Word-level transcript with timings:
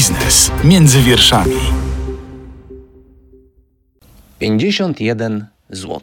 Biznes 0.00 0.50
między 0.64 1.02
wierszami. 1.02 1.60
51 4.38 5.46
zł. 5.70 6.00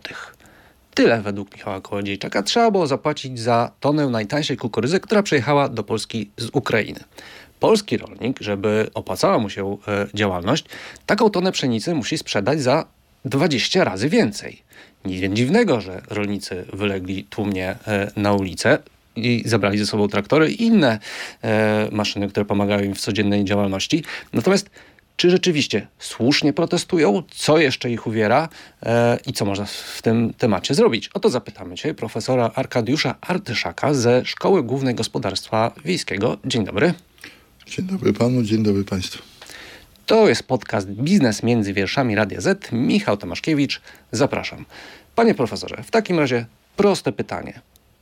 Tyle 0.94 1.21
według 1.21 1.54
Michała 1.54 1.81
Kołodziejczaka 1.81 2.44
trzeba 2.44 2.71
było 2.71 2.88
zapłacić 2.88 3.39
za 3.39 3.71
tonę 3.79 4.07
najtańszej 4.07 4.57
kukurydzy, 4.57 4.99
która 4.99 5.23
przyjechała 5.23 5.70
do 5.70 5.83
Polski 5.83 6.29
z 6.38 6.49
Ukrainy. 6.54 6.99
Polski 7.60 7.97
rolnik, 7.97 8.40
żeby 8.42 8.90
opłacała 8.94 9.40
mu 9.40 9.49
się 9.49 9.78
e, 9.88 10.08
działalność, 10.14 10.66
taką 11.06 11.29
tonę 11.29 11.52
pszenicy 11.52 11.96
musi 11.96 12.18
sprzedać 12.18 12.62
za 12.62 12.86
20 13.26 13.84
razy 13.84 14.10
więcej. 14.10 14.62
Nic 15.06 15.34
dziwnego, 15.34 15.82
że 15.82 16.02
rolnicy 16.09 16.66
wylegli 16.73 17.23
tłumnie 17.23 17.76
e, 17.88 18.12
na 18.16 18.34
ulicę 18.34 18.80
i 19.18 19.44
zabrali 19.45 19.77
ze 19.77 19.86
sobą 19.86 20.08
traktory 20.08 20.52
i 20.52 20.63
inne 20.63 21.00
e, 21.41 21.90
maszyny, 21.91 22.30
które 22.30 22.45
pomagają 22.45 22.84
im 22.84 22.96
w 22.96 23.00
codziennej 23.00 23.46
działalności. 23.46 24.04
Natomiast 24.34 24.70
czy 25.18 25.30
rzeczywiście 25.30 25.88
słusznie 26.00 26.54
protestują, 26.54 27.24
co 27.30 27.58
jeszcze 27.58 27.91
ich 27.91 28.08
uwiera 28.08 28.50
e, 28.84 29.18
i 29.27 29.34
co 29.34 29.46
można 29.46 29.66
w 29.66 30.02
tym 30.02 30.34
temacie 30.34 30.74
zrobić. 30.74 31.10
O 31.14 31.20
to 31.20 31.30
zapytamy 31.30 31.76
dzisiaj 31.76 31.96
profesora 31.96 32.52
Arkadiusza 32.55 33.16
Artyszaka 33.22 33.94
ze 33.94 34.26
Szkoły 34.26 34.64
Głównej 34.64 34.96
Gospodarstwa 34.96 35.72
Wiejskiego. 35.86 36.38
Dzień 36.46 36.66
dobry. 36.66 36.94
Dzień 37.66 37.86
dobry 37.86 38.13
panu, 38.13 38.44
dzień 38.44 38.63
dobry 38.63 38.84
państwu. 38.84 39.24
To 40.05 40.27
jest 40.27 40.44
podcast 40.44 40.88
Biznes 40.88 41.44
między 41.44 41.74
wierszami 41.74 42.16
Radia 42.16 42.41
Z. 42.41 42.72
Michał 42.72 43.18
Tomaszkiewicz, 43.18 43.82
zapraszam. 44.12 44.66
Panie 45.16 45.36
profesorze, 45.36 45.84
w 45.84 45.91
takim 45.91 46.20
razie 46.20 46.46
proste 46.76 47.12
pytanie. 47.12 47.62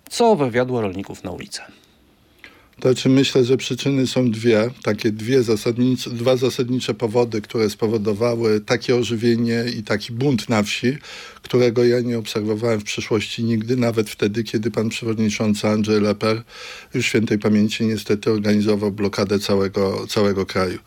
Co 0.09 0.35
wywiadło 0.35 0.81
rolników 0.81 1.23
na 1.23 1.31
ulicę? 1.31 1.61
To 2.79 2.89
znaczy 2.89 3.09
myślę, 3.09 3.43
że 3.43 3.57
przyczyny 3.57 4.07
są 4.07 4.31
dwie, 4.31 4.69
takie 4.83 5.11
dwie 5.11 5.43
zasadnicze, 5.43 6.09
dwa 6.09 6.37
zasadnicze 6.37 6.93
powody, 6.93 7.41
które 7.41 7.69
spowodowały 7.69 8.61
takie 8.61 8.95
ożywienie 8.95 9.63
i 9.77 9.83
taki 9.83 10.13
bunt 10.13 10.49
na 10.49 10.63
wsi, 10.63 10.97
którego 11.41 11.85
ja 11.85 12.01
nie 12.01 12.17
obserwowałem 12.17 12.79
w 12.79 12.83
przeszłości 12.83 13.43
nigdy, 13.43 13.77
nawet 13.77 14.09
wtedy, 14.09 14.43
kiedy 14.43 14.71
pan 14.71 14.89
przewodniczący 14.89 15.67
Andrzej 15.67 16.01
Leper, 16.01 16.43
już 16.93 17.05
świętej 17.05 17.39
pamięci 17.39 17.85
niestety 17.85 18.31
organizował 18.31 18.91
blokadę 18.91 19.39
całego, 19.39 20.07
całego 20.07 20.45
kraju. 20.45 20.79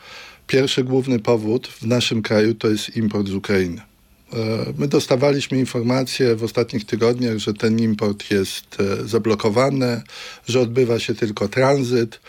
Pierwszy 0.46 0.84
główny 0.84 1.18
powód 1.18 1.68
w 1.68 1.86
naszym 1.86 2.22
kraju 2.22 2.54
to 2.54 2.68
jest 2.68 2.96
import 2.96 3.28
z 3.28 3.34
Ukrainy. 3.34 3.80
E, 4.32 4.72
my 4.78 4.88
dostawaliśmy 4.88 5.58
informacje 5.58 6.36
w 6.36 6.44
ostatnich 6.44 6.84
tygodniach, 6.84 7.38
że 7.38 7.54
ten 7.54 7.78
import 7.78 8.30
jest 8.30 8.76
e, 8.80 9.08
zablokowany, 9.08 10.02
że 10.48 10.60
odbywa 10.60 10.98
się 10.98 11.14
tylko 11.14 11.48
tranzyt. 11.48 12.20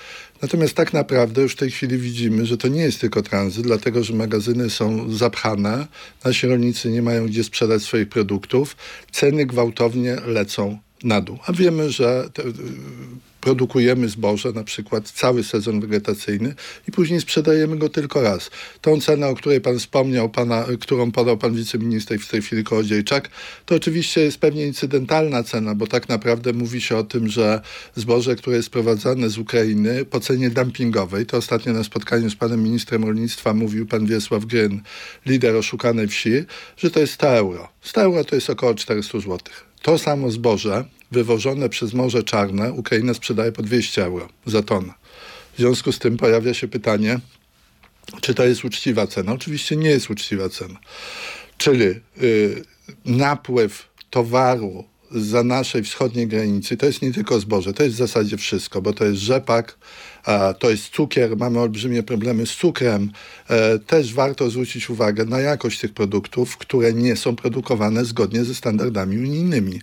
Natomiast 0.42 0.74
tak 0.74 0.94
naprawdę 0.94 1.42
już 1.42 1.54
w 1.54 1.58
tej 1.58 1.72
chwili 1.72 1.98
widzimy, 1.98 2.46
że 2.46 2.58
to 2.58 2.68
nie 2.68 2.82
jest 2.82 3.02
tylko 3.02 3.22
tranzyt, 3.22 3.64
dlatego 3.64 4.04
że 4.04 4.14
magazyny 4.14 4.70
są 4.70 5.14
zapchane, 5.14 5.88
nasi 6.26 6.48
rolnicy 6.48 6.90
nie 6.90 7.02
mają 7.02 7.28
gdzie 7.28 7.44
sprzedać 7.44 7.82
swoich 7.82 8.10
produktów, 8.10 8.76
ceny 9.12 9.46
gwałtownie 9.46 10.16
lecą 10.26 10.78
na 11.04 11.22
dół. 11.22 11.38
A 11.46 11.54
wiemy, 11.54 11.92
że 11.92 12.30
produkujemy 13.42 14.10
zboże, 14.10 14.52
na 14.52 14.64
przykład 14.64 15.10
cały 15.10 15.44
sezon 15.44 15.80
wegetacyjny 15.80 16.56
i 16.88 16.92
później 16.92 17.22
sprzedajemy 17.22 17.78
go 17.78 17.90
tylko 17.90 18.22
raz. 18.22 18.52
Tą 18.82 19.02
cenę, 19.02 19.28
o 19.28 19.36
której 19.36 19.62
pan 19.62 19.80
wspomniał, 19.80 20.30
pana, 20.30 20.66
którą 20.80 21.12
podał 21.12 21.38
pan 21.38 21.54
wiceminister 21.54 22.20
w 22.20 22.28
tej 22.28 22.42
chwili 22.42 22.64
Kołodziejczak, 22.64 23.30
to 23.66 23.76
oczywiście 23.76 24.22
jest 24.22 24.38
pewnie 24.38 24.68
incydentalna 24.68 25.44
cena, 25.44 25.76
bo 25.76 25.88
tak 25.88 26.10
naprawdę 26.10 26.54
mówi 26.54 26.82
się 26.82 26.98
o 26.98 27.04
tym, 27.04 27.28
że 27.28 27.62
zboże, 27.96 28.36
które 28.36 28.56
jest 28.56 28.68
sprowadzane 28.68 29.30
z 29.30 29.38
Ukrainy 29.38 30.06
po 30.06 30.20
cenie 30.20 30.50
dumpingowej, 30.50 31.26
to 31.26 31.38
ostatnio 31.38 31.74
na 31.74 31.84
spotkaniu 31.84 32.30
z 32.30 32.36
panem 32.36 32.64
ministrem 32.64 33.04
rolnictwa 33.04 33.54
mówił 33.54 33.88
pan 33.88 34.06
Wiesław 34.06 34.46
Gryn, 34.46 34.82
lider 35.26 35.56
oszukanej 35.56 36.08
wsi, 36.08 36.32
że 36.78 36.92
to 36.92 37.00
jest 37.00 37.14
100 37.14 37.28
euro. 37.28 37.70
100 37.82 38.02
euro 38.02 38.24
to 38.24 38.36
jest 38.36 38.50
około 38.50 38.76
400 38.76 39.20
zł. 39.20 39.38
To 39.82 39.98
samo 39.98 40.32
zboże 40.32 40.86
wywożone 41.12 41.70
przez 41.70 41.94
Morze 41.94 42.24
Czarne 42.24 42.74
Ukraina 42.74 43.14
sprzedaje 43.14 43.52
po 43.52 43.62
200 43.62 44.06
euro 44.06 44.30
za 44.46 44.64
tonę. 44.64 44.94
W 45.54 45.58
związku 45.58 45.92
z 45.92 46.00
tym 46.00 46.18
pojawia 46.18 46.54
się 46.54 46.68
pytanie, 46.68 47.20
czy 48.22 48.34
to 48.34 48.46
jest 48.46 48.66
uczciwa 48.66 49.08
cena? 49.08 49.32
Oczywiście 49.32 49.76
nie 49.76 49.90
jest 49.90 50.10
uczciwa 50.10 50.50
cena. 50.50 50.80
Czyli 51.58 51.86
y, 52.22 52.64
napływ 53.06 53.90
towaru 54.10 54.86
za 55.12 55.44
naszej 55.44 55.84
wschodniej 55.84 56.28
granicy 56.28 56.78
to 56.78 56.86
jest 56.86 57.02
nie 57.02 57.14
tylko 57.14 57.40
zboże, 57.40 57.74
to 57.74 57.84
jest 57.84 57.96
w 57.96 58.00
zasadzie 58.00 58.38
wszystko, 58.38 58.82
bo 58.82 58.94
to 58.94 59.06
jest 59.06 59.18
rzepak, 59.18 59.78
to 60.60 60.70
jest 60.70 60.90
cukier, 60.90 61.38
mamy 61.38 61.60
olbrzymie 61.60 62.04
problemy 62.04 62.46
z 62.46 62.56
cukrem. 62.56 63.12
E, 63.50 63.80
też 63.80 64.14
warto 64.14 64.50
zwrócić 64.50 64.90
uwagę 64.90 65.26
na 65.26 65.40
jakość 65.40 65.80
tych 65.80 65.94
produktów, 65.94 66.58
które 66.58 66.94
nie 66.94 67.16
są 67.16 67.36
produkowane 67.36 68.06
zgodnie 68.06 68.44
ze 68.44 68.56
standardami 68.56 69.18
unijnymi 69.18 69.82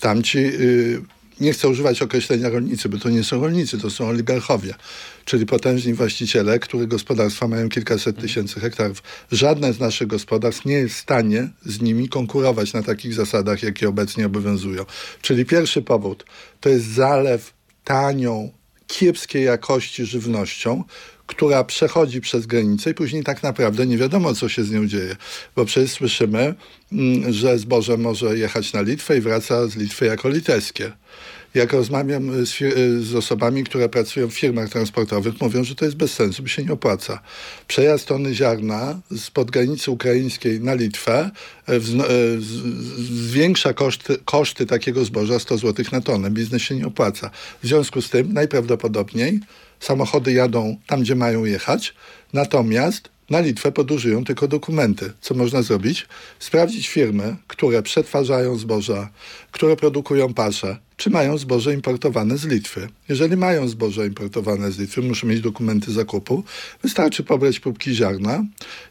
tamci, 0.00 0.38
y, 0.38 1.02
nie 1.40 1.52
chcę 1.52 1.68
używać 1.68 2.02
określenia 2.02 2.48
rolnicy, 2.48 2.88
bo 2.88 2.98
to 2.98 3.10
nie 3.10 3.24
są 3.24 3.40
rolnicy, 3.40 3.78
to 3.78 3.90
są 3.90 4.08
oligarchowie, 4.08 4.74
czyli 5.30 5.46
potężni 5.46 5.94
właściciele, 5.94 6.58
których 6.58 6.88
gospodarstwa 6.88 7.48
mają 7.48 7.68
kilkaset 7.68 8.20
tysięcy 8.20 8.60
hektarów. 8.60 9.02
Żadne 9.32 9.72
z 9.72 9.80
naszych 9.80 10.08
gospodarstw 10.08 10.64
nie 10.64 10.74
jest 10.74 10.94
w 10.94 10.98
stanie 10.98 11.48
z 11.64 11.80
nimi 11.80 12.08
konkurować 12.08 12.72
na 12.72 12.82
takich 12.82 13.14
zasadach, 13.14 13.62
jakie 13.62 13.88
obecnie 13.88 14.26
obowiązują. 14.26 14.84
Czyli 15.22 15.44
pierwszy 15.44 15.82
powód 15.82 16.24
to 16.60 16.68
jest 16.68 16.86
zalew 16.86 17.52
tanią, 17.84 18.50
kiepskiej 18.86 19.44
jakości 19.44 20.06
żywnością, 20.06 20.84
która 21.26 21.64
przechodzi 21.64 22.20
przez 22.20 22.46
granicę 22.46 22.90
i 22.90 22.94
później 22.94 23.24
tak 23.24 23.42
naprawdę 23.42 23.86
nie 23.86 23.98
wiadomo, 23.98 24.34
co 24.34 24.48
się 24.48 24.64
z 24.64 24.70
nią 24.70 24.86
dzieje. 24.86 25.16
Bo 25.56 25.64
przecież 25.64 25.90
słyszymy, 25.90 26.54
mm, 26.92 27.32
że 27.32 27.58
zboże 27.58 27.96
może 27.96 28.38
jechać 28.38 28.72
na 28.72 28.80
Litwę 28.80 29.18
i 29.18 29.20
wraca 29.20 29.66
z 29.66 29.76
Litwy 29.76 30.06
jako 30.06 30.28
litewskie. 30.28 30.92
Jak 31.54 31.72
rozmawiam 31.72 32.46
z, 32.46 32.58
z, 33.04 33.14
osobami, 33.14 33.64
które 33.64 33.88
pracują 33.88 34.28
w 34.28 34.34
firmach 34.34 34.68
transportowych, 34.68 35.40
mówią, 35.40 35.64
że 35.64 35.74
to 35.74 35.84
jest 35.84 35.96
bez 35.96 36.12
sensu, 36.12 36.42
by 36.42 36.48
się 36.48 36.64
nie 36.64 36.72
opłaca. 36.72 37.20
Przejazd 37.68 38.06
tony 38.06 38.34
ziarna 38.34 39.00
spod 39.16 39.50
granicy 39.50 39.90
ukraińskiej 39.90 40.60
na 40.60 40.74
Litwę 40.74 41.30
e, 41.68 41.74
e, 41.74 41.80
zwiększa 42.98 43.72
koszty, 43.72 44.18
koszty 44.24 44.66
takiego 44.66 45.04
zboża 45.04 45.38
100 45.38 45.58
zł 45.58 45.84
na 45.92 46.00
tonę. 46.00 46.30
Biznes 46.30 46.62
się 46.62 46.74
nie 46.74 46.86
opłaca. 46.86 47.30
W 47.62 47.66
związku 47.66 48.02
z 48.02 48.10
tym 48.10 48.32
najprawdopodobniej 48.32 49.40
samochody 49.80 50.32
jadą 50.32 50.76
tam, 50.86 51.00
gdzie 51.00 51.14
mają 51.14 51.44
jechać, 51.44 51.94
natomiast 52.32 53.09
na 53.30 53.40
Litwę 53.40 53.72
podróżują 53.72 54.24
tylko 54.24 54.48
dokumenty. 54.48 55.12
Co 55.20 55.34
można 55.34 55.62
zrobić? 55.62 56.06
Sprawdzić 56.38 56.88
firmy, 56.88 57.36
które 57.46 57.82
przetwarzają 57.82 58.56
zboża, 58.56 59.08
które 59.52 59.76
produkują 59.76 60.34
pasze, 60.34 60.76
czy 60.96 61.10
mają 61.10 61.38
zboże 61.38 61.74
importowane 61.74 62.38
z 62.38 62.44
Litwy. 62.44 62.88
Jeżeli 63.08 63.36
mają 63.36 63.68
zboże 63.68 64.06
importowane 64.06 64.72
z 64.72 64.78
Litwy, 64.78 65.02
muszą 65.02 65.26
mieć 65.26 65.40
dokumenty 65.40 65.92
zakupu, 65.92 66.44
wystarczy 66.82 67.24
pobrać 67.24 67.60
próbki 67.60 67.94
ziarna 67.94 68.44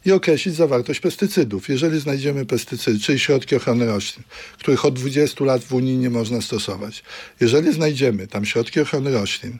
i 0.05 0.11
określić 0.11 0.55
zawartość 0.55 0.99
pestycydów. 0.99 1.69
Jeżeli 1.69 1.99
znajdziemy 1.99 2.45
pestycydy, 2.45 2.99
czyli 2.99 3.19
środki 3.19 3.55
ochrony 3.55 3.85
roślin, 3.85 4.23
których 4.59 4.85
od 4.85 4.99
20 4.99 5.45
lat 5.45 5.63
w 5.63 5.73
Unii 5.73 5.97
nie 5.97 6.09
można 6.09 6.41
stosować, 6.41 7.03
jeżeli 7.39 7.73
znajdziemy 7.73 8.27
tam 8.27 8.45
środki 8.45 8.79
ochrony 8.79 9.11
roślin, 9.11 9.57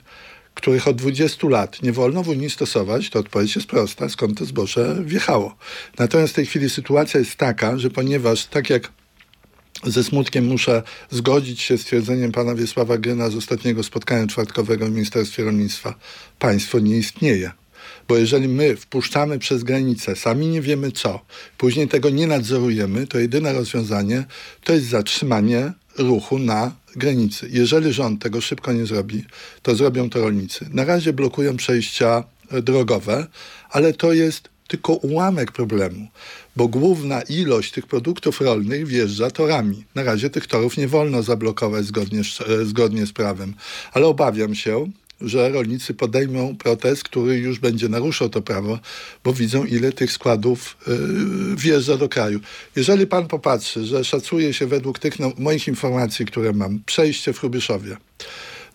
których 0.62 0.88
od 0.88 0.96
20 0.96 1.48
lat 1.48 1.82
nie 1.82 1.92
wolno 1.92 2.24
w 2.24 2.30
Unii 2.30 2.50
stosować, 2.50 3.10
to 3.10 3.20
odpowiedź 3.20 3.56
jest 3.56 3.68
prosta, 3.68 4.10
skąd 4.10 4.38
to 4.38 4.46
zboże 4.46 4.98
wjechało. 5.04 5.56
Natomiast 6.00 6.34
w 6.34 6.36
tej 6.36 6.46
chwili 6.46 6.70
sytuacja 6.70 7.20
jest 7.20 7.36
taka, 7.36 7.78
że 7.78 7.90
ponieważ 7.90 8.46
tak 8.46 8.70
jak 8.70 8.92
ze 9.84 10.04
smutkiem 10.04 10.46
muszę 10.46 10.84
zgodzić 11.12 11.62
się 11.62 11.78
z 11.78 11.86
twierdzeniem 11.86 12.32
pana 12.32 12.56
Wiesława 12.56 12.98
Gryna 12.98 13.30
z 13.30 13.36
ostatniego 13.36 13.84
spotkania 13.84 14.28
czwartkowego 14.28 14.86
w 14.86 14.92
Ministerstwie 14.92 15.44
Rolnictwa. 15.44 15.96
Państwo 16.40 16.80
nie 16.80 16.98
istnieje. 16.98 17.52
Bo 18.08 18.18
jeżeli 18.18 18.48
my 18.48 18.76
wpuszczamy 18.76 19.40
przez 19.40 19.64
granicę, 19.64 20.16
sami 20.16 20.48
nie 20.48 20.62
wiemy 20.62 20.92
co, 20.92 21.20
później 21.58 21.88
tego 21.88 22.10
nie 22.10 22.28
nadzorujemy, 22.28 23.08
to 23.08 23.20
jedyne 23.20 23.54
rozwiązanie 23.54 24.24
to 24.64 24.74
jest 24.74 24.86
zatrzymanie 24.86 25.74
ruchu 25.98 26.40
na 26.40 26.72
granicy. 26.96 27.48
Jeżeli 27.52 27.94
rząd 27.94 28.22
tego 28.22 28.42
szybko 28.42 28.74
nie 28.74 28.86
zrobi, 28.86 29.26
to 29.62 29.76
zrobią 29.76 30.10
to 30.10 30.22
rolnicy. 30.22 30.66
Na 30.74 30.86
razie 30.86 31.14
blokują 31.14 31.58
przejścia 31.58 32.24
e, 32.52 32.62
drogowe, 32.62 33.28
ale 33.70 33.94
to 33.94 34.14
jest 34.14 34.50
tylko 34.68 34.94
ułamek 34.94 35.52
problemu, 35.52 36.08
bo 36.56 36.68
główna 36.68 37.22
ilość 37.22 37.72
tych 37.72 37.88
produktów 37.88 38.42
rolnych 38.42 38.88
wjeżdża 38.88 39.32
torami. 39.32 39.86
Na 39.96 40.04
razie 40.04 40.30
tych 40.30 40.48
torów 40.48 40.78
nie 40.78 40.88
wolno 40.88 41.24
zablokować 41.24 41.86
zgodnie, 41.86 42.20
e, 42.20 42.66
zgodnie 42.66 43.06
z 43.06 43.12
prawem, 43.12 43.54
ale 43.94 44.08
obawiam 44.08 44.56
się, 44.56 44.92
że 45.22 45.50
rolnicy 45.50 45.94
podejmą 45.94 46.56
protest, 46.56 47.04
który 47.04 47.38
już 47.38 47.60
będzie 47.60 47.90
naruszał 47.90 48.30
to 48.30 48.42
prawo, 48.42 48.80
bo 49.24 49.34
widzą, 49.34 49.66
ile 49.66 49.92
tych 49.92 50.12
składów 50.12 50.78
yy, 50.88 51.56
wjeżdża 51.56 51.98
do 51.98 52.10
kraju. 52.10 52.40
Jeżeli 52.76 53.08
pan 53.08 53.28
popatrzy, 53.28 53.86
że 53.86 54.04
szacuje 54.04 54.54
się 54.54 54.68
według 54.68 55.00
tych 55.00 55.20
no, 55.20 55.32
moich 55.38 55.68
informacji, 55.68 56.26
które 56.26 56.54
mam, 56.54 56.80
przejście 56.86 57.34
w 57.34 57.40
Hrubyszowie, 57.40 57.98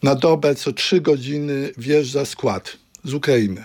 na 0.02 0.14
dobę 0.14 0.54
co 0.54 0.72
trzy 0.72 1.00
godziny 1.00 1.72
wjeżdża 1.78 2.24
skład 2.24 2.76
z 3.04 3.14
Ukrainy. 3.14 3.64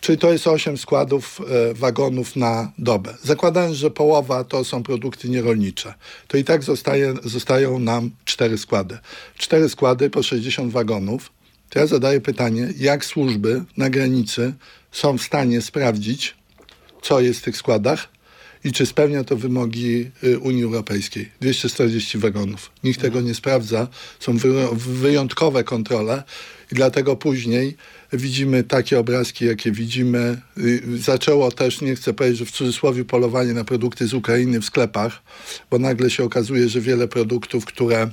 Czyli 0.00 0.18
to 0.18 0.32
jest 0.32 0.46
8 0.46 0.78
składów 0.78 1.40
e, 1.40 1.74
wagonów 1.74 2.36
na 2.36 2.72
dobę. 2.78 3.14
Zakładając, 3.22 3.76
że 3.76 3.90
połowa 3.90 4.44
to 4.44 4.64
są 4.64 4.82
produkty 4.82 5.28
nierolnicze, 5.28 5.94
to 6.26 6.36
i 6.36 6.44
tak 6.44 6.62
zostaje, 6.62 7.14
zostają 7.24 7.78
nam 7.78 8.10
4 8.24 8.58
składy. 8.58 8.98
4 9.38 9.68
składy 9.68 10.10
po 10.10 10.22
60 10.22 10.72
wagonów. 10.72 11.30
To 11.70 11.78
ja 11.78 11.86
zadaję 11.86 12.20
pytanie, 12.20 12.68
jak 12.78 13.04
służby 13.04 13.64
na 13.76 13.90
granicy 13.90 14.54
są 14.92 15.18
w 15.18 15.22
stanie 15.22 15.60
sprawdzić, 15.62 16.34
co 17.02 17.20
jest 17.20 17.40
w 17.40 17.42
tych 17.42 17.56
składach 17.56 18.08
i 18.64 18.72
czy 18.72 18.86
spełnia 18.86 19.24
to 19.24 19.36
wymogi 19.36 20.10
y, 20.24 20.38
Unii 20.38 20.64
Europejskiej. 20.64 21.28
240 21.40 22.18
wagonów. 22.18 22.70
Nikt 22.84 23.00
tego 23.00 23.20
nie 23.20 23.34
sprawdza. 23.34 23.88
Są 24.20 24.36
wy- 24.36 24.68
wyjątkowe 24.76 25.64
kontrole 25.64 26.22
i 26.72 26.74
dlatego 26.74 27.16
później 27.16 27.76
widzimy 28.12 28.64
takie 28.64 28.98
obrazki, 28.98 29.44
jakie 29.46 29.72
widzimy. 29.72 30.40
Y, 30.58 30.82
Zaczęło 30.98 31.50
też, 31.50 31.80
nie 31.80 31.94
chcę 31.94 32.14
powiedzieć, 32.14 32.38
że 32.38 32.44
w 32.44 32.50
cudzysłowie 32.50 33.04
polowanie 33.04 33.52
na 33.54 33.64
produkty 33.64 34.06
z 34.06 34.14
Ukrainy 34.14 34.60
w 34.60 34.64
sklepach, 34.64 35.22
bo 35.70 35.78
nagle 35.78 36.10
się 36.10 36.24
okazuje, 36.24 36.68
że 36.68 36.80
wiele 36.80 37.08
produktów, 37.08 37.64
które 37.64 38.10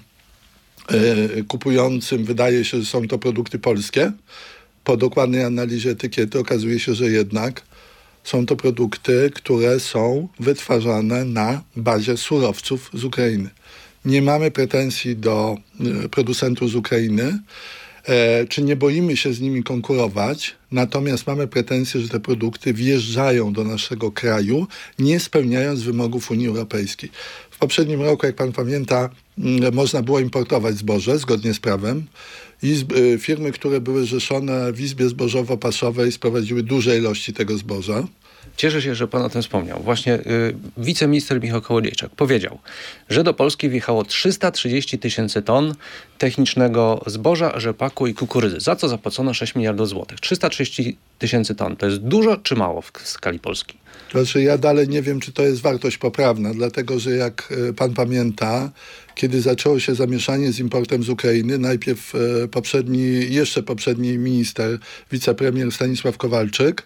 kupującym 1.48 2.26
wydaje 2.26 2.66
się, 2.66 2.80
że 2.80 2.86
są 2.86 3.08
to 3.08 3.18
produkty 3.18 3.60
polskie, 3.60 4.12
po 4.84 4.98
dokładnej 4.98 5.44
analizie 5.44 5.90
etykiety 5.90 6.40
okazuje 6.40 6.80
się, 6.80 6.94
że 6.94 7.06
jednak 7.06 7.62
są 8.24 8.46
to 8.46 8.56
produkty, 8.56 9.32
które 9.36 9.80
są 9.80 10.28
wytwarzane 10.40 11.26
na 11.26 11.64
bazie 11.76 12.18
surowców 12.18 12.90
z 12.94 13.04
Ukrainy. 13.04 13.50
Nie 14.06 14.22
mamy 14.22 14.52
pretensji 14.52 15.16
do 15.16 15.58
y, 16.06 16.10
producentów 16.10 16.70
z 16.70 16.76
Ukrainy, 16.76 17.40
e, 18.06 18.46
czy 18.48 18.62
nie 18.62 18.76
boimy 18.76 19.18
się 19.18 19.34
z 19.34 19.42
nimi 19.42 19.64
konkurować, 19.64 20.56
natomiast 20.72 21.28
mamy 21.28 21.48
pretensje, 21.48 22.02
że 22.02 22.10
te 22.10 22.20
produkty 22.20 22.74
wjeżdżają 22.74 23.54
do 23.54 23.64
naszego 23.64 24.12
kraju, 24.12 24.68
nie 25.00 25.20
spełniając 25.20 25.82
wymogów 25.82 26.32
Unii 26.32 26.48
Europejskiej. 26.48 27.12
W 27.56 27.58
poprzednim 27.58 28.02
roku, 28.02 28.26
jak 28.26 28.36
pan 28.36 28.52
pamięta, 28.52 29.10
mm, 29.38 29.74
można 29.74 30.02
było 30.02 30.20
importować 30.20 30.78
zboże 30.78 31.20
zgodnie 31.20 31.54
z 31.54 31.60
prawem. 31.60 32.06
Izb, 32.64 32.92
y, 32.92 33.18
firmy, 33.20 33.52
które 33.52 33.82
były 33.82 34.06
rzeszone 34.06 34.74
w 34.74 34.82
Izbie 34.82 35.06
Zbożowo-Paszowej 35.10 36.12
sprowadziły 36.12 36.64
duże 36.64 36.98
ilości 36.98 37.34
tego 37.34 37.58
zboża. 37.58 38.04
Cieszę 38.58 38.82
się, 38.82 38.96
że 38.96 39.08
pan 39.08 39.22
o 39.22 39.30
tym 39.30 39.42
wspomniał. 39.42 39.84
Właśnie 39.84 40.14
y, 40.14 40.56
wiceminister 40.78 41.42
Michał 41.42 41.62
Kołodziejczak 41.62 42.12
powiedział, 42.12 42.60
że 43.10 43.24
do 43.24 43.34
Polski 43.34 43.70
wjechało 43.70 44.04
330 44.04 45.00
tysięcy 45.00 45.42
ton 45.42 45.76
technicznego 46.18 47.04
zboża, 47.06 47.60
rzepaku 47.60 48.08
i 48.08 48.14
kukurydzy, 48.14 48.60
za 48.60 48.76
co 48.76 48.88
zapłacono 48.88 49.34
6 49.34 49.56
miliardów 49.56 49.90
złotych. 49.90 50.20
330 50.20 50.98
tysięcy 51.20 51.56
ton 51.56 51.76
to 51.76 51.86
jest 51.86 51.98
dużo 51.98 52.38
czy 52.38 52.56
mało 52.56 52.82
w 52.82 52.92
w 52.92 53.08
skali 53.08 53.40
Polski? 53.40 53.85
Znaczy, 54.16 54.42
ja 54.42 54.58
dalej 54.58 54.88
nie 54.88 55.02
wiem, 55.02 55.20
czy 55.20 55.32
to 55.32 55.44
jest 55.44 55.62
wartość 55.62 55.98
poprawna, 55.98 56.54
dlatego 56.54 57.00
że 57.00 57.12
jak 57.12 57.54
e, 57.70 57.74
pan 57.74 57.94
pamięta, 57.94 58.72
kiedy 59.16 59.42
zaczęło 59.42 59.80
się 59.80 59.96
zamieszanie 59.96 60.52
z 60.52 60.60
importem 60.60 61.04
z 61.04 61.10
Ukrainy, 61.10 61.58
najpierw 61.58 62.14
e, 62.16 62.48
poprzedni, 62.48 63.34
jeszcze 63.34 63.64
poprzedni 63.64 64.18
minister, 64.18 64.80
wicepremier 65.12 65.72
Stanisław 65.72 66.18
Kowalczyk, 66.18 66.84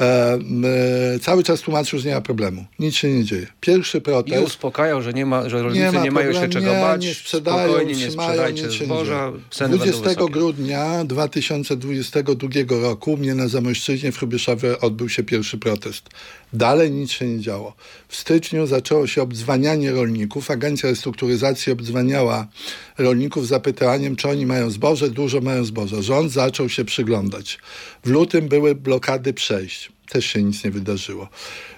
e, 0.00 0.04
e, 0.04 1.18
cały 1.18 1.42
czas 1.42 1.60
tłumaczył, 1.60 1.98
że 1.98 2.08
nie 2.08 2.14
ma 2.14 2.20
problemu. 2.20 2.64
Nic 2.78 2.94
się 2.94 3.10
nie 3.10 3.24
dzieje. 3.24 3.46
Pierwszy 3.60 3.98
I 3.98 4.00
protest. 4.00 4.46
uspokajał, 4.46 5.02
że 5.02 5.12
nie 5.12 5.26
ma, 5.26 5.48
że 5.48 5.62
rolnicy 5.62 5.92
nie, 5.92 6.10
ma 6.10 6.10
mają 6.10 6.32
się 6.32 6.48
czego 6.48 6.66
nie, 6.66 6.80
bać, 6.80 7.02
Nie 7.02 7.14
sprzedają, 7.14 7.68
spokojnie 7.68 7.94
nie 7.94 8.10
sprzedajcie 8.10 8.62
nie 8.62 8.70
zboża, 8.70 9.32
ceny 9.50 9.76
20 9.76 10.02
będą 10.02 10.14
wysokie. 10.14 10.32
grudnia 10.32 11.04
2022 11.04 12.48
roku 12.82 13.12
u 13.12 13.16
mnie 13.16 13.34
na 13.34 13.48
Zamojszczyźnie 13.48 14.12
w 14.12 14.18
Hrubieszowie 14.18 14.80
odbył 14.80 15.08
się 15.08 15.22
pierwszy 15.22 15.58
protest. 15.58 16.08
Dalej 16.56 16.90
nic 16.90 17.10
się 17.10 17.26
nie 17.26 17.40
działo. 17.40 17.74
W 18.08 18.16
styczniu 18.16 18.66
zaczęło 18.66 19.06
się 19.06 19.22
obdzwanianie 19.22 19.92
rolników. 19.92 20.50
Agencja 20.50 20.90
Restrukturyzacji 20.90 21.72
obdzwaniała 21.72 22.46
rolników 22.98 23.46
z 23.46 23.48
zapytaniem, 23.48 24.16
czy 24.16 24.28
oni 24.28 24.46
mają 24.46 24.70
zboże, 24.70 25.10
dużo 25.10 25.40
mają 25.40 25.64
zboża. 25.64 26.02
Rząd 26.02 26.32
zaczął 26.32 26.68
się 26.68 26.84
przyglądać. 26.84 27.58
W 28.04 28.10
lutym 28.10 28.48
były 28.48 28.74
blokady 28.74 29.34
przejść. 29.34 29.92
Też 30.08 30.26
się 30.26 30.42
nic 30.42 30.64
nie 30.64 30.70
wydarzyło. 30.70 31.28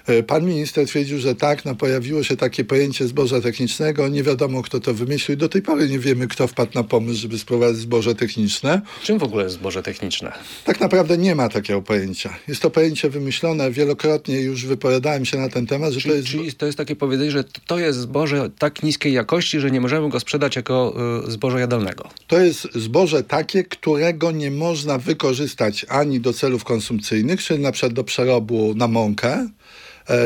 E, 0.07 0.23
Pan 0.23 0.45
minister 0.45 0.87
twierdził, 0.87 1.19
że 1.19 1.35
tak, 1.35 1.65
no 1.65 1.75
pojawiło 1.75 2.23
się 2.23 2.37
takie 2.37 2.63
pojęcie 2.63 3.07
zboża 3.07 3.41
technicznego, 3.41 4.07
nie 4.07 4.23
wiadomo 4.23 4.61
kto 4.61 4.79
to 4.79 4.93
wymyślił. 4.93 5.37
Do 5.37 5.49
tej 5.49 5.61
pory 5.61 5.89
nie 5.89 5.99
wiemy, 5.99 6.27
kto 6.27 6.47
wpadł 6.47 6.71
na 6.75 6.83
pomysł, 6.83 7.21
żeby 7.21 7.39
sprowadzić 7.39 7.81
zboże 7.81 8.15
techniczne. 8.15 8.81
Czym 9.03 9.19
w 9.19 9.23
ogóle 9.23 9.43
jest 9.43 9.55
zboże 9.55 9.83
techniczne? 9.83 10.31
Tak 10.65 10.79
naprawdę 10.79 11.17
nie 11.17 11.35
ma 11.35 11.49
takiego 11.49 11.81
pojęcia. 11.81 12.35
Jest 12.47 12.61
to 12.61 12.69
pojęcie 12.69 13.09
wymyślone, 13.09 13.71
wielokrotnie 13.71 14.41
już 14.41 14.65
wypowiadałem 14.65 15.25
się 15.25 15.37
na 15.37 15.49
ten 15.49 15.67
temat, 15.67 15.93
że 15.93 16.01
to 16.01 16.01
Czyli, 16.01 16.15
jest... 16.15 16.27
czyli 16.27 16.53
to 16.53 16.65
jest 16.65 16.77
takie 16.77 16.95
powiedzenie, 16.95 17.31
że 17.31 17.43
to 17.67 17.79
jest 17.79 17.99
zboże 17.99 18.49
tak 18.59 18.83
niskiej 18.83 19.13
jakości, 19.13 19.59
że 19.59 19.71
nie 19.71 19.81
możemy 19.81 20.09
go 20.09 20.19
sprzedać 20.19 20.55
jako 20.55 20.95
y, 21.27 21.31
zboże 21.31 21.59
jadalnego. 21.59 22.09
To 22.27 22.39
jest 22.39 22.67
zboże 22.75 23.23
takie, 23.23 23.63
którego 23.63 24.31
nie 24.31 24.51
można 24.51 24.97
wykorzystać 24.97 25.85
ani 25.89 26.19
do 26.19 26.33
celów 26.33 26.63
konsumpcyjnych, 26.63 27.43
czyli 27.43 27.59
na 27.59 27.71
przykład 27.71 27.93
do 27.93 28.03
przerobu 28.03 28.73
na 28.75 28.87
mąkę, 28.87 29.47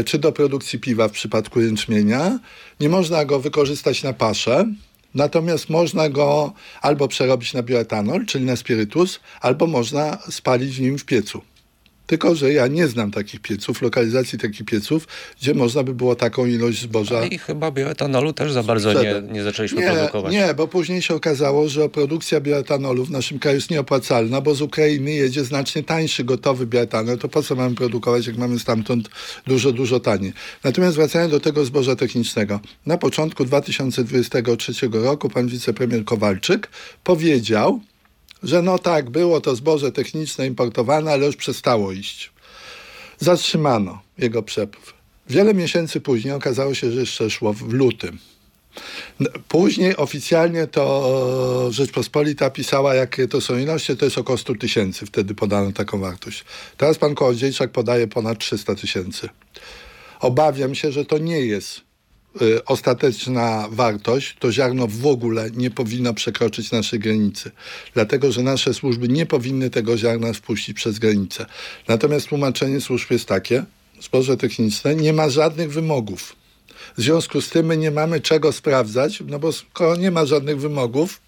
czy 0.05 0.17
do 0.19 0.31
produkcji 0.31 0.79
piwa 0.79 1.07
w 1.07 1.11
przypadku 1.11 1.61
jęczmienia. 1.61 2.39
Nie 2.79 2.89
można 2.89 3.25
go 3.25 3.39
wykorzystać 3.39 4.03
na 4.03 4.13
paszę, 4.13 4.65
natomiast 5.13 5.69
można 5.69 6.09
go 6.09 6.53
albo 6.81 7.07
przerobić 7.07 7.53
na 7.53 7.63
bioetanol, 7.63 8.25
czyli 8.25 8.45
na 8.45 8.55
spirytus, 8.55 9.19
albo 9.41 9.67
można 9.67 10.17
spalić 10.29 10.77
w 10.77 10.81
nim 10.81 10.97
w 10.97 11.05
piecu. 11.05 11.41
Tylko, 12.13 12.35
że 12.35 12.53
ja 12.53 12.67
nie 12.67 12.87
znam 12.87 13.11
takich 13.11 13.39
pieców, 13.39 13.81
lokalizacji 13.81 14.39
takich 14.39 14.65
pieców, 14.65 15.07
gdzie 15.41 15.53
można 15.53 15.83
by 15.83 15.93
było 15.93 16.15
taką 16.15 16.45
ilość 16.45 16.81
zboża 16.81 17.25
I 17.25 17.37
chyba 17.37 17.71
bioetanolu 17.71 18.33
też 18.33 18.51
za 18.51 18.63
bardzo 18.63 18.93
nie, 19.03 19.21
nie 19.31 19.43
zaczęliśmy 19.43 19.81
nie, 19.81 19.91
produkować. 19.91 20.33
Nie, 20.33 20.53
bo 20.53 20.67
później 20.67 21.01
się 21.01 21.15
okazało, 21.15 21.69
że 21.69 21.89
produkcja 21.89 22.41
bioetanolu 22.41 23.05
w 23.05 23.11
naszym 23.11 23.39
kraju 23.39 23.57
jest 23.57 23.69
nieopłacalna, 23.69 24.41
bo 24.41 24.55
z 24.55 24.61
Ukrainy 24.61 25.11
jedzie 25.11 25.43
znacznie 25.43 25.83
tańszy 25.83 26.23
gotowy 26.23 26.67
bioetanol. 26.67 27.17
To 27.17 27.29
po 27.29 27.43
co 27.43 27.55
mamy 27.55 27.75
produkować, 27.75 28.27
jak 28.27 28.37
mamy 28.37 28.59
stamtąd 28.59 29.09
dużo, 29.47 29.71
dużo 29.71 29.99
taniej. 29.99 30.33
Natomiast 30.63 30.95
wracając 30.95 31.31
do 31.31 31.39
tego 31.39 31.65
zboża 31.65 31.95
technicznego. 31.95 32.59
Na 32.85 32.97
początku 32.97 33.45
2023 33.45 34.73
roku 34.91 35.29
pan 35.29 35.47
wicepremier 35.47 36.05
Kowalczyk 36.05 36.69
powiedział, 37.03 37.81
że 38.43 38.61
no 38.61 38.79
tak, 38.79 39.09
było 39.09 39.41
to 39.41 39.55
zboże 39.55 39.91
techniczne 39.91 40.47
importowane, 40.47 41.11
ale 41.11 41.25
już 41.25 41.35
przestało 41.35 41.91
iść. 41.91 42.31
Zatrzymano 43.19 44.01
jego 44.17 44.43
przepływ. 44.43 44.93
Wiele 45.29 45.53
miesięcy 45.53 46.01
później 46.01 46.33
okazało 46.33 46.73
się, 46.73 46.91
że 46.91 46.99
jeszcze 46.99 47.29
szło 47.29 47.53
w 47.53 47.73
lutym. 47.73 48.17
Później 49.47 49.97
oficjalnie 49.97 50.67
to 50.67 51.67
Rzeczpospolita 51.71 52.49
pisała, 52.49 52.95
jakie 52.95 53.27
to 53.27 53.41
są 53.41 53.57
ilości, 53.57 53.97
to 53.97 54.05
jest 54.05 54.17
około 54.17 54.37
100 54.37 54.55
tysięcy, 54.55 55.05
wtedy 55.05 55.35
podano 55.35 55.71
taką 55.71 55.99
wartość. 55.99 56.45
Teraz 56.77 56.97
pan 56.97 57.15
Kołodziejczak 57.15 57.71
podaje 57.71 58.07
ponad 58.07 58.39
300 58.39 58.75
tysięcy. 58.75 59.29
Obawiam 60.19 60.75
się, 60.75 60.91
że 60.91 61.05
to 61.05 61.17
nie 61.17 61.39
jest 61.39 61.81
ostateczna 62.65 63.67
wartość, 63.71 64.35
to 64.39 64.51
ziarno 64.51 64.87
w 64.87 65.05
ogóle 65.05 65.51
nie 65.51 65.71
powinno 65.71 66.13
przekroczyć 66.13 66.71
naszej 66.71 66.99
granicy. 66.99 67.51
Dlatego, 67.93 68.31
że 68.31 68.43
nasze 68.43 68.73
służby 68.73 69.07
nie 69.07 69.25
powinny 69.25 69.69
tego 69.69 69.97
ziarna 69.97 70.33
wpuścić 70.33 70.77
przez 70.77 70.99
granicę. 70.99 71.45
Natomiast 71.87 72.27
tłumaczenie 72.27 72.81
służb 72.81 73.11
jest 73.11 73.25
takie, 73.25 73.63
zboże 74.01 74.37
techniczne 74.37 74.95
nie 74.95 75.13
ma 75.13 75.29
żadnych 75.29 75.71
wymogów. 75.71 76.35
W 76.97 77.01
związku 77.01 77.41
z 77.41 77.49
tym 77.49 77.65
my 77.65 77.77
nie 77.77 77.91
mamy 77.91 78.21
czego 78.21 78.51
sprawdzać, 78.51 79.23
no 79.27 79.39
bo 79.39 79.51
skoro 79.51 79.95
nie 79.95 80.11
ma 80.11 80.25
żadnych 80.25 80.59
wymogów, 80.59 81.21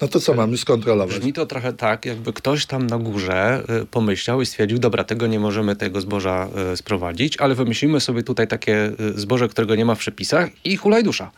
no 0.00 0.08
to 0.08 0.20
co 0.20 0.34
mamy 0.34 0.58
skontrolować? 0.58 1.18
Brzmi 1.18 1.32
to 1.32 1.46
trochę 1.46 1.72
tak, 1.72 2.06
jakby 2.06 2.32
ktoś 2.32 2.66
tam 2.66 2.86
na 2.86 2.98
górze 2.98 3.62
y, 3.82 3.86
pomyślał 3.86 4.40
i 4.40 4.46
stwierdził, 4.46 4.78
dobra, 4.78 5.04
tego 5.04 5.26
nie 5.26 5.40
możemy 5.40 5.76
tego 5.76 6.00
zboża 6.00 6.48
y, 6.72 6.76
sprowadzić, 6.76 7.36
ale 7.36 7.54
wymyślimy 7.54 8.00
sobie 8.00 8.22
tutaj 8.22 8.48
takie 8.48 8.92
y, 9.00 9.20
zboże, 9.20 9.48
którego 9.48 9.74
nie 9.74 9.84
ma 9.84 9.94
w 9.94 9.98
przepisach 9.98 10.50
i 10.64 10.76
hulaj 10.76 11.04
dusza. 11.04 11.30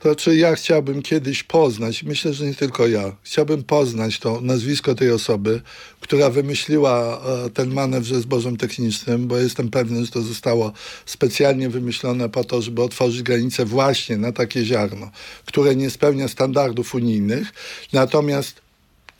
To 0.00 0.08
znaczy 0.08 0.36
ja 0.36 0.54
chciałbym 0.54 1.02
kiedyś 1.02 1.42
poznać, 1.42 2.02
myślę, 2.02 2.32
że 2.32 2.46
nie 2.46 2.54
tylko 2.54 2.86
ja, 2.86 3.16
chciałbym 3.22 3.64
poznać 3.64 4.18
to 4.18 4.40
nazwisko 4.40 4.94
tej 4.94 5.10
osoby, 5.10 5.60
która 6.00 6.30
wymyśliła 6.30 7.20
e, 7.46 7.50
ten 7.50 7.74
manewr 7.74 8.06
ze 8.06 8.20
zbożem 8.20 8.56
technicznym, 8.56 9.26
bo 9.26 9.36
jestem 9.36 9.70
pewny, 9.70 10.04
że 10.04 10.10
to 10.10 10.22
zostało 10.22 10.72
specjalnie 11.06 11.68
wymyślone 11.68 12.28
po 12.28 12.44
to, 12.44 12.62
żeby 12.62 12.82
otworzyć 12.82 13.22
granicę 13.22 13.64
właśnie 13.64 14.16
na 14.16 14.32
takie 14.32 14.64
ziarno, 14.64 15.10
które 15.46 15.76
nie 15.76 15.90
spełnia 15.90 16.28
standardów 16.28 16.94
unijnych. 16.94 17.52
Natomiast 17.92 18.69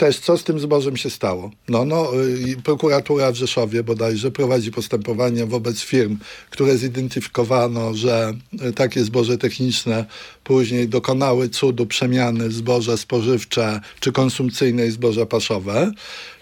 też 0.01 0.19
co 0.19 0.39
z 0.39 0.45
tym 0.45 0.61
zbożem 0.61 0.97
się 0.97 1.11
stało. 1.11 1.51
No, 1.69 1.85
no, 1.85 2.13
y, 2.25 2.57
prokuratura 2.65 3.33
w 3.33 3.35
Rzeszowie 3.35 3.83
bodajże 3.83 4.31
prowadzi 4.31 4.71
postępowanie 4.73 5.47
wobec 5.47 5.81
firm, 5.81 6.19
które 6.51 6.77
zidentyfikowano, 6.77 7.95
że 7.95 8.35
y, 8.69 8.73
takie 8.73 9.05
zboże 9.05 9.39
techniczne 9.39 10.05
później 10.45 10.89
dokonały 10.89 11.49
cudu 11.49 11.87
przemiany 11.87 12.49
w 12.49 12.53
zboże 12.53 12.99
spożywcze 12.99 13.81
czy 14.01 14.13
konsumpcyjne 14.13 14.87
i 14.87 14.91
zboża 14.91 15.27
paszowe, 15.27 15.93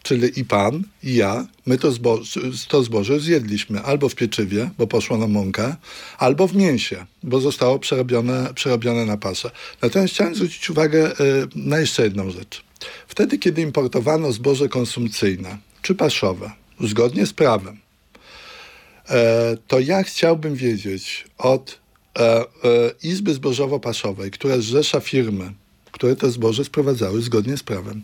czyli 0.03 0.41
i 0.41 0.45
pan, 0.45 0.83
i 1.03 1.15
ja, 1.15 1.47
my 1.67 1.79
to, 1.79 1.93
zboże, 1.93 2.41
to 2.69 2.83
zboże 2.83 3.21
zjedliśmy 3.21 3.83
albo 3.83 4.09
w 4.09 4.15
pieczywie, 4.15 4.71
bo 4.79 4.87
poszło 4.87 5.19
na 5.19 5.27
mąkę, 5.27 5.77
albo 6.19 6.47
w 6.47 6.57
mięsie, 6.57 7.07
bo 7.23 7.41
zostało 7.41 7.79
przerobione, 7.79 8.51
przerobione 8.55 9.07
na 9.07 9.17
paszę. 9.17 9.51
Natomiast 9.83 10.15
chciałem 10.15 10.35
zwrócić 10.35 10.71
uwagę 10.71 11.13
y, 11.13 11.49
na 11.55 11.79
jeszcze 11.79 12.03
jedną 12.03 12.31
rzecz. 12.31 12.68
Wtedy, 13.09 13.39
kiedy 13.39 13.63
importowano 13.63 14.33
zboże 14.33 14.69
konsumpcyjne 14.69 15.59
czy 15.83 15.95
paszowe, 15.95 16.51
zgodnie 16.81 17.27
z 17.27 17.33
prawem, 17.33 17.81
e, 19.09 19.57
to 19.67 19.81
ja 19.81 20.03
chciałbym 20.03 20.55
wiedzieć 20.55 21.25
od 21.39 21.79
e, 22.19 22.41
e, 22.41 22.45
Izby 23.03 23.35
Zbożowo-Paszowej, 23.35 24.31
która 24.31 24.59
zrzesza 24.59 25.01
firmy, 25.01 25.53
które 25.93 26.17
to 26.17 26.31
zboże 26.31 26.65
sprowadzały 26.65 27.23
zgodnie 27.23 27.57
z 27.57 27.63
prawem. 27.63 28.03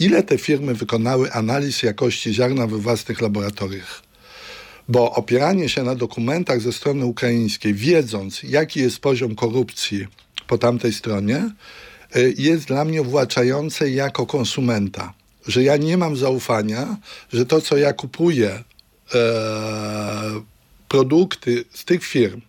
Ile 0.00 0.22
te 0.22 0.38
firmy 0.38 0.74
wykonały 0.74 1.32
analiz 1.32 1.82
jakości 1.82 2.34
ziarna 2.34 2.66
we 2.66 2.78
własnych 2.78 3.20
laboratoriach? 3.20 4.02
Bo 4.88 5.12
opieranie 5.12 5.68
się 5.68 5.82
na 5.82 5.94
dokumentach 5.94 6.60
ze 6.60 6.72
strony 6.72 7.06
ukraińskiej, 7.06 7.74
wiedząc, 7.74 8.42
jaki 8.42 8.80
jest 8.80 8.98
poziom 8.98 9.34
korupcji 9.34 10.06
po 10.46 10.58
tamtej 10.58 10.92
stronie, 10.92 11.50
jest 12.36 12.64
dla 12.64 12.84
mnie 12.84 13.02
uwłaczające 13.02 13.90
jako 13.90 14.26
konsumenta, 14.26 15.14
że 15.46 15.62
ja 15.62 15.76
nie 15.76 15.96
mam 15.96 16.16
zaufania, 16.16 16.96
że 17.32 17.46
to, 17.46 17.60
co 17.60 17.76
ja 17.76 17.92
kupuję, 17.92 18.64
e, 19.14 19.22
produkty 20.88 21.64
z 21.74 21.84
tych 21.84 22.04
firm, 22.04 22.40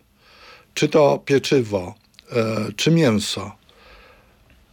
czy 0.74 0.89
to 0.89 1.22
pieczywo, 1.25 1.96
e, 2.32 2.72
czy 2.75 2.91
mięso, 2.91 3.51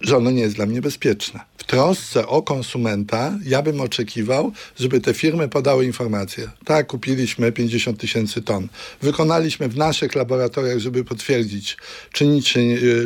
że 0.01 0.17
ono 0.17 0.31
nie 0.31 0.41
jest 0.41 0.55
dla 0.55 0.67
mnie 0.67 0.83
bezpieczne. 0.83 1.41
W 1.59 1.65
trosce 1.65 2.27
o 2.27 2.43
konsumenta 2.43 3.39
ja 3.45 3.63
bym 3.63 3.81
oczekiwał, 3.81 4.53
żeby 4.79 5.01
te 5.01 5.15
firmy 5.15 5.49
podały 5.49 5.85
informacje. 5.85 6.51
Tak, 6.65 6.87
kupiliśmy 6.87 7.53
50 7.53 8.01
tysięcy 8.01 8.43
ton. 8.43 8.69
Wykonaliśmy 9.03 9.69
w 9.69 9.77
naszych 9.77 10.15
laboratoriach, 10.15 10.79
żeby 10.79 11.05
potwierdzić, 11.05 11.77
czy 12.13 12.27
nic, 12.27 12.45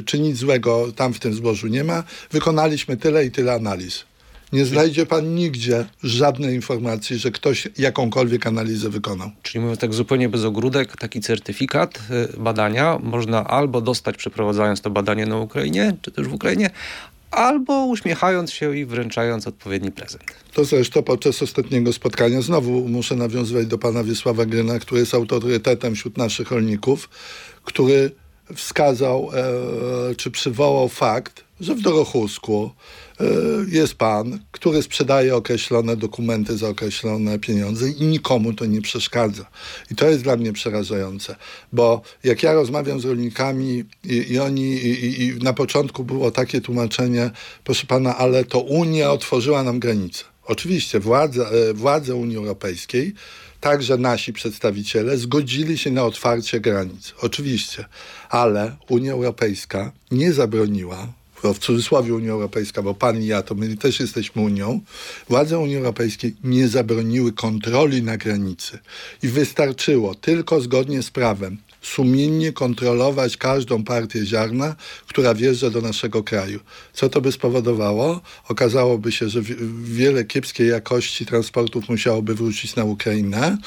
czy, 0.06 0.18
nic 0.18 0.36
złego 0.36 0.92
tam 0.96 1.14
w 1.14 1.20
tym 1.20 1.34
zbożu 1.34 1.66
nie 1.66 1.84
ma. 1.84 2.04
Wykonaliśmy 2.30 2.96
tyle 2.96 3.24
i 3.24 3.30
tyle 3.30 3.52
analiz. 3.52 4.04
Nie 4.54 4.64
znajdzie 4.64 5.06
pan 5.06 5.34
nigdzie 5.34 5.84
żadnej 6.02 6.54
informacji, 6.54 7.18
że 7.18 7.30
ktoś 7.30 7.68
jakąkolwiek 7.78 8.46
analizę 8.46 8.90
wykonał. 8.90 9.30
Czyli 9.42 9.61
mówiąc 9.61 9.80
tak 9.80 9.94
zupełnie 9.94 10.28
bez 10.28 10.44
ogródek, 10.44 10.96
taki 10.96 11.20
certyfikat 11.20 12.00
y, 12.34 12.40
badania 12.40 12.99
można 13.02 13.44
albo 13.44 13.80
dostać 13.80 14.16
przeprowadzając 14.16 14.80
to 14.80 14.90
badanie 14.90 15.26
na 15.26 15.38
Ukrainie, 15.38 15.96
czy 16.02 16.11
też 16.11 16.28
w 16.28 16.34
Ukrainie, 16.34 16.70
albo 17.30 17.84
uśmiechając 17.84 18.52
się 18.52 18.76
i 18.76 18.84
wręczając 18.84 19.46
odpowiedni 19.46 19.92
prezent. 19.92 20.25
To 20.52 20.64
zresztą 20.64 21.02
podczas 21.02 21.42
ostatniego 21.42 21.92
spotkania 21.92 22.42
znowu 22.42 22.88
muszę 22.88 23.16
nawiązywać 23.16 23.66
do 23.66 23.78
pana 23.78 24.04
Wiesława 24.04 24.46
Gryna, 24.46 24.78
który 24.78 25.00
jest 25.00 25.14
autorytetem 25.14 25.94
wśród 25.94 26.18
naszych 26.18 26.50
rolników, 26.50 27.08
który 27.64 28.11
wskazał 28.54 29.30
e, 30.11 30.14
czy 30.14 30.30
przywołał 30.30 30.88
fakt, 30.88 31.44
że 31.61 31.75
w 31.75 31.80
Dorochusku 31.80 32.70
jest 33.68 33.94
pan, 33.94 34.38
który 34.52 34.83
sprzedaje 34.83 35.37
określone 35.37 35.97
dokumenty 35.97 36.56
za 36.56 36.68
określone 36.68 37.38
pieniądze 37.38 37.88
i 37.88 38.04
nikomu 38.04 38.52
to 38.52 38.66
nie 38.66 38.83
przeszkadza. 38.83 39.47
I 39.90 39.94
to 39.94 40.09
jest 40.09 40.23
dla 40.23 40.37
mnie 40.37 40.52
przerażające, 40.52 41.37
bo 41.73 42.02
jak 42.25 42.42
ja 42.42 42.52
rozmawiam 42.52 43.00
z 43.00 43.04
rolnikami 43.04 43.85
i, 44.04 44.33
i 44.33 44.38
oni, 44.38 44.73
i, 44.73 45.23
i 45.23 45.38
na 45.38 45.52
początku 45.52 46.04
było 46.04 46.30
takie 46.30 46.61
tłumaczenie, 46.61 47.30
proszę 47.64 47.87
pana, 47.87 48.16
ale 48.16 48.44
to 48.44 48.61
Unia 48.61 49.11
otworzyła 49.11 49.62
nam 49.62 49.78
granice. 49.80 50.25
Oczywiście 50.47 51.00
władze, 51.00 51.47
e, 51.49 51.75
władze 51.75 52.14
Unii 52.14 52.37
Europejskiej 52.37 53.14
także 53.61 53.99
nasi 53.99 54.33
przedstawiciele 54.33 55.16
zgodzili 55.16 55.78
się 55.78 55.90
na 55.90 56.04
otwarcie 56.04 56.61
granic. 56.61 57.14
Oczywiście, 57.21 57.85
ale 58.30 58.76
Unia 58.88 59.12
Europejska 59.12 59.92
nie 60.11 60.33
zabroniła 60.33 61.12
w 61.52 61.58
cudzysłowie 61.58 62.14
Unia 62.14 62.32
Europejska, 62.32 62.82
bo 62.82 62.94
pan 62.94 63.22
i 63.22 63.26
ja, 63.26 63.42
to 63.42 63.54
my 63.54 63.76
też 63.76 64.00
jesteśmy 64.00 64.42
Unią, 64.42 64.80
władze 65.28 65.58
Unii 65.58 65.76
Europejskiej 65.76 66.36
nie 66.44 66.68
zabroniły 66.68 67.32
kontroli 67.32 68.02
na 68.02 68.16
granicy. 68.16 68.78
I 69.22 69.28
wystarczyło 69.28 70.14
tylko 70.14 70.60
zgodnie 70.60 71.02
z 71.02 71.10
prawem 71.10 71.58
sumiennie 71.86 72.52
kontrolować 72.52 73.36
każdą 73.36 73.84
partię 73.84 74.26
ziarna, 74.26 74.76
która 75.06 75.34
wjeżdża 75.34 75.70
do 75.70 75.80
naszego 75.80 76.22
kraju. 76.22 76.60
Co 76.92 77.08
to 77.08 77.20
by 77.20 77.32
spowodowało? 77.32 78.20
Okazałoby 78.48 79.12
się, 79.12 79.28
że 79.28 79.40
wiele 79.84 80.24
kiepskiej 80.24 80.68
jakości 80.68 81.26
transportów 81.26 81.88
musiałoby 81.88 82.34
wrócić 82.34 82.76
na 82.76 82.84
Ukrainę. 82.84 83.58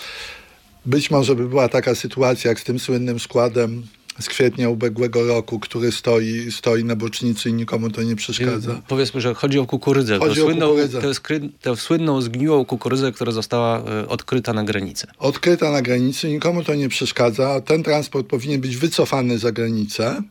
Być 0.85 1.11
może 1.11 1.35
by 1.35 1.49
była 1.49 1.69
taka 1.69 1.95
sytuacja 1.95 2.49
jak 2.49 2.59
z 2.59 2.63
tym 2.63 2.79
słynnym 2.79 3.19
składem 3.19 3.87
z 4.19 4.29
kwietnia 4.29 4.69
ubiegłego 4.69 5.27
roku, 5.27 5.59
który 5.59 5.91
stoi, 5.91 6.51
stoi 6.51 6.83
na 6.83 6.95
bocznicy 6.95 7.49
i 7.49 7.53
nikomu 7.53 7.89
to 7.89 8.03
nie 8.03 8.15
przeszkadza. 8.15 8.81
Powiedzmy, 8.87 9.21
że 9.21 9.33
chodzi 9.33 9.59
o 9.59 9.65
kukurydzę. 9.65 10.19
Chodzi 10.19 10.35
tę, 10.35 10.41
o 10.41 10.45
słynną, 10.45 10.67
kukurydzę. 10.67 11.01
tę, 11.01 11.13
skry, 11.13 11.49
tę 11.61 11.75
słynną 11.75 12.21
zgniłą 12.21 12.65
kukurydzę, 12.65 13.11
która 13.11 13.31
została 13.31 13.79
e, 13.79 14.07
odkryta 14.07 14.53
na 14.53 14.63
granicy. 14.63 15.07
Odkryta 15.19 15.71
na 15.71 15.81
granicy, 15.81 16.29
nikomu 16.29 16.63
to 16.63 16.75
nie 16.75 16.89
przeszkadza. 16.89 17.61
Ten 17.61 17.83
transport 17.83 18.27
powinien 18.27 18.61
być 18.61 18.77
wycofany 18.77 19.39
za 19.39 19.51
granicę, 19.51 20.21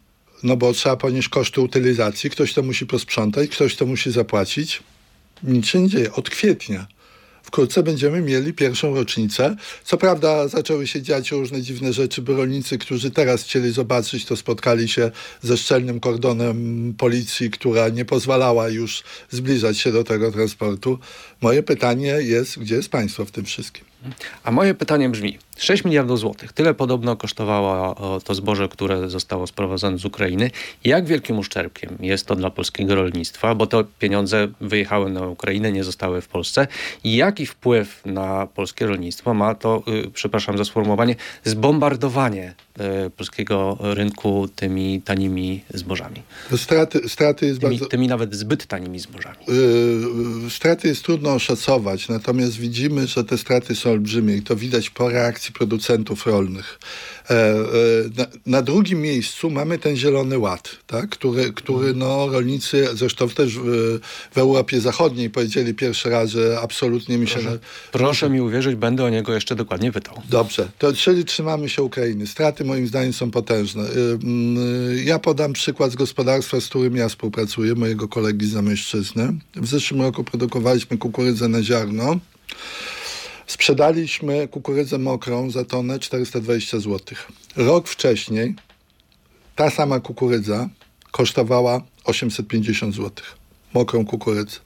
no 0.43 0.57
bo 0.57 0.73
trzeba 0.73 0.97
ponieść 0.97 1.29
koszty 1.29 1.61
utylizacji. 1.61 2.31
Ktoś 2.31 2.55
to 2.55 2.63
musi 2.63 2.87
posprzątać, 2.87 3.51
ktoś 3.51 3.77
to 3.77 3.87
musi 3.87 4.11
zapłacić. 4.11 4.83
Nic 5.43 5.67
się 5.67 5.81
nie 5.81 5.89
dzieje. 5.89 6.13
Od 6.13 6.31
kwietnia 6.31 6.87
wkrótce 7.47 7.83
będziemy 7.83 8.21
mieli 8.21 8.53
pierwszą 8.53 8.95
rocznicę. 8.95 9.57
Co 9.85 9.97
prawda 9.97 10.49
zaczęły 10.49 10.87
się 10.87 11.03
dziać 11.03 11.31
różne 11.31 11.63
dziwne 11.63 11.93
rzeczy, 11.93 12.23
bo 12.23 12.37
rolnicy, 12.37 12.79
którzy 12.79 13.11
teraz 13.11 13.43
chcieli 13.43 13.73
zobaczyć, 13.73 14.25
to 14.25 14.37
spotkali 14.37 14.89
się 14.89 15.11
ze 15.43 15.57
szczelnym 15.57 16.01
kordonem 16.01 16.95
policji, 16.99 17.51
która 17.51 17.89
nie 17.89 18.05
pozwalała 18.05 18.69
już 18.69 19.03
zbliżać 19.31 19.79
się 19.79 19.93
do 19.93 20.05
tego 20.05 20.33
transportu. 20.33 20.99
Moje 21.41 21.63
pytanie 21.63 22.17
jest, 22.21 22.59
gdzie 22.59 22.75
jest 22.75 22.89
państwo 22.89 23.25
w 23.25 23.31
tym 23.31 23.45
wszystkim? 23.45 23.85
A 24.45 24.51
moje 24.51 24.75
pytanie 24.75 25.09
brzmi, 25.09 25.39
6 25.57 25.85
miliardów 25.85 26.19
złotych, 26.19 26.53
tyle 26.53 26.75
podobno 26.75 27.17
kosztowało 27.17 27.97
to 28.25 28.35
zboże, 28.35 28.69
które 28.69 29.11
zostało 29.11 29.47
sprowadzone 29.47 29.99
z 29.99 30.05
Ukrainy. 30.05 30.51
Jak 30.85 31.07
wielkim 31.07 31.39
uszczerbkiem 31.39 31.99
jest 32.01 32.27
to 32.27 32.37
dla 32.37 32.51
polskiego 32.51 32.95
rolnictwa, 32.95 33.55
bo 33.55 33.67
te 33.67 33.85
pieniądze 33.99 34.49
wyjechały 34.61 35.11
na 35.11 35.27
Ukrainę, 35.27 35.73
nie 35.73 35.85
zostały 35.85 36.21
w 36.21 36.29
Polsce. 36.29 36.67
I 37.05 37.17
jaki 37.17 37.47
wpływ 37.47 38.03
na 38.05 38.47
polskie 38.47 38.87
rolnictwo 38.87 39.35
ma 39.35 39.55
to, 39.55 39.83
yy, 39.87 40.11
przepraszam 40.15 40.59
za 40.59 40.65
sformułowanie, 40.65 41.17
zbombardowanie 41.45 42.55
yy, 42.79 43.11
polskiego 43.11 43.79
rynku 43.81 44.49
tymi 44.57 45.03
tanimi 45.03 45.65
zbożami? 45.75 46.23
Straty, 46.57 47.09
straty 47.09 47.47
jest 47.47 47.61
Tymi, 47.61 47.73
bardzo... 47.73 47.87
tymi 47.87 48.09
nawet 48.09 48.35
zbyt 48.35 48.67
tanimi 48.67 48.99
zbożami. 48.99 49.37
Yy, 50.45 50.51
straty 50.51 50.89
jest 50.89 51.05
trudno 51.05 51.31
oszacować, 51.33 52.09
natomiast 52.09 52.57
widzimy, 52.57 53.07
że 53.07 53.25
te 53.25 53.39
straty 53.39 53.75
są 53.75 53.91
olbrzymie 53.91 54.37
i 54.37 54.43
to 54.43 54.57
widać 54.57 54.91
po 54.91 55.09
reakcji 55.09 55.46
producentów 55.53 56.27
rolnych. 56.27 56.79
E, 57.31 57.35
e, 57.35 57.57
na, 58.17 58.27
na, 58.47 58.63
drugim 58.63 59.01
miejscu 59.01 59.51
mamy 59.51 59.79
ten 59.79 59.97
Zielony 59.97 60.39
Ład, 60.39 60.71
tak? 60.87 61.09
który, 61.09 61.53
który 61.53 61.95
no, 61.95 62.29
rolnicy, 62.29 62.89
zresztą 62.95 63.29
też 63.29 63.59
w, 63.59 63.99
w 64.33 64.39
Europie 64.39 64.81
Zachodniej 64.81 65.31
powiedzieli 65.31 65.75
pierwszy 65.75 66.11
raz, 66.11 66.31
że 66.31 66.59
absolutnie 66.63 67.19
mi 67.19 67.29
się... 67.29 67.35
Proszę, 67.35 67.59
proszę 67.93 68.31
mi 68.31 68.41
uwierzyć, 68.41 68.75
będę 68.75 69.05
o 69.05 69.09
niego 69.09 69.35
jeszcze 69.35 69.57
dokładnie 69.57 69.93
pytał. 69.93 70.23
Dobrze, 70.29 70.69
to 70.79 70.93
czyli 70.93 71.25
trzymamy 71.25 71.69
się 71.69 71.83
Ukrainy. 71.83 72.27
Straty 72.27 72.65
moim 72.65 72.87
zdaniem 72.87 73.13
są 73.13 73.31
potężne. 73.31 73.85
Ja 75.05 75.19
podam 75.19 75.53
przykład 75.53 75.93
z 75.93 75.95
gospodarstwa, 75.95 76.61
z 76.61 76.67
którym 76.69 76.97
ja 76.97 77.09
współpracuję, 77.09 77.75
mojego 77.75 78.09
kolegi 78.09 78.47
z 78.47 78.51
Zamęszczyzny. 78.51 79.35
W 79.57 79.67
zeszłym 79.67 80.03
roku 80.03 80.25
produkowaliśmy 80.25 80.99
kukurydzę 80.99 81.49
na 81.49 81.63
ziarno. 81.63 82.19
Sprzedaliśmy 83.47 84.49
kukurydzę 84.49 84.99
mokrą 84.99 85.51
za 85.51 85.65
tonę 85.65 85.99
420 85.99 86.81
zł. 86.81 87.01
Rok 87.57 87.89
wcześniej 87.89 88.55
ta 89.57 89.71
sama 89.71 90.01
kukurydza 90.01 90.69
kosztowała 91.11 91.83
850 92.05 92.95
zł. 92.95 93.11
Mokrą 93.75 94.07
kukurydzę. 94.07 94.57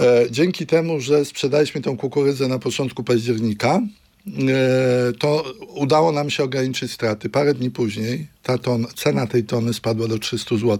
E, 0.00 0.26
dzięki 0.30 0.66
temu, 0.66 1.00
że 1.00 1.24
sprzedaliśmy 1.24 1.80
tą 1.80 1.96
kukurydzę 1.96 2.48
na 2.48 2.58
początku 2.58 3.04
października, 3.04 3.80
e, 4.26 5.12
to 5.18 5.54
udało 5.68 6.12
nam 6.12 6.30
się 6.30 6.44
ograniczyć 6.44 6.92
straty. 6.92 7.28
Parę 7.28 7.54
dni 7.54 7.70
później 7.70 8.26
ta 8.42 8.58
ton, 8.58 8.86
cena 8.94 9.26
tej 9.26 9.44
tony 9.44 9.74
spadła 9.74 10.08
do 10.08 10.18
300 10.18 10.56
zł. 10.56 10.78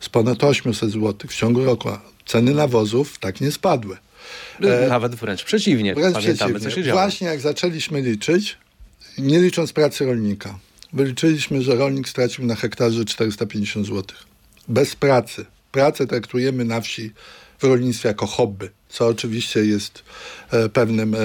z 0.00 0.08
ponad 0.08 0.44
800 0.44 0.90
zł 0.90 1.14
w 1.28 1.34
ciągu 1.34 1.64
roku. 1.64 1.88
Ceny 2.26 2.54
nawozów 2.54 3.18
tak 3.18 3.40
nie 3.40 3.52
spadły. 3.52 3.96
E, 4.62 4.88
Nawet 4.88 5.14
wręcz 5.14 5.44
przeciwnie. 5.44 5.94
Wręcz 5.94 6.14
Pamiętamy, 6.14 6.36
przeciwnie. 6.54 6.70
co 6.70 6.76
się 6.76 6.82
działo. 6.84 7.00
Właśnie 7.00 7.26
jak 7.26 7.40
zaczęliśmy 7.40 8.02
liczyć, 8.02 8.58
nie 9.18 9.40
licząc 9.40 9.72
pracy 9.72 10.06
rolnika, 10.06 10.58
wyliczyliśmy, 10.92 11.62
że 11.62 11.74
rolnik 11.74 12.08
stracił 12.08 12.46
na 12.46 12.54
hektarze 12.54 13.04
450 13.04 13.86
zł. 13.86 14.04
Bez 14.68 14.96
pracy. 14.96 15.44
Pracę 15.72 16.06
traktujemy 16.06 16.64
na 16.64 16.80
wsi 16.80 17.12
w 17.60 17.64
rolnictwie 17.64 18.08
jako 18.08 18.26
hobby, 18.26 18.70
co 18.88 19.06
oczywiście 19.06 19.64
jest 19.64 20.04
e, 20.50 20.68
pewnym, 20.68 21.14
e, 21.14 21.18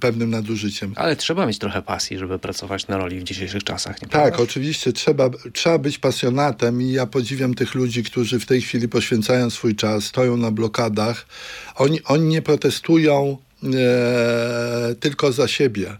pewnym 0.00 0.30
nadużyciem. 0.30 0.92
Ale 0.96 1.16
trzeba 1.16 1.46
mieć 1.46 1.58
trochę 1.58 1.82
pasji, 1.82 2.18
żeby 2.18 2.38
pracować 2.38 2.88
na 2.88 2.96
roli 2.96 3.20
w 3.20 3.22
dzisiejszych 3.22 3.64
czasach. 3.64 4.02
Nie 4.02 4.08
Tak, 4.08 4.22
prawda? 4.22 4.42
oczywiście 4.42 4.92
trzeba, 4.92 5.30
trzeba 5.52 5.78
być 5.78 5.98
pasjonatem 5.98 6.82
i 6.82 6.92
ja 6.92 7.06
podziwiam 7.06 7.54
tych 7.54 7.74
ludzi, 7.74 8.02
którzy 8.02 8.40
w 8.40 8.46
tej 8.46 8.60
chwili 8.60 8.88
poświęcają 8.88 9.50
swój 9.50 9.76
czas, 9.76 10.04
stoją 10.04 10.36
na 10.36 10.50
blokadach. 10.50 11.26
Oni, 11.74 12.02
oni 12.04 12.28
nie 12.28 12.42
protestują 12.42 13.36
e, 13.64 14.94
tylko 15.00 15.32
za 15.32 15.48
siebie, 15.48 15.96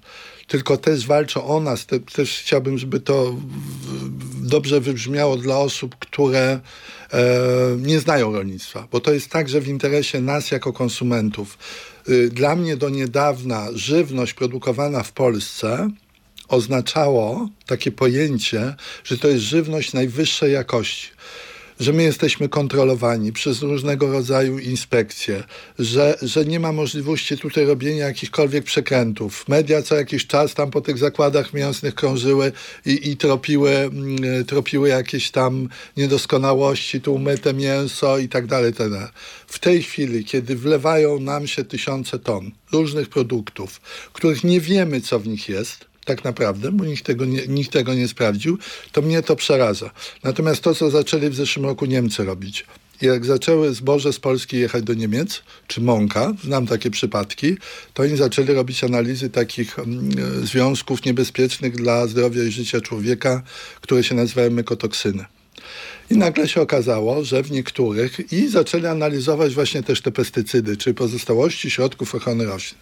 tylko 0.47 0.77
też 0.77 1.07
walczą 1.07 1.45
o 1.47 1.61
nas. 1.61 1.87
Te, 1.87 2.01
też 2.01 2.39
chciałbym, 2.39 2.79
żeby 2.79 3.01
to 3.01 3.37
dobrze 4.43 4.81
wybrzmiało 4.81 5.37
dla 5.37 5.59
osób, 5.59 5.97
które 5.99 6.61
nie 7.79 8.01
znają 8.01 8.33
rolnictwa, 8.33 8.89
bo 8.93 9.01
to 9.01 9.13
jest 9.13 9.31
także 9.31 9.61
w 9.61 9.69
interesie 9.69 10.21
nas 10.21 10.51
jako 10.51 10.73
konsumentów. 10.73 11.59
Y, 12.09 12.31
Dla 12.31 12.57
mnie 12.57 12.77
do 12.77 12.89
niedawna 12.89 13.69
żywność 13.75 14.35
produkowana 14.35 15.03
w 15.03 15.13
Polsce 15.13 15.91
oznaczało 16.49 17.49
takie 17.67 17.93
pojęcie, 17.93 18.75
że 19.05 19.19
to 19.19 19.29
jest 19.29 19.45
żywność 19.45 19.93
najwyższej 19.93 20.53
jakości. 20.53 21.09
Że 21.83 21.93
my 21.93 22.03
jesteśmy 22.03 22.49
kontrolowani 22.49 23.33
przez 23.33 23.63
różnego 23.63 24.13
rodzaju 24.13 24.59
inspekcje, 24.59 25.45
że, 25.79 26.19
że 26.23 26.45
nie 26.45 26.61
ma 26.61 26.73
możliwości 26.73 27.39
tutaj 27.39 27.67
robienia 27.67 28.07
jakichkolwiek 28.07 28.65
przekrętów. 28.65 29.49
Media 29.49 29.83
co 29.83 29.95
jakiś 29.95 30.27
czas 30.27 30.55
tam 30.55 30.71
po 30.71 30.81
tych 30.81 30.99
zakładach 30.99 31.53
mięsnych 31.53 31.95
krążyły 31.95 32.53
i, 32.87 33.11
i 33.11 33.17
tropiły, 33.17 33.71
mm, 33.71 34.45
tropiły 34.45 34.89
jakieś 34.89 35.31
tam 35.31 35.69
niedoskonałości, 35.97 37.01
tu 37.01 37.15
umyte 37.15 37.55
mięso 37.55 38.19
i 38.19 38.29
tak 38.29 38.47
dalej, 38.47 38.73
tak 38.73 38.91
dalej. 38.91 39.09
W 39.47 39.59
tej 39.59 39.83
chwili, 39.83 40.25
kiedy 40.25 40.57
wlewają 40.57 41.21
nam 41.21 41.47
się 41.47 41.65
tysiące 41.65 42.19
ton 42.19 42.51
różnych 42.73 43.09
produktów, 43.09 43.81
których 44.13 44.45
nie 44.45 44.61
wiemy, 44.61 45.01
co 45.01 45.21
w 45.21 45.27
nich 45.27 45.49
jest, 45.49 45.92
tak 46.05 46.25
naprawdę, 46.25 46.73
bo 46.73 46.85
nikt 46.85 47.05
tego, 47.05 47.25
nie, 47.25 47.47
nikt 47.47 47.73
tego 47.73 47.95
nie 47.95 48.09
sprawdził, 48.09 48.59
to 48.93 49.03
mnie 49.03 49.23
to 49.23 49.37
przeraża. 49.37 49.91
Natomiast 50.23 50.61
to, 50.63 50.75
co 50.75 50.91
zaczęli 50.91 51.29
w 51.29 51.35
zeszłym 51.35 51.67
roku 51.67 51.87
Niemcy 51.87 52.25
robić, 52.25 52.67
jak 53.03 53.25
zaczęły 53.25 53.75
zboże 53.75 54.13
z 54.13 54.21
Polski 54.21 54.59
jechać 54.59 54.85
do 54.85 54.95
Niemiec, 54.95 55.43
czy 55.67 55.81
mąka, 55.81 56.33
znam 56.45 56.67
takie 56.67 56.91
przypadki, 56.91 57.57
to 57.95 58.03
oni 58.03 58.17
zaczęli 58.17 58.53
robić 58.53 58.85
analizy 58.85 59.31
takich 59.31 59.79
mm, 59.79 60.11
e, 60.43 60.47
związków 60.47 61.05
niebezpiecznych 61.05 61.77
dla 61.77 62.07
zdrowia 62.07 62.45
i 62.45 62.51
życia 62.51 62.81
człowieka, 62.81 63.43
które 63.81 64.05
się 64.05 64.15
nazywają 64.15 64.51
mykotoksyny. 64.51 65.25
I 66.11 66.17
nagle 66.17 66.49
się 66.49 66.61
okazało, 66.61 67.25
że 67.25 67.43
w 67.43 67.51
niektórych 67.51 68.33
i 68.33 68.49
zaczęli 68.49 68.87
analizować 68.87 69.55
właśnie 69.55 69.83
też 69.83 70.01
te 70.01 70.11
pestycydy, 70.11 70.77
czyli 70.77 70.95
pozostałości 70.95 71.71
środków 71.71 72.15
ochrony 72.15 72.45
roślin. 72.45 72.81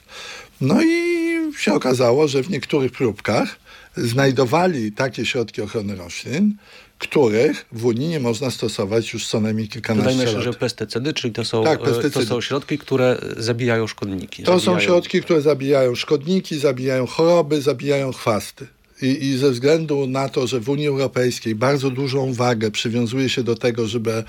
No 0.60 0.82
i 0.82 1.29
się 1.60 1.74
okazało, 1.74 2.28
że 2.28 2.42
w 2.42 2.50
niektórych 2.50 2.92
próbkach 2.92 3.56
znajdowali 3.96 4.92
takie 4.92 5.26
środki 5.26 5.62
ochrony 5.62 5.96
roślin, 5.96 6.54
których 6.98 7.66
w 7.72 7.84
Unii 7.84 8.08
nie 8.08 8.20
można 8.20 8.50
stosować 8.50 9.12
już 9.12 9.26
co 9.28 9.40
najmniej 9.40 9.68
kilkanaście 9.68 10.02
Dodajmy 10.10 10.24
lat. 10.24 10.34
jeszcze, 10.34 10.52
że 10.52 10.58
pestycydy, 10.58 11.12
czyli 11.12 11.32
to 11.32 11.44
są, 11.44 11.64
Tak, 11.64 11.80
e, 12.04 12.10
to 12.10 12.22
są 12.26 12.40
środki, 12.40 12.78
które 12.78 13.18
zabijają 13.36 13.86
szkodniki. 13.86 14.42
To 14.42 14.60
są 14.60 14.72
zabijają- 14.72 14.80
środki, 14.84 15.22
które 15.22 15.40
zabijają 15.40 15.94
szkodniki, 15.94 16.58
zabijają 16.58 17.06
choroby, 17.06 17.60
zabijają 17.62 18.12
chwasty. 18.12 18.66
I, 19.02 19.24
I 19.24 19.36
ze 19.36 19.50
względu 19.50 20.06
na 20.06 20.28
to, 20.28 20.46
że 20.46 20.60
w 20.60 20.68
Unii 20.68 20.86
Europejskiej 20.88 21.54
bardzo 21.54 21.90
dużą 21.90 22.32
wagę 22.34 22.70
przywiązuje 22.70 23.28
się 23.28 23.42
do 23.42 23.54
tego, 23.54 23.86
żeby 23.86 24.24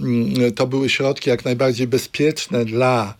mm, 0.00 0.52
to 0.52 0.66
były 0.66 0.88
środki 0.88 1.30
jak 1.30 1.44
najbardziej 1.44 1.86
bezpieczne 1.86 2.64
dla 2.64 3.14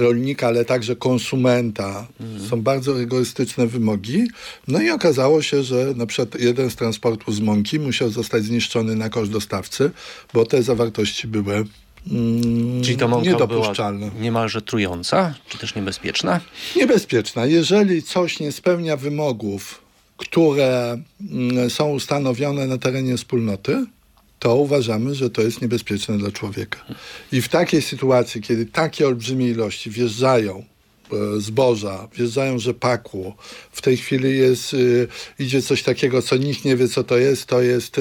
rolnika, 0.00 0.46
ale 0.46 0.64
także 0.64 0.96
konsumenta. 0.96 2.06
Są 2.50 2.62
bardzo 2.62 2.92
rygorystyczne 2.92 3.66
wymogi. 3.66 4.28
No 4.68 4.80
i 4.82 4.90
okazało 4.90 5.42
się, 5.42 5.62
że 5.62 5.92
na 5.96 6.06
przykład 6.06 6.40
jeden 6.40 6.70
z 6.70 6.76
transportów 6.76 7.34
z 7.34 7.40
mąki 7.40 7.78
musiał 7.78 8.10
zostać 8.10 8.44
zniszczony 8.44 8.96
na 8.96 9.08
koszt 9.08 9.30
dostawcy, 9.30 9.90
bo 10.34 10.46
te 10.46 10.62
zawartości 10.62 11.28
były 11.28 11.64
mm, 12.10 12.82
Czyli 12.82 12.96
ta 12.96 13.08
mąka 13.08 13.24
była 13.24 13.32
niedopuszczalne. 13.40 14.10
niemalże 14.20 14.62
trująca, 14.62 15.34
czy 15.48 15.58
też 15.58 15.74
niebezpieczna? 15.74 16.40
Niebezpieczna. 16.76 17.46
Jeżeli 17.46 18.02
coś 18.02 18.40
nie 18.40 18.52
spełnia 18.52 18.96
wymogów, 18.96 19.80
które 20.16 20.98
mm, 21.30 21.70
są 21.70 21.90
ustanowione 21.90 22.66
na 22.66 22.78
terenie 22.78 23.16
wspólnoty, 23.16 23.86
to 24.40 24.56
uważamy, 24.56 25.14
że 25.14 25.30
to 25.30 25.42
jest 25.42 25.62
niebezpieczne 25.62 26.18
dla 26.18 26.30
człowieka. 26.30 26.78
I 27.32 27.42
w 27.42 27.48
takiej 27.48 27.82
sytuacji, 27.82 28.40
kiedy 28.40 28.66
takie 28.66 29.06
olbrzymie 29.06 29.48
ilości 29.48 29.90
wjeżdżają 29.90 30.64
e, 31.12 31.40
zboża, 31.40 32.08
wjeżdżają 32.14 32.58
rzepaku, 32.58 33.34
w 33.72 33.82
tej 33.82 33.96
chwili 33.96 34.38
jest, 34.38 34.74
y, 34.74 35.08
idzie 35.38 35.62
coś 35.62 35.82
takiego, 35.82 36.22
co 36.22 36.36
nikt 36.36 36.64
nie 36.64 36.76
wie, 36.76 36.88
co 36.88 37.04
to 37.04 37.18
jest, 37.18 37.46
to 37.46 37.62
jest 37.62 38.00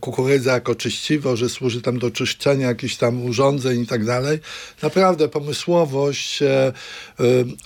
kukurydza 0.00 0.52
jako 0.52 0.74
czyściwo, 0.74 1.36
że 1.36 1.48
służy 1.48 1.82
tam 1.82 1.98
do 1.98 2.10
czyszczenia 2.10 2.68
jakichś 2.68 2.96
tam 2.96 3.24
urządzeń 3.24 3.82
i 3.82 3.86
tak 3.86 4.04
dalej. 4.04 4.38
Naprawdę 4.82 5.28
pomysłowość 5.28 6.42
e, 6.42 6.48
e, 6.48 6.72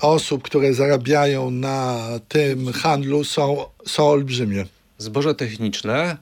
osób, 0.00 0.42
które 0.42 0.74
zarabiają 0.74 1.50
na 1.50 2.08
tym 2.28 2.72
handlu 2.72 3.24
są, 3.24 3.64
są 3.86 4.08
olbrzymie. 4.08 4.66
Zboże 4.98 5.34
techniczne, 5.34 6.16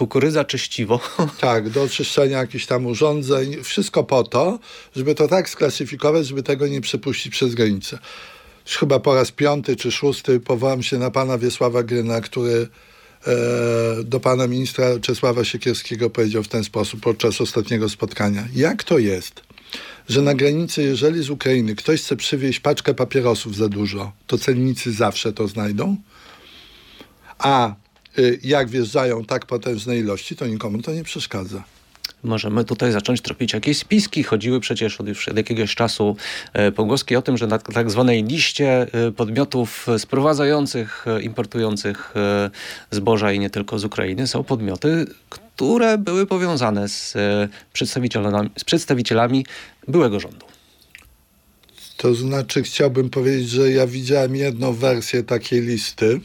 kukurydza 0.00 0.44
czyściwo. 0.44 1.00
Tak, 1.40 1.70
do 1.70 1.88
czyszczenia 1.88 2.38
jakichś 2.38 2.66
tam 2.66 2.86
urządzeń. 2.86 3.62
Wszystko 3.62 4.04
po 4.04 4.22
to, 4.22 4.58
żeby 4.96 5.14
to 5.14 5.28
tak 5.28 5.48
sklasyfikować, 5.48 6.26
żeby 6.26 6.42
tego 6.42 6.66
nie 6.66 6.80
przepuścić 6.80 7.32
przez 7.32 7.54
granicę. 7.54 7.98
Już 8.66 8.76
chyba 8.76 9.00
po 9.00 9.14
raz 9.14 9.30
piąty 9.30 9.76
czy 9.76 9.92
szósty 9.92 10.40
powołam 10.40 10.82
się 10.82 10.98
na 10.98 11.10
pana 11.10 11.38
Wiesława 11.38 11.82
Gryna, 11.82 12.20
który 12.20 12.68
e, 13.26 14.04
do 14.04 14.20
pana 14.20 14.46
ministra 14.46 14.84
Czesława 15.00 15.44
Siekierskiego 15.44 16.10
powiedział 16.10 16.42
w 16.42 16.48
ten 16.48 16.64
sposób 16.64 17.00
podczas 17.00 17.40
ostatniego 17.40 17.88
spotkania. 17.88 18.48
Jak 18.54 18.84
to 18.84 18.98
jest, 18.98 19.42
że 20.08 20.22
na 20.22 20.34
granicy, 20.34 20.82
jeżeli 20.82 21.22
z 21.22 21.30
Ukrainy 21.30 21.74
ktoś 21.74 22.02
chce 22.02 22.16
przywieźć 22.16 22.60
paczkę 22.60 22.94
papierosów 22.94 23.56
za 23.56 23.68
dużo, 23.68 24.12
to 24.26 24.38
celnicy 24.38 24.92
zawsze 24.92 25.32
to 25.32 25.48
znajdą? 25.48 25.96
A 27.38 27.74
jak 28.42 28.68
wjeżdżają 28.68 29.24
tak 29.24 29.46
potężne 29.46 29.98
ilości, 29.98 30.36
to 30.36 30.46
nikomu 30.46 30.82
to 30.82 30.92
nie 30.92 31.04
przeszkadza. 31.04 31.64
Możemy 32.22 32.64
tutaj 32.64 32.92
zacząć 32.92 33.20
tropić 33.20 33.52
jakieś 33.52 33.78
spiski. 33.78 34.22
Chodziły 34.22 34.60
przecież 34.60 35.00
od 35.00 35.08
już 35.08 35.28
od 35.28 35.36
jakiegoś 35.36 35.74
czasu 35.74 36.16
e, 36.52 36.72
pogłoski 36.72 37.16
o 37.16 37.22
tym, 37.22 37.36
że 37.36 37.46
na 37.46 37.58
tak 37.58 37.90
zwanej 37.90 38.24
liście 38.24 38.86
e, 38.92 39.12
podmiotów 39.12 39.86
sprowadzających, 39.98 41.06
e, 41.06 41.22
importujących 41.22 42.14
zboża 42.90 43.32
i 43.32 43.38
nie 43.38 43.50
tylko 43.50 43.78
z 43.78 43.84
Ukrainy 43.84 44.26
są 44.26 44.44
podmioty, 44.44 45.06
które 45.30 45.98
były 45.98 46.26
powiązane 46.26 46.88
z 46.88 47.14
przedstawicielami, 47.72 48.50
z 48.58 48.64
przedstawicielami 48.64 49.46
byłego 49.88 50.20
rządu. 50.20 50.46
To 51.96 52.14
znaczy, 52.14 52.62
chciałbym 52.62 53.10
powiedzieć, 53.10 53.48
że 53.48 53.70
ja 53.70 53.86
widziałem 53.86 54.36
jedną 54.36 54.72
wersję 54.72 55.22
takiej 55.22 55.60
listy 55.60 56.20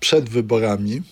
przed 0.00 0.28
wyborami 0.28 1.02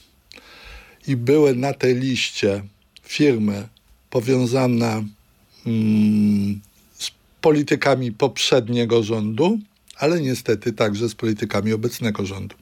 i 1.07 1.17
były 1.17 1.55
na 1.55 1.73
tej 1.73 1.95
liście 1.95 2.62
firmy 3.03 3.69
powiązane 4.11 5.05
mm, 5.67 6.61
z 6.99 7.11
politykami 7.41 8.12
poprzedniego 8.12 9.03
rządu, 9.03 9.59
ale 9.97 10.21
niestety 10.21 10.73
także 10.73 11.09
z 11.09 11.15
politykami 11.15 11.73
obecnego 11.73 12.27
rządu. 12.27 12.57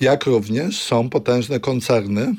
Jak 0.00 0.26
również 0.26 0.82
są 0.82 1.10
potężne 1.10 1.60
koncerny 1.60 2.34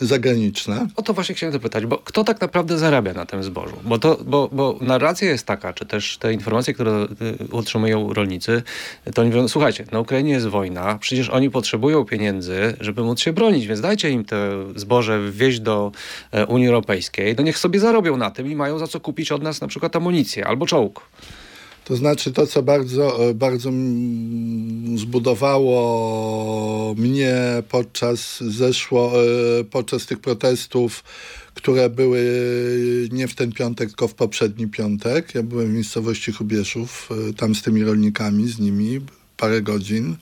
zagraniczne, 0.00 0.86
O 0.96 1.02
to 1.02 1.14
właśnie 1.14 1.34
chciałem 1.34 1.52
zapytać, 1.52 1.86
bo 1.86 1.98
kto 1.98 2.24
tak 2.24 2.40
naprawdę 2.40 2.78
zarabia 2.78 3.12
na 3.12 3.26
tym 3.26 3.42
zbożu? 3.42 3.76
Bo, 3.84 3.98
to, 3.98 4.18
bo, 4.26 4.48
bo 4.52 4.78
narracja 4.80 5.30
jest 5.30 5.46
taka, 5.46 5.72
czy 5.72 5.86
też 5.86 6.18
te 6.18 6.32
informacje, 6.32 6.74
które 6.74 7.06
y, 7.50 7.52
otrzymują 7.52 8.12
rolnicy, 8.12 8.62
to 9.14 9.22
oni 9.22 9.30
mówią, 9.30 9.48
słuchajcie, 9.48 9.84
na 9.92 10.00
Ukrainie 10.00 10.32
jest 10.32 10.46
wojna, 10.46 10.98
przecież 11.00 11.28
oni 11.28 11.50
potrzebują 11.50 12.04
pieniędzy, 12.04 12.76
żeby 12.80 13.02
móc 13.02 13.20
się 13.20 13.32
bronić, 13.32 13.66
więc 13.66 13.80
dajcie 13.80 14.10
im 14.10 14.24
te 14.24 14.50
zboże 14.76 15.20
wwieźć 15.20 15.60
do 15.60 15.92
e, 16.32 16.46
Unii 16.46 16.66
Europejskiej, 16.66 17.34
no 17.38 17.42
niech 17.42 17.58
sobie 17.58 17.80
zarobią 17.80 18.16
na 18.16 18.30
tym 18.30 18.50
i 18.50 18.56
mają 18.56 18.78
za 18.78 18.86
co 18.86 19.00
kupić 19.00 19.32
od 19.32 19.42
nas 19.42 19.60
na 19.60 19.66
przykład 19.68 19.96
amunicję 19.96 20.46
albo 20.46 20.66
czołg. 20.66 21.00
To 21.84 21.96
znaczy 21.96 22.32
to, 22.32 22.46
co 22.46 22.62
bardzo, 22.62 23.28
e, 23.30 23.34
bardzo 23.34 23.70
zbudowało 24.96 26.94
mnie 26.98 27.36
podczas 27.68 28.40
zeszło, 28.40 29.12
e, 29.60 29.64
podczas 29.64 30.06
tych 30.06 30.20
protestów, 30.20 31.04
które 31.54 31.90
były 31.90 32.20
nie 33.12 33.28
w 33.28 33.34
ten 33.34 33.52
piątek, 33.52 33.88
tylko 33.88 34.08
w 34.08 34.14
poprzedni 34.14 34.68
piątek. 34.68 35.34
Ja 35.34 35.42
byłem 35.42 35.70
w 35.70 35.74
miejscowości 35.74 36.32
Chubieszów, 36.32 37.08
e, 37.30 37.32
tam 37.32 37.54
z 37.54 37.62
tymi 37.62 37.84
rolnikami, 37.84 38.48
z 38.48 38.58
nimi 38.58 39.00
parę 39.36 39.62
godzin. 39.62 40.16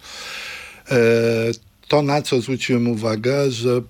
To, 1.89 2.03
na 2.03 2.23
co 2.23 2.41
zwróciłem 2.41 2.89
uwagę, 2.89 3.51
że 3.51 3.83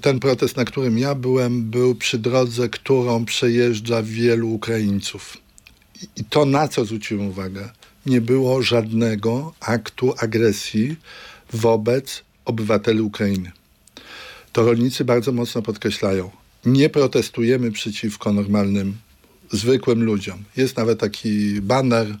ten 0.00 0.20
protest, 0.20 0.56
na 0.56 0.64
którym 0.64 0.98
ja 0.98 1.14
byłem, 1.14 1.62
był 1.62 1.94
przy 1.94 2.18
drodze, 2.18 2.68
którą 2.68 3.24
przejeżdża 3.24 4.02
wielu 4.02 4.50
Ukraińców. 4.52 5.36
I 6.16 6.24
to, 6.24 6.44
na 6.44 6.68
co 6.68 6.84
zwróciłem 6.84 7.28
uwagę, 7.28 7.68
nie 8.06 8.20
było 8.20 8.62
żadnego 8.62 9.54
aktu 9.60 10.14
agresji 10.18 10.96
wobec 11.52 12.22
obywateli 12.44 13.00
Ukrainy. 13.00 13.52
To 14.52 14.62
rolnicy 14.62 15.04
bardzo 15.04 15.32
mocno 15.32 15.62
podkreślają. 15.62 16.30
Nie 16.64 16.90
protestujemy 16.90 17.72
przeciwko 17.72 18.32
normalnym, 18.32 18.96
zwykłym 19.52 20.04
ludziom. 20.04 20.44
Jest 20.56 20.76
nawet 20.76 21.00
taki 21.00 21.60
baner 21.60 22.16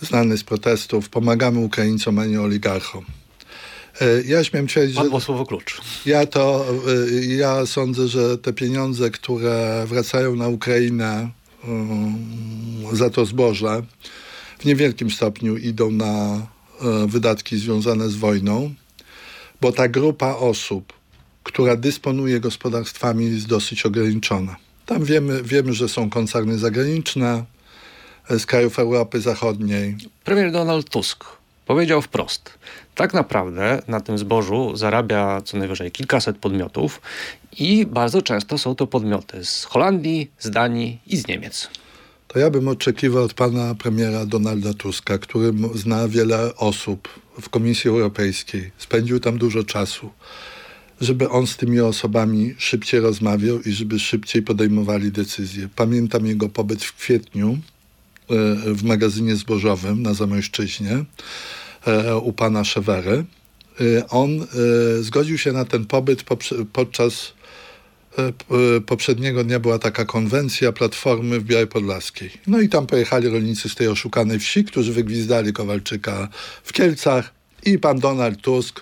znany 0.00 0.38
z 0.38 0.44
protestów: 0.44 1.08
pomagamy 1.08 1.58
Ukraińcom, 1.58 2.18
a 2.18 2.26
nie 2.26 2.40
oligarchom. 2.40 3.04
E, 4.00 4.22
ja 4.26 4.44
śmiem 4.44 4.66
twierdzić, 4.66 4.96
że 5.12 5.20
słowo 5.20 5.46
klucz. 5.46 5.80
Ja 6.06 6.26
to, 6.26 6.66
e, 6.88 7.24
ja 7.24 7.66
sądzę, 7.66 8.08
że 8.08 8.38
te 8.38 8.52
pieniądze, 8.52 9.10
które 9.10 9.86
wracają 9.88 10.36
na 10.36 10.48
Ukrainę 10.48 11.30
za 12.92 13.10
to 13.10 13.24
zboże, 13.24 13.82
w 14.58 14.64
niewielkim 14.64 15.10
stopniu 15.10 15.56
idą 15.56 15.90
na 15.90 16.06
e, 16.06 17.06
wydatki 17.06 17.58
związane 17.58 18.08
z 18.08 18.16
wojną, 18.16 18.74
bo 19.60 19.72
ta 19.72 19.88
grupa 19.88 20.34
osób, 20.34 20.92
która 21.42 21.76
dysponuje 21.76 22.40
gospodarstwami, 22.40 23.30
jest 23.30 23.46
dosyć 23.46 23.86
ograniczona. 23.86 24.56
Tam 24.86 25.04
wiemy, 25.04 25.42
wiemy 25.42 25.72
że 25.72 25.88
są 25.88 26.10
koncerny 26.10 26.58
zagraniczne 26.58 27.44
z 28.30 28.46
krajów 28.46 28.78
Europy 28.78 29.20
Zachodniej. 29.20 29.96
Premier 30.24 30.52
Donald 30.52 30.90
Tusk 30.90 31.24
powiedział 31.66 32.02
wprost: 32.02 32.58
tak 32.94 33.14
naprawdę 33.14 33.82
na 33.88 34.00
tym 34.00 34.18
zbożu 34.18 34.76
zarabia 34.76 35.42
co 35.44 35.56
najwyżej 35.56 35.90
kilkaset 35.90 36.38
podmiotów 36.38 37.00
i 37.58 37.86
bardzo 37.86 38.22
często 38.22 38.58
są 38.58 38.74
to 38.74 38.86
podmioty 38.86 39.44
z 39.44 39.64
Holandii, 39.64 40.30
z 40.38 40.50
Danii 40.50 41.00
i 41.06 41.16
z 41.16 41.28
Niemiec. 41.28 41.68
To 42.28 42.38
ja 42.38 42.50
bym 42.50 42.68
oczekiwał 42.68 43.24
od 43.24 43.34
pana 43.34 43.74
premiera 43.74 44.26
Donalda 44.26 44.74
Tuska, 44.74 45.18
który 45.18 45.52
zna 45.74 46.08
wiele 46.08 46.56
osób 46.56 47.08
w 47.40 47.48
Komisji 47.48 47.90
Europejskiej, 47.90 48.70
spędził 48.78 49.20
tam 49.20 49.38
dużo 49.38 49.64
czasu, 49.64 50.10
żeby 51.00 51.28
on 51.28 51.46
z 51.46 51.56
tymi 51.56 51.80
osobami 51.80 52.54
szybciej 52.58 53.00
rozmawiał 53.00 53.60
i 53.60 53.72
żeby 53.72 53.98
szybciej 53.98 54.42
podejmowali 54.42 55.12
decyzje. 55.12 55.68
Pamiętam 55.76 56.26
jego 56.26 56.48
pobyt 56.48 56.84
w 56.84 56.96
kwietniu 56.96 57.52
e, 57.52 57.58
w 58.74 58.84
magazynie 58.84 59.36
zbożowym 59.36 60.02
na 60.02 60.14
Zamojszczyźnie 60.14 61.04
E, 61.86 62.16
u 62.16 62.32
pana 62.32 62.64
Szewery. 62.64 63.24
E, 63.80 64.08
on 64.08 64.46
zgodził 65.00 65.38
się 65.38 65.52
na 65.52 65.64
ten 65.64 65.86
pobyt 65.86 66.24
podczas 66.72 67.32
poprzedniego 68.86 69.44
dnia 69.44 69.60
była 69.60 69.78
taka 69.78 70.04
konwencja 70.04 70.72
Platformy 70.72 71.40
w 71.40 71.44
Białej 71.44 71.66
Podlaskiej. 71.66 72.30
No 72.46 72.60
i 72.60 72.68
tam 72.68 72.86
pojechali 72.86 73.28
rolnicy 73.28 73.68
z 73.68 73.74
tej 73.74 73.88
oszukanej 73.88 74.38
wsi, 74.38 74.64
którzy 74.64 74.92
wygwizdali 74.92 75.52
Kowalczyka 75.52 76.28
w 76.64 76.72
Kielcach 76.72 77.34
i 77.64 77.78
pan 77.78 77.98
Donald 77.98 78.40
Tusk 78.40 78.80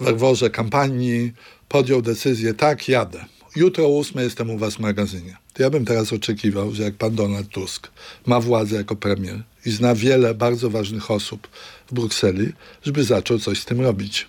w 0.00 0.04
werworze 0.04 0.50
kampanii 0.50 1.32
podjął 1.68 2.02
decyzję, 2.02 2.54
tak, 2.54 2.88
jadę. 2.88 3.24
Jutro 3.56 3.84
o 3.84 3.88
ósmej 3.88 4.24
jestem 4.24 4.50
u 4.50 4.58
was 4.58 4.74
w 4.74 4.78
magazynie. 4.78 5.36
To 5.54 5.62
ja 5.62 5.70
bym 5.70 5.84
teraz 5.84 6.12
oczekiwał, 6.12 6.72
że 6.72 6.82
jak 6.82 6.94
pan 6.94 7.14
Donald 7.14 7.48
Tusk 7.48 7.88
ma 8.26 8.40
władzę 8.40 8.76
jako 8.76 8.96
premier 8.96 9.42
i 9.66 9.70
zna 9.70 9.94
wiele 9.94 10.34
bardzo 10.34 10.70
ważnych 10.70 11.10
osób 11.10 11.48
w 11.90 11.94
Brukseli, 11.94 12.52
żeby 12.82 13.04
zaczął 13.04 13.38
coś 13.38 13.60
z 13.60 13.64
tym 13.64 13.80
robić. 13.80 14.28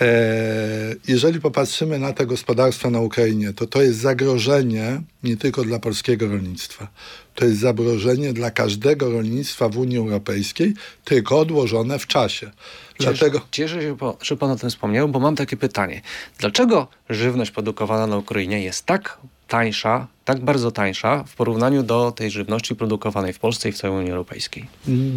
E, 0.00 0.94
jeżeli 1.08 1.40
popatrzymy 1.40 1.98
na 1.98 2.12
te 2.12 2.26
gospodarstwa 2.26 2.90
na 2.90 3.00
Ukrainie, 3.00 3.52
to 3.52 3.66
to 3.66 3.82
jest 3.82 3.98
zagrożenie 3.98 5.02
nie 5.22 5.36
tylko 5.36 5.64
dla 5.64 5.78
polskiego 5.78 6.28
rolnictwa. 6.28 6.88
To 7.34 7.44
jest 7.44 7.60
zagrożenie 7.60 8.32
dla 8.32 8.50
każdego 8.50 9.10
rolnictwa 9.10 9.68
w 9.68 9.78
Unii 9.78 9.98
Europejskiej, 9.98 10.74
tylko 11.04 11.38
odłożone 11.38 11.98
w 11.98 12.06
czasie. 12.06 12.50
Dlatego... 12.98 13.40
Cieszę 13.50 13.82
się, 13.82 13.96
że 14.22 14.36
Pan 14.36 14.50
o 14.50 14.56
tym 14.56 14.70
wspomniał, 14.70 15.08
bo 15.08 15.20
mam 15.20 15.36
takie 15.36 15.56
pytanie. 15.56 16.02
Dlaczego 16.38 16.88
żywność 17.10 17.50
produkowana 17.50 18.06
na 18.06 18.16
Ukrainie 18.16 18.62
jest 18.62 18.86
tak 18.86 19.18
tańsza, 19.48 20.06
tak 20.24 20.40
bardzo 20.40 20.70
tańsza 20.70 21.24
w 21.24 21.36
porównaniu 21.36 21.82
do 21.82 22.12
tej 22.12 22.30
żywności 22.30 22.76
produkowanej 22.76 23.32
w 23.32 23.38
Polsce 23.38 23.68
i 23.68 23.72
w 23.72 23.76
całej 23.76 23.98
Unii 23.98 24.10
Europejskiej? 24.10 24.66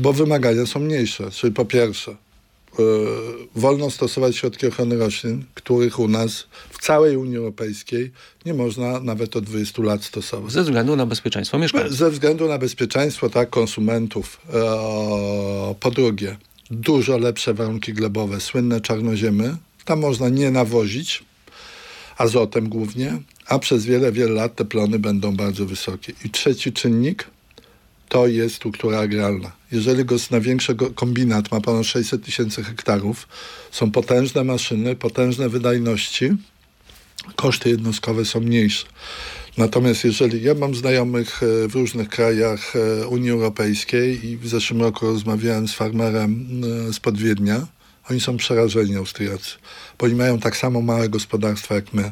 Bo 0.02 0.13
wymagania 0.13 0.65
są 0.65 0.80
mniejsze. 0.80 1.32
Czyli 1.32 1.54
po 1.54 1.65
pierwsze, 1.65 2.15
wolno 3.55 3.91
stosować 3.91 4.38
środki 4.38 4.67
ochrony 4.67 4.97
roślin, 4.97 5.43
których 5.53 5.99
u 5.99 6.07
nas 6.07 6.47
w 6.69 6.81
całej 6.81 7.17
Unii 7.17 7.38
Europejskiej 7.38 8.12
nie 8.45 8.53
można 8.53 8.99
nawet 8.99 9.36
od 9.36 9.43
20 9.43 9.84
lat 9.84 10.03
stosować. 10.03 10.51
Ze 10.51 10.63
względu 10.63 10.95
na 10.95 11.05
bezpieczeństwo 11.05 11.60
mieszkańców. 11.60 11.97
Ze 11.97 12.12
względu 12.12 12.47
na 12.47 12.57
bezpieczeństwo 12.57 13.29
tak 13.29 13.49
konsumentów. 13.49 14.41
Yy, 14.53 15.75
po 15.79 15.91
drugie, 15.91 16.38
dużo 16.71 17.17
lepsze 17.17 17.53
warunki 17.53 17.93
glebowe, 17.93 18.39
słynne 18.39 18.81
czarnoziemy. 18.81 19.57
Tam 19.86 19.99
można 19.99 20.29
nie 20.29 20.51
nawozić, 20.51 21.23
azotem 22.17 22.69
głównie, 22.69 23.21
a 23.47 23.60
przez 23.60 23.86
wiele, 23.86 24.12
wiele 24.12 24.31
lat 24.31 24.55
te 24.55 24.65
plony 24.65 24.99
będą 24.99 25.36
bardzo 25.36 25.65
wysokie. 25.65 26.13
I 26.25 26.29
trzeci 26.29 26.73
czynnik 26.73 27.27
to 28.12 28.28
jest 28.28 28.56
struktura 28.56 29.00
agrarna. 29.00 29.52
Jeżeli 29.71 30.06
go 30.06 30.15
na 30.32 30.39
większy 30.39 30.76
kombinat 30.95 31.52
ma 31.52 31.62
ponad 31.62 31.86
600 31.86 32.26
tysięcy 32.26 32.63
hektarów, 32.63 33.28
są 33.71 33.91
potężne 33.91 34.43
maszyny, 34.43 34.95
potężne 34.95 35.50
wydajności, 35.50 36.30
koszty 37.36 37.69
jednostkowe 37.69 38.26
są 38.26 38.39
mniejsze. 38.39 38.86
Natomiast 39.58 40.04
jeżeli 40.04 40.43
ja 40.43 40.54
mam 40.54 40.76
znajomych 40.76 41.43
e, 41.43 41.67
w 41.67 41.76
różnych 41.76 42.10
krajach 42.10 42.74
e, 42.76 43.08
Unii 43.08 43.32
Europejskiej 43.32 44.26
i 44.26 44.38
w 44.38 44.47
zeszłym 44.47 44.82
roku 44.82 45.06
rozmawiałem 45.06 45.67
z 45.67 45.74
farmerem 45.74 46.62
e, 46.89 46.93
z 46.93 47.00
Podwiednia, 47.00 47.67
oni 48.10 48.19
są 48.21 48.38
przerażeni 48.38 48.95
Austriacy, 48.95 49.56
bo 50.02 50.06
oni 50.06 50.16
mają 50.16 50.40
tak 50.40 50.58
samo 50.58 50.82
małe 50.82 51.10
gospodarstwa 51.10 51.76
jak 51.76 51.94
my. 51.94 52.12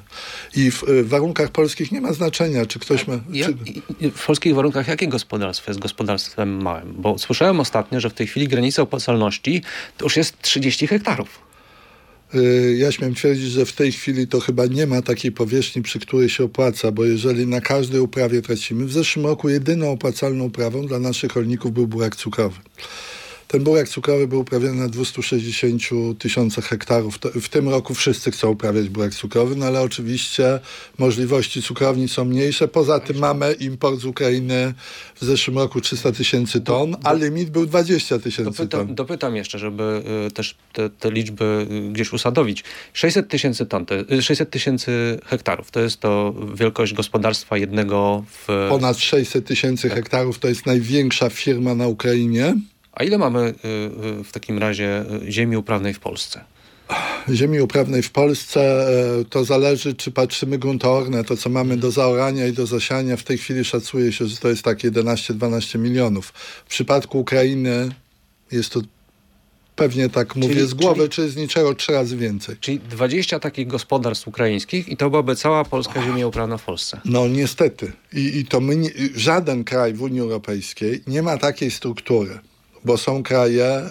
I 0.55 0.71
w, 0.71 0.83
w 0.83 1.07
warunkach 1.07 1.49
polskich 1.51 1.91
nie 1.91 2.01
ma 2.01 2.13
znaczenia, 2.13 2.65
czy 2.65 2.79
ktoś 2.79 3.07
ma... 3.07 3.19
Czy... 3.43 4.11
w 4.11 4.25
polskich 4.25 4.55
warunkach 4.55 4.87
jakie 4.87 5.07
gospodarstwo 5.07 5.71
jest 5.71 5.79
gospodarstwem 5.79 6.61
małym? 6.61 6.95
Bo 6.97 7.17
słyszałem 7.17 7.59
ostatnio, 7.59 7.99
że 7.99 8.09
w 8.09 8.13
tej 8.13 8.27
chwili 8.27 8.47
granica 8.47 8.81
opłacalności 8.81 9.61
to 9.97 10.05
już 10.05 10.17
jest 10.17 10.41
30 10.41 10.87
hektarów. 10.87 11.39
Y, 12.35 12.75
ja 12.79 12.91
śmiem 12.91 13.15
twierdzić, 13.15 13.51
że 13.51 13.65
w 13.65 13.73
tej 13.73 13.91
chwili 13.91 14.27
to 14.27 14.39
chyba 14.39 14.65
nie 14.65 14.87
ma 14.87 15.01
takiej 15.01 15.31
powierzchni, 15.31 15.81
przy 15.81 15.99
której 15.99 16.29
się 16.29 16.43
opłaca, 16.43 16.91
bo 16.91 17.05
jeżeli 17.05 17.47
na 17.47 17.61
każdej 17.61 17.99
uprawie 17.99 18.41
tracimy, 18.41 18.85
w 18.85 18.93
zeszłym 18.93 19.25
roku 19.25 19.49
jedyną 19.49 19.91
opłacalną 19.91 20.43
uprawą 20.43 20.87
dla 20.87 20.99
naszych 20.99 21.35
rolników 21.35 21.73
był 21.73 21.87
burak 21.87 22.15
cukrowy. 22.15 22.59
Ten 23.51 23.63
burek 23.63 23.89
cukrowy 23.89 24.27
był 24.27 24.39
uprawiany 24.39 24.75
na 24.75 24.87
260 24.87 25.83
tysiącach 26.19 26.65
hektarów. 26.65 27.19
W 27.41 27.49
tym 27.49 27.69
roku 27.69 27.93
wszyscy 27.95 28.31
chcą 28.31 28.49
uprawiać 28.49 28.89
burek 28.89 29.15
cukrowy, 29.15 29.55
no 29.55 29.65
ale 29.65 29.81
oczywiście 29.81 30.59
możliwości 30.97 31.61
cukrowni 31.61 32.07
są 32.07 32.25
mniejsze. 32.25 32.67
Poza 32.67 32.99
tym 32.99 33.17
mamy 33.17 33.53
import 33.53 33.99
z 33.99 34.05
Ukrainy 34.05 34.73
w 35.15 35.25
zeszłym 35.25 35.57
roku 35.57 35.81
300 35.81 36.11
tysięcy 36.11 36.61
ton, 36.61 36.95
a 37.03 37.13
limit 37.13 37.49
był 37.49 37.65
20 37.65 38.19
tysięcy 38.19 38.67
ton. 38.67 38.95
Dopytam 38.95 39.35
jeszcze, 39.35 39.59
żeby 39.59 40.03
y, 40.27 40.31
też 40.31 40.55
te, 40.73 40.89
te, 40.89 41.11
liczby 41.11 41.67
y, 41.71 41.91
gdzieś 41.91 42.13
usadowić. 42.13 42.63
600 42.93 43.27
tysięcy 43.27 43.65
ton, 43.65 43.85
600 44.21 44.47
y, 44.47 44.51
tysięcy 44.51 45.19
hektarów, 45.25 45.71
to 45.71 45.79
jest 45.79 45.99
to 45.99 46.35
wielkość 46.55 46.93
gospodarstwa 46.93 47.57
jednego 47.57 48.23
w... 48.27 48.67
Ponad 48.69 48.97
600 48.97 49.45
tysięcy 49.45 49.89
tak. 49.89 49.97
hektarów 49.97 50.39
to 50.39 50.47
jest 50.47 50.65
największa 50.65 51.29
firma 51.29 51.75
na 51.75 51.87
Ukrainie. 51.87 52.55
A 52.91 53.03
ile 53.03 53.17
mamy 53.17 53.39
y, 53.39 53.67
y, 54.19 54.23
w 54.23 54.31
takim 54.31 54.57
razie 54.57 55.05
y, 55.27 55.31
ziemi 55.31 55.57
uprawnej 55.57 55.93
w 55.93 55.99
Polsce? 55.99 56.43
Ziemi 57.33 57.59
uprawnej 57.59 58.03
w 58.03 58.11
Polsce 58.11 58.87
to 59.29 59.45
zależy, 59.45 59.93
czy 59.93 60.11
patrzymy 60.11 60.57
gruntoorne, 60.57 61.23
to 61.23 61.37
co 61.37 61.49
mamy 61.49 61.77
do 61.77 61.91
zaorania 61.91 62.47
i 62.47 62.53
do 62.53 62.65
zasiania. 62.65 63.17
W 63.17 63.23
tej 63.23 63.37
chwili 63.37 63.65
szacuje 63.65 64.11
się, 64.11 64.25
że 64.25 64.37
to 64.37 64.49
jest 64.49 64.63
tak 64.63 64.77
11-12 64.77 65.79
milionów. 65.79 66.27
W 66.65 66.69
przypadku 66.69 67.19
Ukrainy 67.19 67.89
jest 68.51 68.69
to 68.69 68.81
pewnie 69.75 70.09
tak 70.09 70.33
czyli, 70.33 70.47
mówię 70.47 70.67
z 70.67 70.73
głowy, 70.73 71.09
czyli, 71.09 71.27
czy 71.27 71.33
z 71.33 71.35
niczego 71.35 71.75
trzy 71.75 71.91
razy 71.91 72.17
więcej. 72.17 72.55
Czyli 72.59 72.79
20 72.79 73.39
takich 73.39 73.67
gospodarstw 73.67 74.27
ukraińskich 74.27 74.87
i 74.87 74.97
to 74.97 75.09
byłaby 75.09 75.35
cała 75.35 75.65
polska 75.65 76.03
ziemia 76.03 76.27
uprawna 76.27 76.57
w 76.57 76.63
Polsce. 76.63 77.01
No 77.05 77.27
niestety. 77.27 77.91
I, 78.13 78.37
i 78.37 78.45
to 78.45 78.59
my, 78.59 78.75
nie, 78.75 78.89
żaden 79.15 79.63
kraj 79.63 79.93
w 79.93 80.01
Unii 80.01 80.19
Europejskiej 80.19 81.01
nie 81.07 81.23
ma 81.23 81.37
takiej 81.37 81.71
struktury 81.71 82.39
bo 82.85 82.97
są 82.97 83.23
kraje, 83.23 83.65
e, 83.65 83.89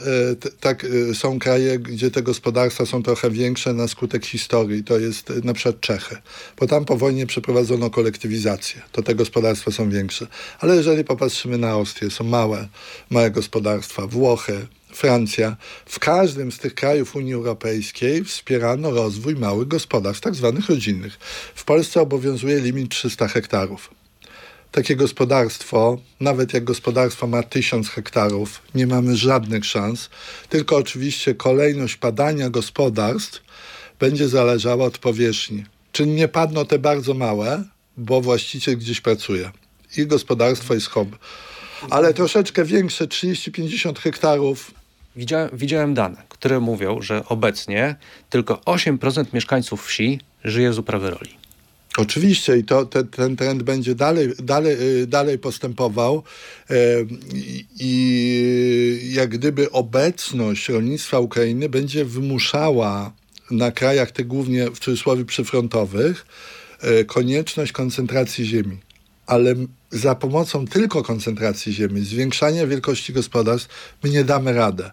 tak, 0.61 0.87
e, 1.11 1.15
są 1.15 1.39
kraje, 1.39 1.79
gdzie 1.79 2.11
te 2.11 2.23
gospodarstwa 2.23 2.87
są 2.87 3.03
trochę 3.03 3.31
większe 3.31 3.73
na 3.73 3.89
skutek 3.89 4.27
historii. 4.27 4.85
To 4.85 4.99
jest 4.99 5.31
e, 5.31 5.35
na 5.45 5.55
przykład 5.55 5.81
Czechy, 5.81 6.17
bo 6.61 6.67
tam 6.67 6.85
po 6.85 6.97
wojnie 6.97 7.27
przeprowadzono 7.27 7.91
kolektywizację. 7.91 8.83
To 8.93 9.03
te 9.03 9.15
gospodarstwa 9.15 9.71
są 9.71 9.91
większe. 9.91 10.27
Ale 10.61 10.77
jeżeli 10.77 11.05
popatrzymy 11.05 11.59
na 11.59 11.69
Austrię, 11.69 12.11
są 12.11 12.25
małe, 12.25 12.69
małe 13.11 13.31
gospodarstwa, 13.31 14.07
Włochy, 14.07 14.67
Francja. 14.93 15.57
W 15.87 15.99
każdym 15.99 16.53
z 16.53 16.59
tych 16.59 16.75
krajów 16.75 17.17
Unii 17.17 17.35
Europejskiej 17.35 18.25
wspierano 18.25 18.91
rozwój 18.91 19.37
małych 19.37 19.69
gospodarstw, 19.69 20.23
tak 20.23 20.35
zwanych 20.35 20.69
rodzinnych. 20.69 21.19
W 21.55 21.65
Polsce 21.65 22.01
obowiązuje 22.01 22.61
limit 22.61 22.91
300 22.91 23.29
hektarów 23.29 23.99
takie 24.73 24.97
gospodarstwo, 24.97 25.99
nawet 26.21 26.55
jak 26.55 26.65
gospodarstwo 26.65 27.27
ma 27.27 27.43
tysiąc 27.43 27.89
hektarów, 27.89 28.63
nie 28.75 28.87
mamy 28.87 29.17
żadnych 29.17 29.65
szans, 29.65 30.11
tylko 30.49 30.77
oczywiście 30.77 31.35
kolejność 31.35 31.97
padania 31.97 32.51
gospodarstw 32.51 33.43
będzie 33.99 34.29
zależała 34.29 34.85
od 34.85 34.99
powierzchni. 34.99 35.65
Czyli 35.93 36.11
nie 36.11 36.29
padną 36.29 36.67
te 36.67 36.79
bardzo 36.79 37.15
małe, 37.15 37.65
bo 37.97 38.21
właściciel 38.21 38.79
gdzieś 38.79 39.01
pracuje 39.01 39.51
i 39.97 40.07
gospodarstwo 40.07 40.75
jest 40.75 40.87
hobby. 40.87 41.17
Ale 41.91 42.15
troszeczkę 42.15 42.65
większe, 42.65 43.07
30-50 43.07 43.99
hektarów. 43.99 44.75
Widziałem, 45.17 45.51
widziałem 45.53 45.95
dane, 45.95 46.23
które 46.29 46.61
mówią, 46.61 47.03
że 47.03 47.25
obecnie 47.29 47.97
tylko 48.31 48.55
8% 48.55 49.25
mieszkańców 49.33 49.87
wsi 49.87 50.21
żyje 50.45 50.73
z 50.73 50.79
uprawy 50.79 51.11
roli. 51.11 51.38
Oczywiście 51.99 52.59
i 52.59 52.65
to, 52.65 52.87
te, 52.87 53.05
ten 53.05 53.37
trend 53.37 53.63
będzie 53.63 53.95
dalej, 53.95 54.29
dalej, 54.43 54.77
y, 55.03 55.07
dalej 55.07 55.39
postępował 55.39 56.23
i 57.81 59.13
jak 59.13 59.29
gdyby 59.29 59.71
obecność 59.71 60.69
rolnictwa 60.69 61.19
Ukrainy 61.19 61.69
będzie 61.69 62.05
wymuszała 62.05 63.13
na 63.51 63.71
krajach 63.71 64.11
tych 64.11 64.27
głównie 64.27 64.71
w 64.71 64.79
cudzysłowie 64.79 65.25
przyfrontowych 65.25 66.27
e, 66.81 67.05
konieczność 67.05 67.73
koncentracji 67.73 68.47
ziemi. 68.47 68.79
Ale 69.27 69.55
za 69.91 70.15
pomocą 70.15 70.67
tylko 70.67 71.03
koncentracji 71.03 71.73
ziemi, 71.73 72.05
zwiększania 72.05 72.67
wielkości 72.67 73.13
gospodarstw, 73.13 73.69
my 74.03 74.11
nie 74.11 74.25
damy 74.25 74.53
radę. 74.53 74.91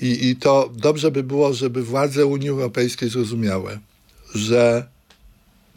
I, 0.00 0.28
I 0.28 0.36
to 0.36 0.70
dobrze 0.76 1.10
by 1.10 1.22
było, 1.22 1.54
żeby 1.54 1.82
władze 1.82 2.26
Unii 2.26 2.48
Europejskiej 2.48 3.08
zrozumiały, 3.08 3.78
że 4.34 4.88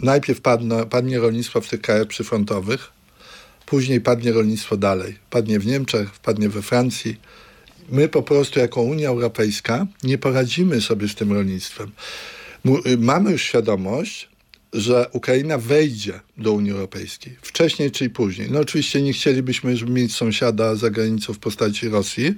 najpierw 0.01 0.41
padnie, 0.89 1.19
rolnictwo 1.19 1.61
w 1.61 1.67
tych 1.67 1.81
krajach 1.81 2.07
przyfrontowych, 2.07 2.91
później 3.65 4.01
padnie 4.01 4.31
rolnictwo 4.31 4.77
dalej. 4.77 5.15
Padnie 5.29 5.59
w 5.59 5.65
Niemczech, 5.65 6.19
padnie 6.19 6.49
we 6.49 6.61
Francji. 6.61 7.17
My 7.89 8.07
po 8.07 8.23
prostu 8.23 8.59
jako 8.59 8.81
Unia 8.81 9.09
Europejska 9.09 9.87
nie 10.03 10.17
poradzimy 10.17 10.81
sobie 10.81 11.07
z 11.07 11.15
tym 11.15 11.33
rolnictwem. 11.33 11.91
Y, 12.85 12.97
mamy 12.97 13.31
już 13.31 13.41
świadomość, 13.41 14.29
że 14.73 15.09
Ukraina 15.11 15.57
wejdzie 15.57 16.19
do 16.37 16.51
Unii 16.51 16.71
Europejskiej. 16.71 17.37
Wcześniej 17.41 17.91
czy 17.91 18.09
później. 18.09 18.51
No 18.51 18.59
oczywiście 18.59 19.01
nie 19.01 19.13
chcielibyśmy 19.13 19.71
już 19.71 19.83
mieć 19.83 20.15
sąsiada 20.15 20.75
za 20.75 20.89
granicą 20.89 21.33
w 21.33 21.39
postaci 21.39 21.89
Rosji, 21.89 22.35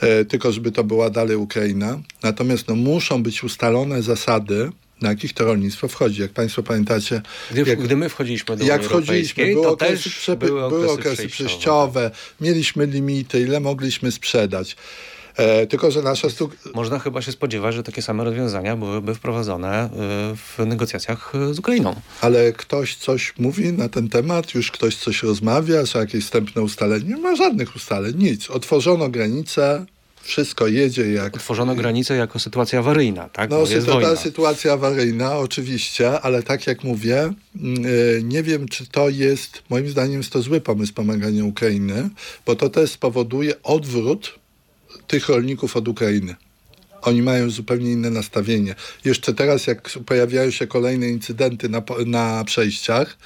e, 0.00 0.24
tylko 0.24 0.52
żeby 0.52 0.72
to 0.72 0.84
była 0.84 1.10
dalej 1.10 1.36
Ukraina. 1.36 2.00
Natomiast 2.22 2.68
no, 2.68 2.74
muszą 2.74 3.22
być 3.22 3.44
ustalone 3.44 4.02
zasady, 4.02 4.70
na 5.00 5.08
jakich 5.08 5.32
to 5.32 5.44
rolnictwo 5.44 5.88
wchodzi. 5.88 6.22
Jak 6.22 6.30
Państwo 6.30 6.62
pamiętacie... 6.62 7.22
Gdy, 7.50 7.62
jak, 7.70 7.82
gdy 7.82 7.96
my 7.96 8.08
wchodziliśmy 8.08 8.56
do 8.56 8.64
Jak 8.64 8.84
wchodziliśmy, 8.84 9.46
były 9.46 9.62
to 9.62 9.70
okresy, 9.70 10.10
przepy, 10.10 10.46
były 10.46 10.64
okresy, 10.64 10.80
były 10.80 10.92
okresy 10.92 11.28
przejściowe. 11.28 12.10
mieliśmy 12.40 12.86
limity, 12.86 13.40
ile 13.40 13.60
mogliśmy 13.60 14.12
sprzedać. 14.12 14.76
E, 15.38 15.66
tylko, 15.66 15.90
że 15.90 16.02
nasza 16.02 16.30
stu... 16.30 16.50
Można 16.74 16.98
chyba 16.98 17.22
się 17.22 17.32
spodziewać, 17.32 17.74
że 17.74 17.82
takie 17.82 18.02
same 18.02 18.24
rozwiązania 18.24 18.76
byłyby 18.76 19.14
wprowadzone 19.14 19.68
e, 19.70 19.88
w 20.36 20.66
negocjacjach 20.66 21.32
e, 21.34 21.54
z 21.54 21.58
Ukrainą. 21.58 21.94
Ale 22.20 22.52
ktoś 22.52 22.96
coś 22.96 23.34
mówi 23.38 23.72
na 23.72 23.88
ten 23.88 24.08
temat, 24.08 24.54
już 24.54 24.70
ktoś 24.70 24.96
coś 24.96 25.22
rozmawia, 25.22 25.86
są 25.86 25.98
jakieś 25.98 26.24
wstępne 26.24 26.62
ustalenia? 26.62 27.04
Nie 27.08 27.16
ma 27.16 27.36
żadnych 27.36 27.76
ustaleń, 27.76 28.14
nic. 28.16 28.50
Otworzono 28.50 29.08
granice, 29.08 29.86
wszystko 30.28 30.66
jedzie 30.66 31.12
jak... 31.12 31.36
Utworzono 31.36 31.74
granicę 31.74 32.16
jako 32.16 32.38
sytuacja 32.38 32.78
awaryjna, 32.78 33.28
tak? 33.28 33.50
No, 33.50 33.66
wojna. 33.86 34.16
sytuacja 34.16 34.72
awaryjna, 34.72 35.36
oczywiście, 35.36 36.20
ale 36.20 36.42
tak 36.42 36.66
jak 36.66 36.84
mówię, 36.84 37.16
mm, 37.16 37.84
e, 38.18 38.22
nie 38.22 38.42
wiem, 38.42 38.68
czy 38.68 38.86
to 38.86 39.08
jest, 39.08 39.62
moim 39.70 39.88
zdaniem 39.88 40.18
jest 40.18 40.32
to 40.32 40.42
zły 40.42 40.60
pomysł 40.60 40.92
pomagania 40.92 41.44
Ukrainy, 41.44 42.10
bo 42.46 42.56
to 42.56 42.68
też 42.68 42.90
spowoduje 42.90 43.62
odwrót 43.62 44.38
tych 45.06 45.28
rolników 45.28 45.76
od 45.76 45.88
Ukrainy. 45.88 46.34
Oni 47.02 47.22
mają 47.22 47.50
zupełnie 47.50 47.92
inne 47.92 48.10
nastawienie. 48.10 48.74
Jeszcze 49.04 49.34
teraz, 49.34 49.66
jak 49.66 49.90
pojawiają 50.06 50.50
się 50.50 50.66
kolejne 50.66 51.08
incydenty 51.08 51.68
na, 51.68 51.82
na 52.06 52.44
przejściach, 52.44 53.18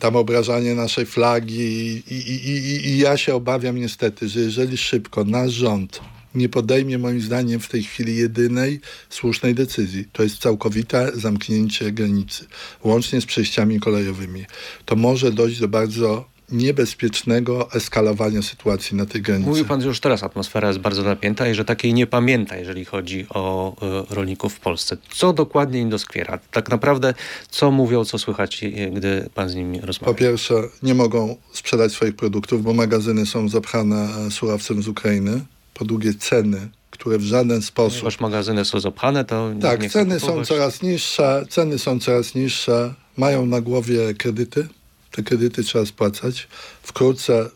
tam 0.00 0.16
obrażanie 0.16 0.74
naszej 0.74 1.06
flagi 1.06 1.60
i, 1.60 2.14
i, 2.14 2.48
i, 2.50 2.86
i 2.88 2.98
ja 2.98 3.16
się 3.16 3.34
obawiam 3.34 3.76
niestety, 3.76 4.28
że 4.28 4.40
jeżeli 4.40 4.76
szybko 4.76 5.24
nasz 5.24 5.52
rząd 5.52 6.00
nie 6.34 6.48
podejmie 6.48 6.98
moim 6.98 7.20
zdaniem 7.20 7.60
w 7.60 7.68
tej 7.68 7.82
chwili 7.82 8.16
jedynej 8.16 8.80
słusznej 9.10 9.54
decyzji. 9.54 10.04
To 10.12 10.22
jest 10.22 10.38
całkowite 10.38 11.10
zamknięcie 11.14 11.92
granicy, 11.92 12.46
łącznie 12.84 13.20
z 13.20 13.26
przejściami 13.26 13.80
kolejowymi. 13.80 14.44
To 14.84 14.96
może 14.96 15.32
dojść 15.32 15.60
do 15.60 15.68
bardzo 15.68 16.24
niebezpiecznego 16.52 17.72
eskalowania 17.72 18.42
sytuacji 18.42 18.96
na 18.96 19.06
tej 19.06 19.22
granicy. 19.22 19.48
Mówił 19.48 19.64
pan, 19.64 19.80
że 19.80 19.88
już 19.88 20.00
teraz 20.00 20.22
atmosfera 20.22 20.68
jest 20.68 20.80
bardzo 20.80 21.02
napięta 21.02 21.48
i 21.48 21.54
że 21.54 21.64
takiej 21.64 21.94
nie 21.94 22.06
pamięta, 22.06 22.56
jeżeli 22.56 22.84
chodzi 22.84 23.26
o 23.30 23.76
y, 24.10 24.14
rolników 24.14 24.54
w 24.54 24.60
Polsce. 24.60 24.96
Co 25.10 25.32
dokładnie 25.32 25.80
im 25.80 25.90
doskwiera? 25.90 26.38
Tak 26.50 26.70
naprawdę, 26.70 27.14
co 27.50 27.70
mówią, 27.70 28.04
co 28.04 28.18
słychać, 28.18 28.64
gdy 28.92 29.28
pan 29.34 29.48
z 29.48 29.54
nimi 29.54 29.80
rozmawia? 29.80 30.12
Po 30.12 30.18
pierwsze, 30.18 30.54
nie 30.82 30.94
mogą 30.94 31.36
sprzedać 31.52 31.92
swoich 31.92 32.16
produktów, 32.16 32.62
bo 32.62 32.74
magazyny 32.74 33.26
są 33.26 33.48
zapchane 33.48 34.08
e, 34.26 34.30
surowcem 34.30 34.82
z 34.82 34.88
Ukrainy. 34.88 35.40
Po 35.74 35.84
drugie, 35.84 36.14
ceny 36.14 36.68
które 36.90 37.18
w 37.18 37.22
żaden 37.22 37.62
sposób... 37.62 37.98
Ponieważ 37.98 38.20
magazyny 38.20 38.64
są 38.64 38.80
zapchane, 38.80 39.24
to 39.24 39.50
Tak, 39.60 39.82
nie 39.82 39.90
ceny 39.90 40.20
są 40.20 40.44
coraz 40.44 40.82
niższe, 40.82 41.44
ceny 41.48 41.78
są 41.78 42.00
coraz 42.00 42.34
niższe, 42.34 42.94
mają 43.16 43.46
na 43.46 43.60
głowie 43.60 44.14
kredyty, 44.14 44.68
te 45.12 45.22
kredyty 45.22 45.64
trzeba 45.64 45.86
spłacać. 45.86 46.48
Wkrótce 46.82 47.50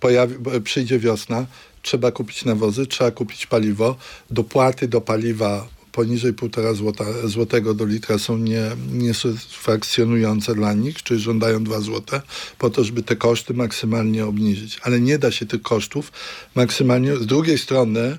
pojawi, 0.00 0.34
przyjdzie 0.64 0.98
wiosna, 0.98 1.46
trzeba 1.82 2.12
kupić 2.12 2.44
nawozy, 2.44 2.86
trzeba 2.86 3.10
kupić 3.10 3.46
paliwo. 3.46 3.96
Dopłaty 4.30 4.88
do 4.88 5.00
paliwa 5.00 5.68
poniżej 5.92 6.34
1,5 6.34 6.74
złota, 6.74 7.04
złotego 7.24 7.74
do 7.74 7.84
litra 7.84 8.18
są 8.18 8.38
nie, 8.38 8.70
niesatysfakcjonujące 8.92 10.54
dla 10.54 10.72
nich, 10.72 11.02
czyli 11.02 11.20
żądają 11.20 11.64
2 11.64 11.80
złote, 11.80 12.22
po 12.58 12.70
to, 12.70 12.84
żeby 12.84 13.02
te 13.02 13.16
koszty 13.16 13.54
maksymalnie 13.54 14.26
obniżyć. 14.26 14.78
Ale 14.82 15.00
nie 15.00 15.18
da 15.18 15.30
się 15.30 15.46
tych 15.46 15.62
kosztów 15.62 16.12
maksymalnie. 16.54 17.16
Z 17.16 17.26
drugiej 17.26 17.58
strony 17.58 18.18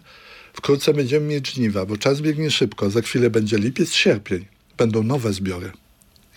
wkrótce 0.54 0.94
będziemy 0.94 1.26
mieć 1.26 1.52
żniwa, 1.52 1.86
bo 1.86 1.98
czas 1.98 2.22
biegnie 2.22 2.52
szybko. 2.52 2.90
Za 2.90 3.02
chwilę 3.02 3.30
będzie 3.30 3.58
lipiec, 3.58 3.92
sierpień. 3.92 4.46
Będą 4.78 5.04
nowe 5.04 5.34
zbiory. 5.34 5.72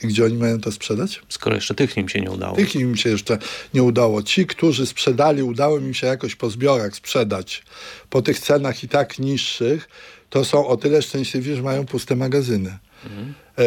I 0.02 0.06
gdzie 0.06 0.24
oni 0.24 0.36
mają 0.36 0.60
to 0.60 0.72
sprzedać? 0.72 1.20
Skoro 1.28 1.56
jeszcze 1.56 1.74
tych 1.74 1.96
im 1.96 2.08
się 2.08 2.20
nie 2.20 2.30
udało. 2.30 2.56
Tych 2.56 2.74
im 2.74 2.96
się 2.96 3.10
jeszcze 3.10 3.38
nie 3.74 3.82
udało. 3.82 4.22
Ci, 4.22 4.46
którzy 4.46 4.86
sprzedali, 4.86 5.42
udało 5.42 5.78
im 5.78 5.94
się 5.94 6.06
jakoś 6.06 6.34
po 6.34 6.50
zbiorach 6.50 6.94
sprzedać 6.94 7.62
po 8.10 8.22
tych 8.22 8.38
cenach 8.38 8.84
i 8.84 8.88
tak 8.88 9.18
niższych, 9.18 9.88
to 10.30 10.44
są 10.44 10.66
o 10.66 10.76
tyle 10.76 11.02
szczęśliwi, 11.02 11.54
że 11.54 11.62
mają 11.62 11.86
puste 11.86 12.16
magazyny. 12.16 12.78
Mhm. 13.04 13.34
E, 13.58 13.64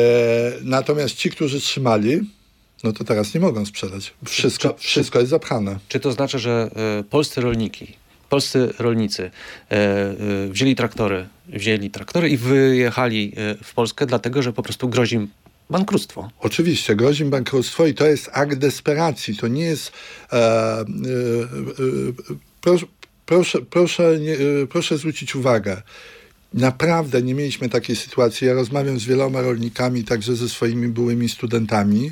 natomiast 0.64 1.16
ci, 1.16 1.30
którzy 1.30 1.60
trzymali, 1.60 2.22
no 2.84 2.94
to 2.94 3.04
teraz 3.04 3.34
nie 3.34 3.40
mogą 3.40 3.66
sprzedać. 3.66 4.14
Wszystko, 4.26 4.70
czy, 4.70 4.88
wszystko 4.88 5.20
jest 5.20 5.30
zapchane. 5.30 5.80
Czy 5.88 6.00
to 6.00 6.12
znaczy, 6.12 6.40
że 6.40 6.70
y, 7.00 7.04
polscy 7.04 7.42
rolniki, 7.42 7.96
polscy 8.30 8.74
rolnicy 8.80 9.24
y, 9.24 9.76
y, 10.46 10.50
wzięli 10.50 10.76
traktory, 10.76 11.28
wzięli 11.48 11.92
traktory 11.92 12.30
i 12.30 12.38
wyjechali 12.38 13.34
w 13.64 13.74
Polskę, 13.74 14.06
dlatego 14.06 14.42
że 14.42 14.54
po 14.54 14.64
prostu 14.64 14.90
grozi 14.90 15.16
im 15.16 15.28
bankructwo. 15.72 16.30
Oczywiście, 16.40 16.96
grozi 16.96 17.26
bankructwo 17.26 17.86
i 17.86 17.94
to 17.94 18.08
jest 18.08 18.30
akt 18.34 18.58
desperacji. 18.58 19.38
To 19.38 19.48
nie 19.48 19.66
jest. 19.66 19.92
E, 20.32 20.36
e, 20.38 20.82
e, 20.82 20.86
proszę, 22.62 22.86
proszę, 23.26 23.62
proszę, 23.62 24.20
nie, 24.20 24.34
e, 24.34 24.68
proszę 24.70 24.98
zwrócić 24.98 25.36
uwagę. 25.36 25.82
Naprawdę 26.54 27.22
nie 27.22 27.34
mieliśmy 27.34 27.70
takiej 27.70 27.96
sytuacji. 27.96 28.48
Ja 28.48 28.54
rozmawiam 28.54 29.00
z 29.00 29.06
wieloma 29.06 29.42
rolnikami, 29.42 30.04
także 30.04 30.36
ze 30.36 30.50
swoimi 30.50 30.88
byłymi 30.88 31.30
studentami. 31.30 32.12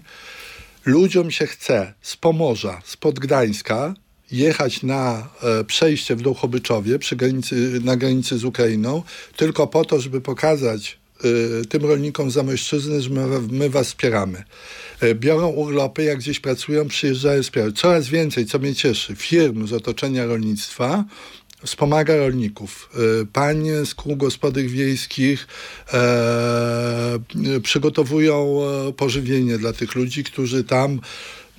Ludziom 0.85 1.31
się 1.31 1.47
chce 1.47 1.93
z 2.01 2.17
Pomorza, 2.17 2.81
z 2.85 2.97
Podgdańska 2.97 3.93
jechać 4.31 4.83
na 4.83 5.29
e, 5.43 5.63
przejście 5.63 6.15
w 6.15 6.21
Dołchobyczowie 6.21 6.99
przy 6.99 7.15
granicy, 7.15 7.81
na 7.83 7.97
granicy 7.97 8.37
z 8.37 8.43
Ukrainą, 8.43 9.03
tylko 9.35 9.67
po 9.67 9.85
to, 9.85 9.99
żeby 9.99 10.21
pokazać 10.21 10.98
tym 11.69 11.85
rolnikom 11.85 12.31
Zamojszczyzny, 12.31 13.01
że 13.01 13.09
my, 13.09 13.41
my 13.51 13.69
was 13.69 13.87
wspieramy. 13.87 14.43
Y, 15.03 15.15
biorą 15.15 15.47
urlopy, 15.47 16.03
jak 16.03 16.17
gdzieś 16.17 16.39
pracują, 16.39 16.87
przyjeżdżają, 16.87 17.43
wspierają. 17.43 17.71
Coraz 17.71 18.07
więcej, 18.07 18.45
co 18.45 18.59
mnie 18.59 18.75
cieszy, 18.75 19.15
firm 19.15 19.67
z 19.67 19.73
otoczenia 19.73 20.25
rolnictwa 20.25 21.05
wspomaga 21.65 22.15
rolników. 22.15 22.89
Y, 23.21 23.25
Panie 23.25 23.85
z 23.85 23.95
kół 23.95 24.15
gospodych 24.15 24.69
wiejskich 24.69 25.47
e, 25.93 27.19
przygotowują 27.63 28.59
e, 28.89 28.93
pożywienie 28.93 29.57
dla 29.57 29.73
tych 29.73 29.95
ludzi, 29.95 30.23
którzy 30.23 30.63
tam 30.63 30.99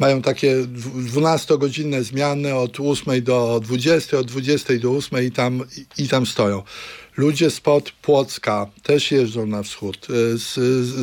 mają 0.00 0.22
takie 0.22 0.56
12-godzinne 1.14 2.04
zmiany 2.04 2.54
od 2.54 2.80
8 2.80 3.24
do 3.24 3.60
20, 3.64 4.18
od 4.18 4.26
20 4.26 4.78
do 4.78 4.90
8 4.90 5.26
i 5.26 5.30
tam, 5.30 5.64
i 5.98 6.08
tam 6.08 6.26
stoją. 6.26 6.62
Ludzie 7.16 7.50
spod 7.50 7.92
Płocka 8.02 8.66
też 8.82 9.10
jeżdżą 9.10 9.46
na 9.46 9.62
wschód, 9.62 10.06
y, 10.10 10.38
z, 10.38 10.54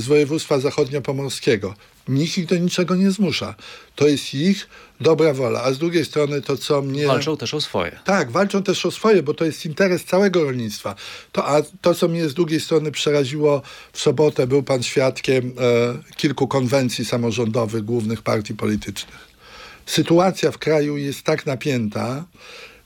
z 0.03 0.07
województwa 0.07 0.60
zachodniopomorskiego. 0.60 1.73
Nikt 2.07 2.37
ich 2.37 2.45
do 2.45 2.57
niczego 2.57 2.95
nie 2.95 3.11
zmusza. 3.11 3.55
To 3.95 4.07
jest 4.07 4.33
ich 4.33 4.67
dobra 5.01 5.33
wola. 5.33 5.63
A 5.63 5.71
z 5.71 5.77
drugiej 5.77 6.05
strony 6.05 6.41
to, 6.41 6.57
co 6.57 6.81
mnie... 6.81 7.07
Walczą 7.07 7.37
też 7.37 7.53
o 7.53 7.61
swoje. 7.61 7.99
Tak, 8.05 8.31
walczą 8.31 8.63
też 8.63 8.85
o 8.85 8.91
swoje, 8.91 9.23
bo 9.23 9.33
to 9.33 9.45
jest 9.45 9.65
interes 9.65 10.03
całego 10.03 10.43
rolnictwa. 10.43 10.95
To, 11.31 11.47
a 11.47 11.61
to, 11.81 11.95
co 11.95 12.07
mnie 12.07 12.29
z 12.29 12.33
drugiej 12.33 12.59
strony 12.59 12.91
przeraziło 12.91 13.61
w 13.93 13.99
sobotę, 13.99 14.47
był 14.47 14.63
pan 14.63 14.83
świadkiem 14.83 15.53
e, 15.59 16.13
kilku 16.15 16.47
konwencji 16.47 17.05
samorządowych 17.05 17.83
głównych 17.83 18.21
partii 18.21 18.53
politycznych. 18.53 19.27
Sytuacja 19.85 20.51
w 20.51 20.57
kraju 20.57 20.97
jest 20.97 21.23
tak 21.23 21.45
napięta, 21.45 22.25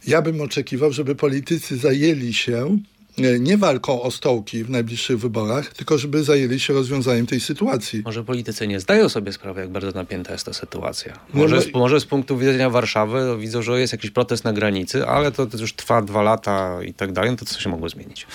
ja 0.08 0.22
bym 0.22 0.42
oczekiwał, 0.42 0.92
żeby 0.92 1.16
politycy 1.16 1.78
zajęli 1.78 2.34
się 2.34 2.78
nie 3.18 3.58
walką 3.58 4.02
o 4.02 4.12
stołki 4.12 4.64
w 4.64 4.70
najbliższych 4.70 5.20
wyborach, 5.20 5.74
tylko 5.74 5.98
żeby 5.98 6.24
zajęli 6.24 6.60
się 6.60 6.74
rozwiązaniem 6.74 7.28
tej 7.28 7.40
sytuacji. 7.40 8.02
Może 8.06 8.24
politycy 8.24 8.68
nie 8.68 8.80
zdają 8.80 9.10
sobie 9.10 9.34
sprawy, 9.34 9.62
jak 9.62 9.70
bardzo 9.70 9.92
napięta 9.92 10.34
jest 10.34 10.46
ta 10.46 10.54
sytuacja. 10.54 11.14
Może, 11.34 11.56
no 11.56 11.62
z, 11.62 11.74
może 11.74 12.00
z 12.00 12.06
punktu 12.06 12.38
widzenia 12.38 12.70
Warszawy 12.70 13.24
no, 13.28 13.38
widzą, 13.38 13.62
że 13.62 13.80
jest 13.80 13.94
jakiś 13.94 14.12
protest 14.12 14.44
na 14.44 14.54
granicy, 14.54 15.08
ale 15.08 15.32
to, 15.32 15.46
to 15.46 15.58
już 15.58 15.74
trwa 15.74 16.02
dwa 16.02 16.22
lata 16.22 16.84
i 16.84 16.94
tak 16.94 17.12
dalej, 17.12 17.32
no 17.32 17.38
to 17.38 17.46
co 17.46 17.60
się 17.60 17.70
mogło 17.70 17.90
zmienić? 17.90 18.28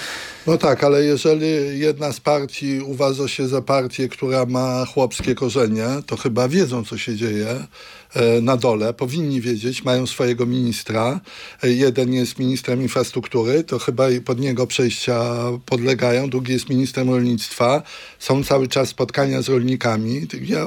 No 0.47 0.59
tak, 0.59 0.85
ale 0.85 1.05
jeżeli 1.05 1.79
jedna 1.79 2.13
z 2.13 2.21
partii 2.21 2.81
uważa 2.81 3.29
się 3.29 3.49
za 3.49 3.63
partię, 3.63 4.09
która 4.09 4.47
ma 4.47 4.87
chłopskie 4.87 5.35
korzenie, 5.35 5.87
to 6.07 6.17
chyba 6.17 6.49
wiedzą, 6.49 6.85
co 6.85 6.99
się 6.99 7.17
dzieje 7.17 7.49
e, 7.49 7.67
na 8.43 8.57
dole. 8.57 8.95
Powinni 8.95 9.41
wiedzieć, 9.41 9.85
mają 9.85 10.07
swojego 10.07 10.47
ministra. 10.47 11.21
E, 11.63 11.69
Jeden 11.71 12.13
jest 12.13 12.39
ministrem 12.39 12.83
infrastruktury, 12.83 13.65
to 13.65 13.79
chyba 13.79 14.05
pod 14.25 14.41
niego 14.41 14.67
przejścia 14.67 15.35
podlegają. 15.67 16.31
Drugi 16.31 16.53
jest 16.53 16.69
ministrem 16.69 17.11
rolnictwa. 17.11 17.83
Są 18.19 18.45
cały 18.45 18.69
czas 18.69 18.89
spotkania 18.89 19.43
z 19.43 19.49
rolnikami. 19.49 20.27
Ja, 20.43 20.67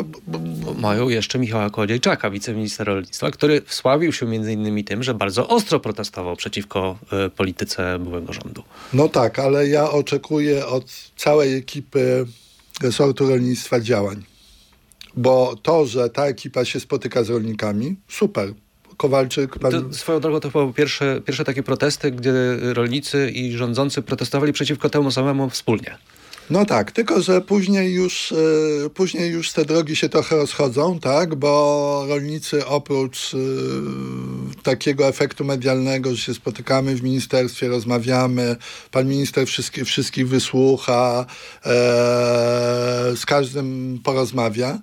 mają 0.77 1.09
jeszcze 1.09 1.39
Michała 1.39 1.69
Kołodziejczaka, 1.69 2.29
wiceministra 2.31 2.85
rolnictwa, 2.85 3.31
który 3.31 3.61
wsławił 3.65 4.13
się 4.13 4.25
między 4.25 4.53
innymi 4.53 4.83
tym, 4.83 5.03
że 5.03 5.13
bardzo 5.13 5.47
ostro 5.47 5.79
protestował 5.79 6.35
przeciwko 6.35 6.99
e, 7.11 7.29
polityce 7.29 7.99
byłego 7.99 8.33
rządu. 8.33 8.63
No 8.93 9.09
tak, 9.09 9.39
ale 9.39 9.67
ja 9.67 9.91
oczekuję 9.91 10.67
od 10.67 10.85
całej 11.17 11.55
ekipy 11.57 12.25
resortu 12.81 13.29
rolnictwa 13.29 13.79
działań. 13.79 14.28
Bo 15.17 15.55
to, 15.61 15.85
że 15.85 16.09
ta 16.09 16.25
ekipa 16.25 16.65
się 16.65 16.79
spotyka 16.79 17.23
z 17.23 17.29
rolnikami, 17.29 17.95
super. 18.07 18.53
Kowalczyk, 18.97 19.59
pan... 19.59 19.71
To, 19.71 19.93
swoją 19.93 20.19
drogą 20.19 20.39
to 20.39 20.49
były 20.49 20.73
pierwsze, 20.73 21.21
pierwsze 21.25 21.43
takie 21.43 21.63
protesty, 21.63 22.11
gdzie 22.11 22.33
rolnicy 22.73 23.31
i 23.31 23.51
rządzący 23.51 24.01
protestowali 24.01 24.53
przeciwko 24.53 24.89
temu 24.89 25.11
samemu 25.11 25.49
wspólnie. 25.49 25.97
No 26.49 26.65
tak, 26.65 26.91
tylko 26.91 27.21
że 27.21 27.41
później 27.41 27.93
już, 27.93 28.31
e, 28.31 28.89
później 28.89 29.31
już 29.31 29.51
te 29.51 29.65
drogi 29.65 29.95
się 29.95 30.09
trochę 30.09 30.35
rozchodzą, 30.35 30.99
tak, 30.99 31.35
bo 31.35 32.05
rolnicy 32.07 32.65
oprócz 32.65 33.33
e, 33.33 33.37
takiego 34.63 35.07
efektu 35.07 35.45
medialnego, 35.45 36.15
że 36.15 36.17
się 36.17 36.33
spotykamy 36.33 36.95
w 36.95 37.03
ministerstwie, 37.03 37.67
rozmawiamy, 37.67 38.55
pan 38.91 39.07
minister 39.07 39.47
wszystkich, 39.47 39.83
wszystkich 39.83 40.27
wysłucha, 40.27 41.25
e, 41.65 41.69
z 43.15 43.25
każdym 43.25 43.99
porozmawia, 44.03 44.79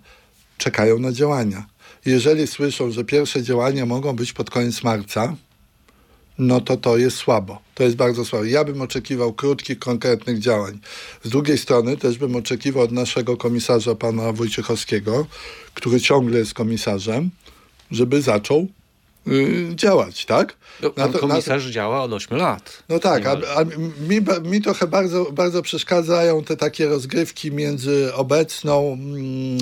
czekają 0.59 0.99
na 0.99 1.12
działania. 1.12 1.66
Jeżeli 2.05 2.47
słyszą, 2.47 2.90
że 2.90 3.05
pierwsze 3.05 3.42
działania 3.42 3.87
mogą 3.87 4.16
być 4.16 4.33
pod 4.33 4.51
koniec 4.51 4.83
marca, 4.83 5.37
no 6.38 6.61
to 6.61 6.77
to 6.77 6.97
jest 6.97 7.16
słabo. 7.16 7.59
To 7.75 7.83
jest 7.83 7.97
bardzo 7.97 8.25
słabo. 8.25 8.45
Ja 8.45 8.64
bym 8.64 8.81
oczekiwał 8.81 9.33
krótkich, 9.33 9.79
konkretnych 9.79 10.38
działań. 10.38 10.79
Z 11.25 11.29
drugiej 11.29 11.59
strony 11.59 11.97
też 11.97 12.19
bym 12.19 12.37
oczekiwał 12.37 12.83
od 12.83 12.92
naszego 12.92 13.37
komisarza, 13.37 13.95
pana 13.95 14.33
Wojciechowskiego, 14.33 15.27
który 15.75 16.01
ciągle 16.01 16.38
jest 16.38 16.55
komisarzem, 16.55 17.31
żeby 17.90 18.23
zaczął 18.23 18.69
działać, 19.75 20.25
tak? 20.27 20.57
No, 20.83 20.91
Pan 20.91 21.05
to- 21.05 21.12
na 21.12 21.12
to- 21.12 21.29
komisarz 21.29 21.65
działa 21.65 22.03
od 22.03 22.12
8 22.12 22.37
lat. 22.39 22.83
no 22.89 22.99
tak, 22.99 23.27
a, 23.27 23.33
a 23.57 23.65
mi, 24.09 24.21
mi 24.51 24.62
trochę 24.62 24.87
bardzo, 24.87 25.25
bardzo 25.33 25.62
przeszkadzają 25.62 26.45
te 26.45 26.57
takie 26.57 26.87
rozgrywki 26.87 27.53
między 27.53 28.15
obecną, 28.15 28.93
mm, 28.93 29.59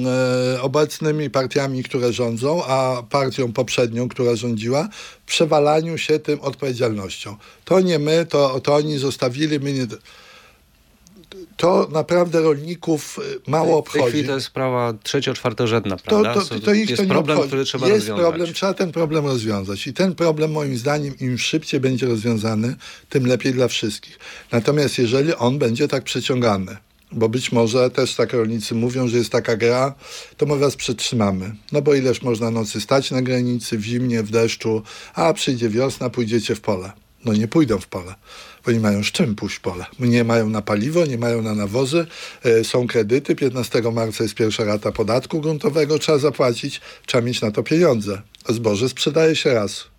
e, 0.56 0.62
obecnymi 0.62 1.30
partiami, 1.30 1.82
które 1.82 2.12
rządzą, 2.12 2.64
a 2.64 3.02
partią 3.10 3.52
poprzednią, 3.52 4.08
która 4.08 4.36
rządziła, 4.36 4.88
przewalaniu 5.26 5.98
się 5.98 6.18
tym 6.18 6.40
odpowiedzialnością. 6.40 7.36
To 7.64 7.80
nie 7.80 7.98
my, 7.98 8.26
to, 8.26 8.60
to 8.60 8.74
oni 8.74 8.98
zostawili, 8.98 9.60
my 9.60 9.72
nie... 9.72 9.86
To 11.56 11.88
naprawdę 11.92 12.40
rolników 12.42 13.18
y, 13.46 13.50
mało 13.50 13.66
W 13.66 13.68
tej 13.70 13.78
obchodzi. 13.78 14.08
chwili 14.08 14.28
to 14.28 14.34
jest 14.34 14.46
sprawa 14.46 14.92
trzecio-czwartorzędna, 15.02 15.96
To, 15.96 16.02
prawda? 16.02 16.34
to, 16.34 16.60
to 16.60 16.74
ich 16.74 16.90
jest 16.90 16.96
to 16.96 17.02
nie 17.02 17.08
problem, 17.08 17.36
obchodzi. 17.38 17.48
który 17.48 17.64
trzeba 17.64 17.86
Jest 17.88 17.98
rozwiązać. 17.98 18.24
problem, 18.24 18.54
trzeba 18.54 18.74
ten 18.74 18.92
problem 18.92 19.26
rozwiązać. 19.26 19.86
I 19.86 19.92
ten 19.92 20.14
problem 20.14 20.52
moim 20.52 20.76
zdaniem 20.76 21.18
im 21.20 21.38
szybciej 21.38 21.80
będzie 21.80 22.06
rozwiązany, 22.06 22.76
tym 23.08 23.26
lepiej 23.26 23.52
dla 23.52 23.68
wszystkich. 23.68 24.18
Natomiast 24.52 24.98
jeżeli 24.98 25.34
on 25.34 25.58
będzie 25.58 25.88
tak 25.88 26.04
przeciągany, 26.04 26.76
bo 27.12 27.28
być 27.28 27.52
może 27.52 27.90
też 27.90 28.14
tak 28.14 28.32
rolnicy 28.32 28.74
mówią, 28.74 29.08
że 29.08 29.16
jest 29.18 29.30
taka 29.32 29.56
gra, 29.56 29.94
to 30.36 30.46
my 30.46 30.56
was 30.58 30.76
przetrzymamy. 30.76 31.54
No 31.72 31.82
bo 31.82 31.94
ileż 31.94 32.22
można 32.22 32.50
nocy 32.50 32.80
stać 32.80 33.10
na 33.10 33.22
granicy, 33.22 33.78
w 33.78 33.82
zimnie, 33.84 34.22
w 34.22 34.30
deszczu, 34.30 34.82
a 35.14 35.32
przyjdzie 35.32 35.68
wiosna, 35.68 36.10
pójdziecie 36.10 36.54
w 36.54 36.60
pole. 36.60 36.92
No 37.24 37.32
nie 37.32 37.48
pójdą 37.48 37.78
w 37.78 37.86
pole, 37.86 38.14
bo 38.66 38.72
nie 38.72 38.80
mają 38.80 39.02
z 39.02 39.06
czym 39.06 39.34
pójść 39.34 39.56
w 39.56 39.60
pole. 39.60 39.86
Nie 39.98 40.24
mają 40.24 40.50
na 40.50 40.62
paliwo, 40.62 41.06
nie 41.06 41.18
mają 41.18 41.42
na 41.42 41.54
nawozy, 41.54 42.06
e, 42.44 42.64
są 42.64 42.86
kredyty, 42.86 43.36
15 43.36 43.82
marca 43.92 44.24
jest 44.24 44.34
pierwsza 44.34 44.64
rata 44.64 44.92
podatku 44.92 45.40
gruntowego, 45.40 45.98
trzeba 45.98 46.18
zapłacić, 46.18 46.80
trzeba 47.06 47.24
mieć 47.24 47.40
na 47.40 47.50
to 47.50 47.62
pieniądze. 47.62 48.22
Zboże 48.48 48.88
sprzedaje 48.88 49.36
się 49.36 49.54
raz. 49.54 49.94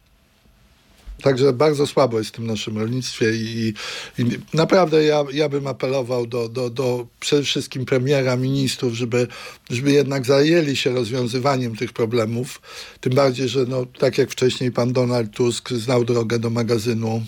Także 1.22 1.54
bardzo 1.54 1.88
słabo 1.88 2.18
jest 2.18 2.30
w 2.30 2.34
tym 2.34 2.48
naszym 2.48 2.78
rolnictwie 2.78 3.32
i, 3.32 3.74
i 4.18 4.26
naprawdę 4.54 5.04
ja, 5.04 5.24
ja 5.34 5.50
bym 5.50 5.68
apelował 5.68 6.28
do, 6.28 6.50
do, 6.50 6.70
do 6.70 7.08
przede 7.20 7.44
wszystkim 7.44 7.86
premiera, 7.86 8.36
ministrów, 8.36 8.94
żeby, 8.94 9.28
żeby 9.70 9.92
jednak 9.92 10.26
zajęli 10.26 10.76
się 10.76 10.94
rozwiązywaniem 10.94 11.76
tych 11.76 11.94
problemów. 11.94 12.62
Tym 13.02 13.14
bardziej, 13.14 13.50
że 13.50 13.66
no, 13.66 13.86
tak 14.00 14.18
jak 14.18 14.32
wcześniej 14.32 14.72
pan 14.72 14.94
Donald 14.94 15.32
Tusk 15.32 15.70
znał 15.70 16.06
drogę 16.06 16.40
do 16.40 16.50
magazynu 16.50 17.24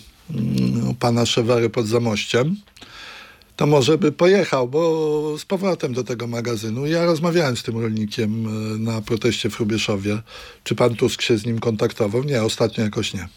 pana 1.00 1.26
Szewery 1.26 1.70
pod 1.70 1.88
Zamościem, 1.88 2.56
to 3.58 3.68
może 3.68 3.98
by 3.98 4.12
pojechał, 4.12 4.68
bo 4.68 5.38
z 5.38 5.46
powrotem 5.46 5.94
do 5.94 6.04
tego 6.04 6.28
magazynu. 6.28 6.86
Ja 6.86 7.06
rozmawiałem 7.06 7.58
z 7.58 7.63
tym 7.63 7.80
rolnikiem 7.82 8.46
e, 8.48 8.50
na 8.80 9.02
proteście 9.02 9.50
w 9.50 9.56
Hrubieszowie. 9.56 10.22
Czy 10.63 10.76
pan 10.76 10.96
Tusk 10.96 11.22
się 11.22 11.38
z 11.38 11.46
nim 11.46 11.60
kontaktował? 11.60 12.24
Nie, 12.24 12.44
ostatnio 12.44 12.84
jakoś 12.84 13.13
nie. 13.13 13.28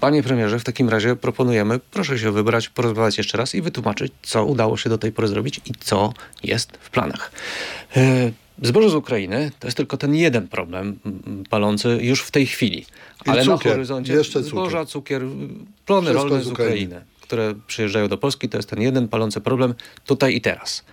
Panie 0.00 0.22
premierze, 0.22 0.58
w 0.58 0.64
takim 0.64 0.88
razie 0.88 1.16
proponujemy, 1.16 1.80
proszę 1.90 2.18
się 2.18 2.32
wybrać, 2.32 2.68
porozmawiać 2.68 3.18
jeszcze 3.18 3.38
raz 3.38 3.54
i 3.54 3.62
wytłumaczyć, 3.62 4.12
co 4.22 4.44
udało 4.44 4.76
się 4.76 4.90
do 4.90 4.98
tej 4.98 5.12
pory 5.12 5.28
zrobić 5.28 5.60
i 5.66 5.72
co 5.80 6.12
jest 6.42 6.78
w 6.80 6.90
planach. 6.90 7.32
E, 7.96 8.32
Zboże 8.62 8.90
z 8.90 8.94
Ukrainy 8.94 9.50
to 9.58 9.66
jest 9.66 9.76
tylko 9.76 9.96
ten 9.96 10.14
jeden 10.14 10.48
problem 10.48 10.98
palący 11.50 11.98
już 12.02 12.22
w 12.22 12.30
tej 12.30 12.46
chwili. 12.46 12.86
I 13.26 13.30
Ale 13.30 13.44
na 13.44 13.56
cukier. 13.56 13.72
horyzoncie 13.72 14.12
Jeszcze 14.12 14.32
cukier. 14.32 14.50
zboża, 14.50 14.84
cukier, 14.86 15.22
plony 15.86 16.10
Wszystko 16.10 16.28
rolne 16.28 16.44
z 16.44 16.46
Ukrainy. 16.46 17.04
Które 17.20 17.54
przyjeżdżają 17.66 18.08
do 18.08 18.18
Polski, 18.18 18.48
to 18.48 18.56
jest 18.58 18.70
ten 18.70 18.80
jeden 18.82 19.08
palący 19.08 19.40
problem 19.40 19.74
tutaj 20.06 20.34
i 20.36 20.40
teraz. 20.40 20.84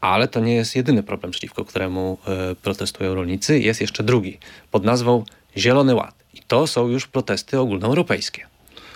Ale 0.00 0.28
to 0.28 0.40
nie 0.40 0.54
jest 0.54 0.76
jedyny 0.76 1.02
problem, 1.02 1.30
przeciwko 1.30 1.64
któremu 1.64 2.18
e, 2.26 2.54
protestują 2.54 3.14
rolnicy. 3.14 3.58
Jest 3.58 3.80
jeszcze 3.80 4.02
drugi, 4.02 4.38
pod 4.70 4.84
nazwą 4.84 5.24
Zielony 5.56 5.94
Ład. 5.94 6.14
I 6.34 6.38
to 6.46 6.66
są 6.66 6.88
już 6.88 7.06
protesty 7.06 7.60
ogólnoeuropejskie. 7.60 8.46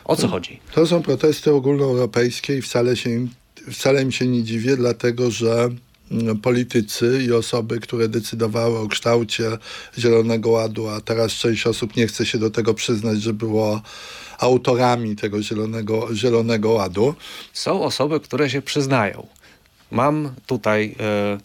O 0.04 0.16
co 0.16 0.28
chodzi? 0.28 0.60
To 0.74 0.86
są 0.86 1.02
protesty 1.02 1.52
ogólnoeuropejskie 1.54 2.58
i 2.58 2.62
wcale, 2.62 2.96
się, 2.96 3.26
wcale 3.72 4.02
im 4.02 4.12
się 4.12 4.26
nie 4.26 4.42
dziwię, 4.42 4.76
dlatego 4.76 5.30
że 5.30 5.68
politycy 6.42 7.24
i 7.28 7.32
osoby, 7.32 7.80
które 7.80 8.08
decydowały 8.08 8.78
o 8.78 8.88
kształcie 8.88 9.58
Zielonego 9.98 10.50
Ładu, 10.50 10.88
a 10.88 11.00
teraz 11.00 11.32
część 11.32 11.66
osób 11.66 11.96
nie 11.96 12.06
chce 12.06 12.26
się 12.26 12.38
do 12.38 12.50
tego 12.50 12.74
przyznać, 12.74 13.22
że 13.22 13.32
było 13.32 13.82
autorami 14.38 15.16
tego 15.16 15.42
Zielonego, 15.42 16.08
zielonego 16.14 16.70
Ładu. 16.70 17.14
Są 17.52 17.82
osoby, 17.82 18.20
które 18.20 18.50
się 18.50 18.62
przyznają. 18.62 19.26
Mam 19.90 20.34
tutaj 20.46 20.94
e, 21.00 21.38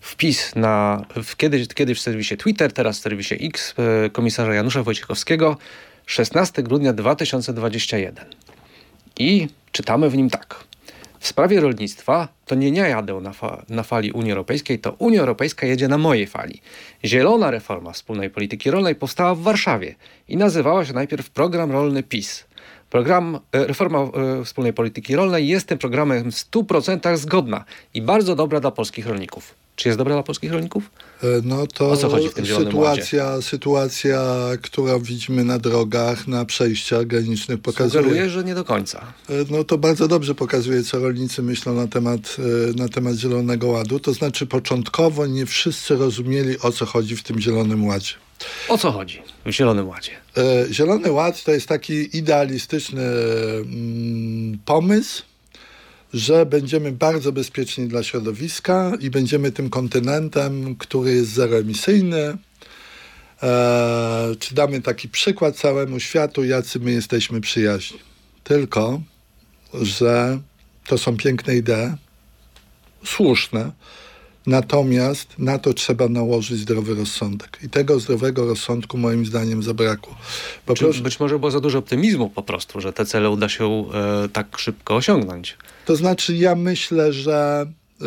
wpis 0.00 0.54
na 0.56 1.04
w, 1.24 1.36
kiedyś, 1.36 1.68
kiedyś 1.68 1.98
w 1.98 2.02
serwisie 2.02 2.36
Twitter, 2.36 2.72
teraz 2.72 2.98
w 2.98 3.02
serwisie 3.02 3.34
X 3.40 3.74
e, 4.06 4.10
komisarza 4.10 4.54
Janusza 4.54 4.82
Wojciechowskiego 4.82 5.56
16 6.06 6.62
grudnia 6.62 6.92
2021. 6.92 8.26
I 9.18 9.48
czytamy 9.72 10.10
w 10.10 10.16
nim 10.16 10.30
tak. 10.30 10.64
W 11.22 11.26
sprawie 11.26 11.60
rolnictwa 11.60 12.28
to 12.46 12.54
nie 12.54 12.68
ja 12.68 12.88
jadę 12.88 13.20
na, 13.20 13.32
fa 13.32 13.62
na, 13.68 13.82
fali 13.82 14.12
Unii 14.12 14.30
Europejskiej, 14.30 14.78
to 14.78 14.92
Unia 14.98 15.20
Europejska 15.20 15.66
jedzie 15.66 15.88
na 15.88 15.98
mojej 15.98 16.26
fali. 16.26 16.60
Zielona 17.04 17.50
reforma 17.50 17.92
wspólnej 17.92 18.30
polityki 18.30 18.70
rolnej 18.70 18.94
powstała 18.94 19.34
w 19.34 19.40
Warszawie 19.40 19.94
i 20.28 20.36
nazywała 20.36 20.84
się 20.84 20.92
najpierw 20.92 21.30
Program 21.30 21.72
Rolny 21.72 22.02
PiS. 22.02 22.44
Program, 22.90 23.38
e, 23.52 23.66
reforma 23.66 23.98
e, 23.98 24.44
wspólnej 24.44 24.72
polityki 24.72 25.16
rolnej 25.16 25.48
jest 25.48 25.68
tym 25.68 25.78
programem 25.78 26.32
w 26.32 26.34
100% 26.34 27.16
zgodna 27.16 27.64
i 27.94 28.02
bardzo 28.02 28.36
dobra 28.36 28.60
dla 28.60 28.70
polskich 28.70 29.06
rolników. 29.06 29.61
Czy 29.76 29.88
jest 29.88 29.98
dobra 29.98 30.14
dla 30.14 30.22
polskich 30.22 30.52
rolników? 30.52 30.90
E, 31.22 31.26
no 31.44 31.66
to 31.66 31.90
o 31.90 31.96
co 31.96 32.08
chodzi 32.08 32.28
w 32.28 32.34
tym 32.34 32.46
sytuacja, 32.46 33.24
ładzie? 33.26 33.42
sytuacja, 33.42 34.20
którą 34.62 34.98
widzimy 34.98 35.44
na 35.44 35.58
drogach, 35.58 36.28
na 36.28 36.44
przejściach 36.44 37.06
granicznych 37.06 37.60
pokazuje... 37.60 38.04
Sugeruje, 38.04 38.30
że 38.30 38.44
nie 38.44 38.54
do 38.54 38.64
końca. 38.64 39.12
E, 39.28 39.32
no 39.50 39.64
to 39.64 39.78
bardzo 39.78 40.08
dobrze 40.08 40.34
pokazuje, 40.34 40.82
co 40.82 40.98
rolnicy 40.98 41.42
myślą 41.42 41.74
na 41.74 41.86
temat, 41.86 42.36
na 42.76 42.88
temat 42.88 43.16
Zielonego 43.16 43.66
Ładu. 43.66 44.00
To 44.00 44.12
znaczy 44.12 44.46
początkowo 44.46 45.26
nie 45.26 45.46
wszyscy 45.46 45.96
rozumieli, 45.96 46.58
o 46.58 46.72
co 46.72 46.86
chodzi 46.86 47.16
w 47.16 47.22
tym 47.22 47.40
Zielonym 47.40 47.86
Ładzie. 47.86 48.14
O 48.68 48.78
co 48.78 48.92
chodzi 48.92 49.22
w 49.46 49.50
Zielonym 49.50 49.88
Ładzie? 49.88 50.10
Zielony 50.70 51.12
Ład 51.12 51.44
to 51.44 51.52
jest 51.52 51.66
taki 51.66 52.16
idealistyczny 52.16 53.02
mm, 53.02 54.58
pomysł, 54.64 55.22
że 56.14 56.46
będziemy 56.46 56.92
bardzo 56.92 57.32
bezpieczni 57.32 57.88
dla 57.88 58.02
środowiska 58.02 58.92
i 59.00 59.10
będziemy 59.10 59.52
tym 59.52 59.70
kontynentem, 59.70 60.76
który 60.76 61.14
jest 61.14 61.30
zeroemisyjny. 61.30 62.36
Eee, 63.42 64.36
czy 64.36 64.54
damy 64.54 64.82
taki 64.82 65.08
przykład 65.08 65.56
całemu 65.56 66.00
światu, 66.00 66.44
jacy 66.44 66.80
my 66.80 66.90
jesteśmy 66.90 67.40
przyjaźni. 67.40 67.98
Tylko, 68.44 69.00
że 69.74 70.38
to 70.86 70.98
są 70.98 71.16
piękne 71.16 71.56
idee, 71.56 71.96
słuszne, 73.04 73.72
Natomiast 74.46 75.38
na 75.38 75.58
to 75.58 75.74
trzeba 75.74 76.08
nałożyć 76.08 76.58
zdrowy 76.58 76.94
rozsądek. 76.94 77.58
I 77.62 77.68
tego 77.68 78.00
zdrowego 78.00 78.46
rozsądku 78.46 78.98
moim 78.98 79.26
zdaniem 79.26 79.62
zabrakło. 79.62 80.16
Bo 80.66 80.74
Czy 80.74 80.84
proszę... 80.84 81.02
Być 81.02 81.20
może 81.20 81.38
było 81.38 81.50
za 81.50 81.60
dużo 81.60 81.78
optymizmu 81.78 82.30
po 82.30 82.42
prostu, 82.42 82.80
że 82.80 82.92
te 82.92 83.06
cele 83.06 83.30
uda 83.30 83.48
się 83.48 83.64
e, 83.64 84.28
tak 84.28 84.58
szybko 84.58 84.96
osiągnąć. 84.96 85.56
To 85.86 85.96
znaczy 85.96 86.36
ja 86.36 86.54
myślę, 86.54 87.12
że 87.12 87.66
e, 88.00 88.04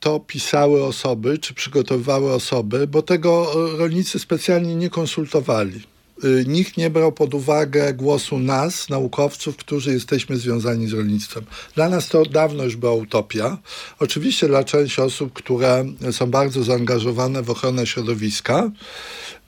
to 0.00 0.20
pisały 0.20 0.84
osoby, 0.84 1.38
czy 1.38 1.54
przygotowywały 1.54 2.32
osoby, 2.32 2.86
bo 2.86 3.02
tego 3.02 3.52
rolnicy 3.78 4.18
specjalnie 4.18 4.76
nie 4.76 4.90
konsultowali. 4.90 5.80
Y, 6.24 6.44
nikt 6.46 6.76
nie 6.76 6.90
brał 6.90 7.12
pod 7.12 7.34
uwagę 7.34 7.94
głosu 7.94 8.38
nas, 8.38 8.88
naukowców, 8.88 9.56
którzy 9.56 9.92
jesteśmy 9.92 10.36
związani 10.36 10.88
z 10.88 10.92
rolnictwem. 10.92 11.44
Dla 11.74 11.88
nas 11.88 12.08
to 12.08 12.22
dawno 12.24 12.64
już 12.64 12.76
była 12.76 12.92
utopia. 12.92 13.58
Oczywiście 13.98 14.48
dla 14.48 14.64
części 14.64 15.00
osób, 15.00 15.32
które 15.32 15.84
są 16.12 16.30
bardzo 16.30 16.64
zaangażowane 16.64 17.42
w 17.42 17.50
ochronę 17.50 17.86
środowiska, 17.86 18.70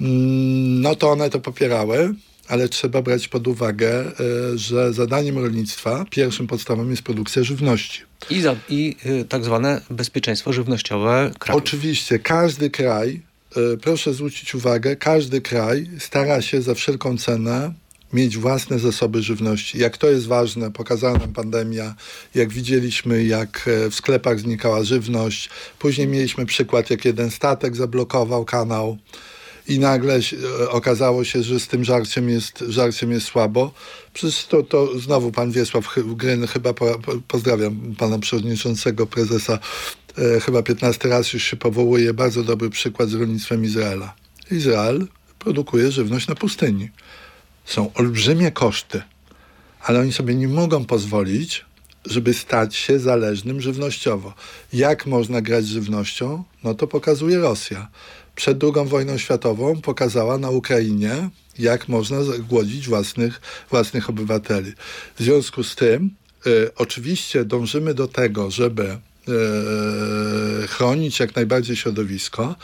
mm, 0.00 0.80
no 0.80 0.94
to 0.94 1.10
one 1.10 1.30
to 1.30 1.40
popierały, 1.40 2.14
ale 2.48 2.68
trzeba 2.68 3.02
brać 3.02 3.28
pod 3.28 3.48
uwagę, 3.48 4.04
y, 4.54 4.58
że 4.58 4.92
zadaniem 4.92 5.38
rolnictwa 5.38 6.04
pierwszym 6.10 6.46
podstawowym 6.46 6.90
jest 6.90 7.02
produkcja 7.02 7.42
żywności. 7.42 8.02
I, 8.30 8.40
za, 8.40 8.56
i 8.68 8.96
y, 9.06 9.24
tak 9.24 9.44
zwane 9.44 9.80
bezpieczeństwo 9.90 10.52
żywnościowe 10.52 11.30
kraju. 11.38 11.58
Oczywiście, 11.58 12.18
każdy 12.18 12.70
kraj 12.70 13.28
proszę 13.82 14.14
zwrócić 14.14 14.55
uwagę, 14.55 14.96
każdy 14.96 15.40
kraj 15.40 15.90
stara 15.99 16.42
się 16.42 16.62
za 16.62 16.74
wszelką 16.74 17.18
cenę 17.18 17.72
mieć 18.12 18.38
własne 18.38 18.78
zasoby 18.78 19.22
żywności. 19.22 19.78
Jak 19.78 19.96
to 19.96 20.11
jest 20.11 20.26
ważne, 20.26 20.70
pokazała 20.70 21.18
nam 21.18 21.32
pandemia, 21.32 21.94
jak 22.34 22.53
widzieliśmy, 22.53 23.24
jak 23.24 23.68
e, 23.68 23.90
w 23.90 23.94
sklepach 23.94 24.40
znikała 24.40 24.84
żywność. 24.84 25.51
Później 25.78 26.07
mieliśmy 26.07 26.46
przykład, 26.46 26.90
jak 26.90 27.05
jeden 27.05 27.30
statek 27.30 27.76
zablokował 27.76 28.44
kanał 28.44 28.99
i 29.68 29.78
nagle 29.78 30.14
e, 30.62 30.70
okazało 30.70 31.24
się, 31.24 31.42
że 31.42 31.61
z 31.61 31.68
tym 31.68 31.84
żarciem 31.84 32.28
jest, 32.30 32.64
żarciem 32.68 33.12
jest 33.12 33.26
słabo. 33.26 33.72
Przecież 34.12 34.46
to, 34.46 34.62
to 34.62 34.99
znowu 34.99 35.32
pan 35.32 35.51
Wiesław 35.51 35.94
Gryn, 36.07 36.46
chyba 36.46 36.74
po, 36.74 36.99
pozdrawiam 37.28 37.94
pana 37.99 38.18
przewodniczącego, 38.18 39.07
prezesa 39.07 39.53
e, 39.55 39.59
chyba 40.44 40.62
15 40.62 41.08
raz 41.08 41.32
już 41.32 41.42
się 41.42 41.56
powołuje, 41.56 42.14
bardzo 42.14 42.44
dobry 42.44 42.70
przykład 42.70 43.08
z 43.08 43.14
rolnictwem 43.14 43.64
Izraela. 43.64 44.14
Izrael 44.50 45.06
produkuje 45.38 45.92
żywność 45.92 46.28
na 46.28 46.34
pustyni. 46.34 46.90
Są 47.64 47.92
olbrzymie 47.94 48.52
koszty, 48.52 49.02
ale 49.80 50.00
oni 50.00 50.12
sobie 50.12 50.34
nie 50.34 50.48
mogą 50.48 50.84
pozwolić, 50.84 51.64
żeby 52.04 52.34
stać 52.34 52.76
się 52.76 52.98
zależnym 52.98 53.60
żywnościowo. 53.60 54.34
Jak 54.72 55.06
można 55.06 55.42
grać 55.42 55.64
z 55.64 55.68
żywnością? 55.68 56.44
No 56.64 56.74
to 56.74 56.86
pokazuje 56.86 57.38
Rosja. 57.38 57.88
Przed 58.34 58.64
II 58.64 58.88
wojną 58.88 59.18
światową 59.18 59.80
pokazała 59.80 60.38
na 60.38 60.50
Ukrainie, 60.50 61.28
jak 61.58 61.88
można 61.88 62.18
głodzić 62.48 62.88
własnych, 62.88 63.40
własnych 63.70 64.10
obywateli. 64.10 64.72
W 65.16 65.22
związku 65.22 65.64
z 65.64 65.76
tym, 65.76 66.10
y, 66.46 66.70
oczywiście 66.76 67.44
dążymy 67.44 67.94
do 67.94 68.08
tego, 68.08 68.50
żeby 68.50 68.98
E, 69.17 69.17
chronić 70.68 71.20
jak 71.20 71.37
najbardziej 71.37 71.76
środowisko, 71.76 72.55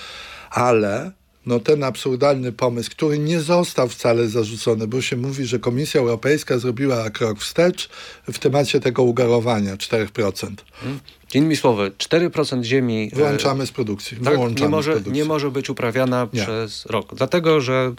ale 0.50 1.12
no 1.46 1.60
ten 1.60 1.84
absurdalny 1.84 2.52
pomysł, 2.52 2.90
który 2.90 3.18
nie 3.18 3.40
został 3.40 3.88
wcale 3.88 4.28
zarzucony, 4.28 4.86
bo 4.86 5.02
się 5.02 5.16
mówi, 5.16 5.46
że 5.46 5.58
Komisja 5.58 6.00
Europejska 6.00 6.58
zrobiła 6.58 7.10
krok 7.10 7.38
wstecz 7.38 7.88
w 8.32 8.38
temacie 8.38 8.80
tego 8.80 9.02
ugarowania 9.02 9.76
4%. 9.76 10.54
Hmm. 10.72 11.00
Innymi 11.34 11.56
słowy, 11.56 11.92
4% 11.98 12.62
ziemi... 12.62 13.10
E, 13.12 13.16
Wyłączamy 13.16 13.66
z 13.66 13.72
produkcji. 13.72 14.16
Tak, 14.24 14.60
nie, 14.60 14.68
może, 14.68 15.00
nie 15.06 15.24
może 15.24 15.50
być 15.50 15.70
uprawiana 15.70 16.28
nie. 16.32 16.42
przez 16.42 16.86
rok, 16.86 17.14
dlatego 17.14 17.60
że 17.60 17.92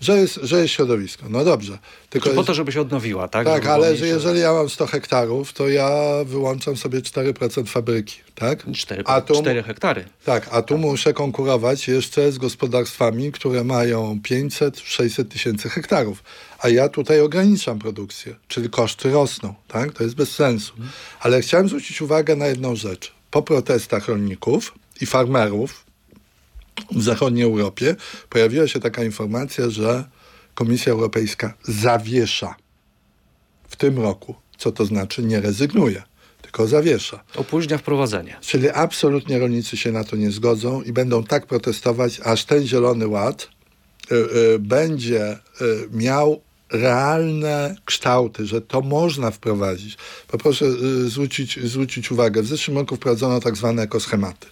że 0.00 0.16
jest, 0.18 0.34
że 0.42 0.60
jest 0.62 0.74
środowisko. 0.74 1.26
No 1.28 1.44
dobrze. 1.44 1.78
Tylko 2.10 2.30
po 2.30 2.44
to, 2.44 2.54
żeby 2.54 2.72
się 2.72 2.80
odnowiła, 2.80 3.28
tak? 3.28 3.46
Tak, 3.46 3.66
ale 3.66 3.96
że 3.96 4.06
jeżeli 4.06 4.40
ja 4.40 4.52
mam 4.52 4.68
100 4.68 4.86
hektarów, 4.86 5.52
to 5.52 5.68
ja 5.68 5.90
wyłączam 6.24 6.76
sobie 6.76 7.00
4% 7.00 7.66
fabryki, 7.66 8.20
tak? 8.34 8.72
4, 8.72 9.02
a 9.06 9.20
tu, 9.20 9.34
4 9.34 9.62
hektary. 9.62 10.04
Tak, 10.24 10.48
a 10.50 10.62
tu 10.62 10.74
tak. 10.74 10.82
muszę 10.82 11.12
konkurować 11.12 11.88
jeszcze 11.88 12.32
z 12.32 12.38
gospodarstwami, 12.38 13.32
które 13.32 13.64
mają 13.64 14.20
500-600 14.28 15.24
tysięcy 15.24 15.68
hektarów. 15.68 16.22
A 16.58 16.68
ja 16.68 16.88
tutaj 16.88 17.20
ograniczam 17.20 17.78
produkcję, 17.78 18.34
czyli 18.48 18.70
koszty 18.70 19.10
rosną, 19.10 19.54
tak? 19.68 19.92
To 19.92 20.02
jest 20.02 20.14
bez 20.14 20.30
sensu. 20.30 20.72
Mhm. 20.72 20.90
Ale 21.20 21.40
chciałem 21.40 21.68
zwrócić 21.68 22.02
uwagę 22.02 22.36
na 22.36 22.46
jedną 22.46 22.76
rzecz. 22.76 23.12
Po 23.30 23.42
protestach 23.42 24.08
rolników 24.08 24.74
i 25.00 25.06
farmerów, 25.06 25.87
w 26.92 27.02
zachodniej 27.02 27.44
Europie 27.44 27.96
pojawiła 28.28 28.68
się 28.68 28.80
taka 28.80 29.04
informacja, 29.04 29.70
że 29.70 30.04
Komisja 30.54 30.92
Europejska 30.92 31.54
zawiesza 31.62 32.54
w 33.68 33.76
tym 33.76 33.98
roku. 33.98 34.34
Co 34.58 34.72
to 34.72 34.84
znaczy? 34.84 35.22
Nie 35.22 35.40
rezygnuje, 35.40 36.02
tylko 36.42 36.66
zawiesza. 36.66 37.24
Opóźnia 37.36 37.78
wprowadzenie. 37.78 38.36
Czyli 38.40 38.70
absolutnie 38.70 39.38
rolnicy 39.38 39.76
się 39.76 39.92
na 39.92 40.04
to 40.04 40.16
nie 40.16 40.30
zgodzą 40.30 40.82
i 40.82 40.92
będą 40.92 41.24
tak 41.24 41.46
protestować, 41.46 42.20
aż 42.24 42.44
ten 42.44 42.66
Zielony 42.66 43.08
Ład 43.08 43.48
y, 44.12 44.14
y, 44.14 44.58
będzie 44.58 45.32
y, 45.32 45.88
miał 45.92 46.40
realne 46.72 47.76
kształty, 47.84 48.46
że 48.46 48.60
to 48.60 48.80
można 48.80 49.30
wprowadzić. 49.30 49.96
Poproszę 50.28 50.64
y, 50.64 51.08
zwrócić, 51.08 51.60
zwrócić 51.64 52.10
uwagę, 52.10 52.42
w 52.42 52.46
zeszłym 52.46 52.76
roku 52.76 52.96
wprowadzono 52.96 53.40
tak 53.40 53.56
zwane 53.56 53.82
ekoschematy. 53.82 54.46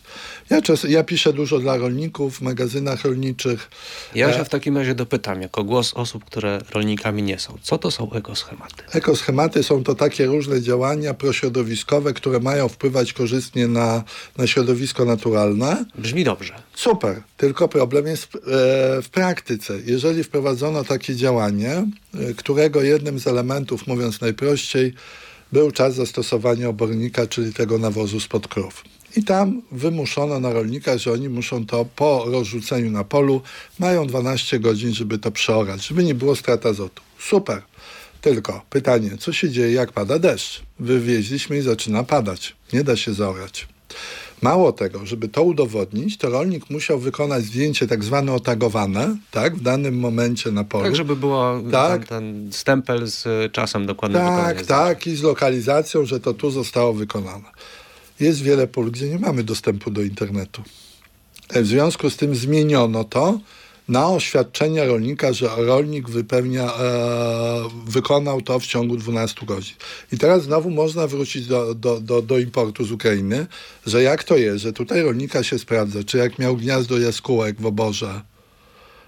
Ja, 0.51 0.63
czas, 0.63 0.85
ja 0.85 1.05
piszę 1.05 1.33
dużo 1.33 1.59
dla 1.59 1.77
rolników 1.77 2.39
w 2.39 2.41
magazynach 2.41 3.05
rolniczych. 3.05 3.71
Ja 4.15 4.33
się 4.33 4.41
e, 4.41 4.45
w 4.45 4.49
takim 4.49 4.77
razie 4.77 4.95
dopytam, 4.95 5.43
jako 5.43 5.65
głos 5.65 5.95
osób, 5.95 6.25
które 6.25 6.61
rolnikami 6.71 7.23
nie 7.23 7.39
są. 7.39 7.59
Co 7.63 7.79
to 7.79 7.91
są 7.91 8.13
ekoschematy? 8.13 8.85
Ekoschematy 8.93 9.63
są 9.63 9.85
to 9.85 9.95
takie 9.95 10.27
różne 10.27 10.63
działania 10.63 11.15
prośrodowiskowe, 11.15 12.13
które 12.13 12.41
mają 12.41 12.69
wpływać 12.69 13.13
korzystnie 13.13 13.69
na, 13.69 14.05
na 14.39 14.47
środowisko 14.47 15.05
naturalne. 15.05 15.85
Brzmi 15.99 16.25
dobrze. 16.25 16.55
Super, 16.75 17.23
tylko 17.37 17.69
problem 17.69 18.07
jest 18.07 18.25
w, 18.25 18.35
e, 18.37 18.41
w 19.03 19.09
praktyce. 19.09 19.75
Jeżeli 19.87 20.25
wprowadzono 20.25 20.85
takie 20.85 21.17
działanie, 21.17 21.71
e, 21.71 22.35
którego 22.37 22.83
jednym 22.83 23.19
z 23.19 23.27
elementów, 23.27 23.87
mówiąc 23.87 24.21
najprościej, 24.21 24.95
był 25.53 25.71
czas 25.71 25.95
zastosowania 25.95 26.69
obornika, 26.69 27.27
czyli 27.27 27.55
tego 27.55 27.79
nawozu 27.79 28.21
spod 28.21 28.49
krów. 28.49 28.85
I 29.17 29.25
tam 29.25 29.63
wymuszono 29.73 30.41
na 30.41 30.53
rolnika, 30.53 30.99
że 30.99 31.13
oni 31.13 31.29
muszą 31.29 31.67
to 31.67 31.85
po 31.97 32.25
rozrzuceniu 32.29 32.91
na 32.91 33.05
polu, 33.05 33.41
mają 33.79 34.07
12 34.07 34.59
godzin, 34.61 34.95
żeby 34.95 35.19
to 35.19 35.31
przeorać, 35.31 35.87
żeby 35.87 36.05
nie 36.05 36.15
było 36.15 36.37
strat 36.37 36.67
azotu. 36.67 37.03
Super. 37.19 37.63
Tylko 38.21 38.63
pytanie, 38.71 39.11
co 39.19 39.33
się 39.33 39.51
dzieje, 39.51 39.73
jak 39.73 39.93
pada 39.93 40.19
deszcz? 40.19 40.63
Wywieźliśmy 40.81 41.59
i 41.59 41.63
zaczyna 41.63 42.03
padać. 42.05 42.57
Nie 42.73 42.85
da 42.85 42.97
się 42.97 43.15
zaorać. 43.15 43.69
Mało 44.43 44.73
tego, 44.73 45.07
żeby 45.07 45.29
to 45.29 45.43
udowodnić, 45.43 46.19
to 46.19 46.31
rolnik 46.31 46.71
musiał 46.71 46.99
wykonać 46.99 47.45
zdjęcie 47.45 47.87
tak 47.87 48.05
zwane 48.05 48.33
otagowane, 48.33 49.17
tak, 49.31 49.57
w 49.57 49.61
danym 49.63 49.99
momencie 49.99 50.51
na 50.53 50.65
polu. 50.65 50.85
Tak, 50.85 50.97
żeby 50.97 51.17
było 51.17 51.61
Tak. 51.73 52.07
ten, 52.07 52.09
ten 52.09 52.53
stempel 52.53 53.07
z 53.07 53.53
czasem 53.53 53.87
dokładnym 53.87 54.23
Tak, 54.23 54.55
zdjęcia. 54.55 54.75
tak, 54.75 55.07
i 55.07 55.17
z 55.17 55.23
lokalizacją, 55.23 56.05
że 56.07 56.21
to 56.21 56.35
tu 56.35 56.51
zostało 56.51 56.93
wykonane. 56.93 57.49
Jest 58.21 58.43
wiele 58.43 58.67
pól, 58.67 58.91
gdzie 58.91 59.09
nie 59.09 59.19
mamy 59.19 59.45
dostępu 59.45 59.91
do 59.91 60.03
internetu. 60.03 60.63
E, 61.49 61.63
W 61.63 61.67
związku 61.67 62.11
z 62.11 62.17
tym 62.17 62.35
zmieniono 62.35 63.05
to 63.05 63.41
na 63.89 64.09
oświadczenie 64.09 64.85
rolnika, 64.85 65.33
że 65.33 65.49
rolnik 65.57 66.11
wypełnia, 66.11 66.75
e, 66.75 67.69
wykonał 67.87 68.43
to 68.43 68.61
w 68.61 68.67
ciągu 68.67 68.97
12 68.97 69.47
godzin. 69.47 69.77
I 70.13 70.19
teraz 70.19 70.43
znowu 70.43 70.71
można 70.71 71.07
wrócić 71.07 71.47
do, 71.47 71.75
do, 71.75 72.01
do, 72.01 72.23
do 72.23 72.39
importu 72.39 72.85
z 72.85 72.93
Ukrainy, 72.93 73.47
że 73.87 74.03
jak 74.03 74.25
to 74.25 74.37
jest, 74.37 74.63
że 74.63 74.73
tutaj 74.73 75.03
rolnika 75.03 75.43
się 75.43 75.59
sprawdza, 75.59 76.05
czy 76.05 76.19
jak 76.19 76.39
miał 76.39 76.57
gniazdo 76.57 76.99
jaskółek 76.99 77.61
w 77.61 77.67
oborze, 77.67 78.21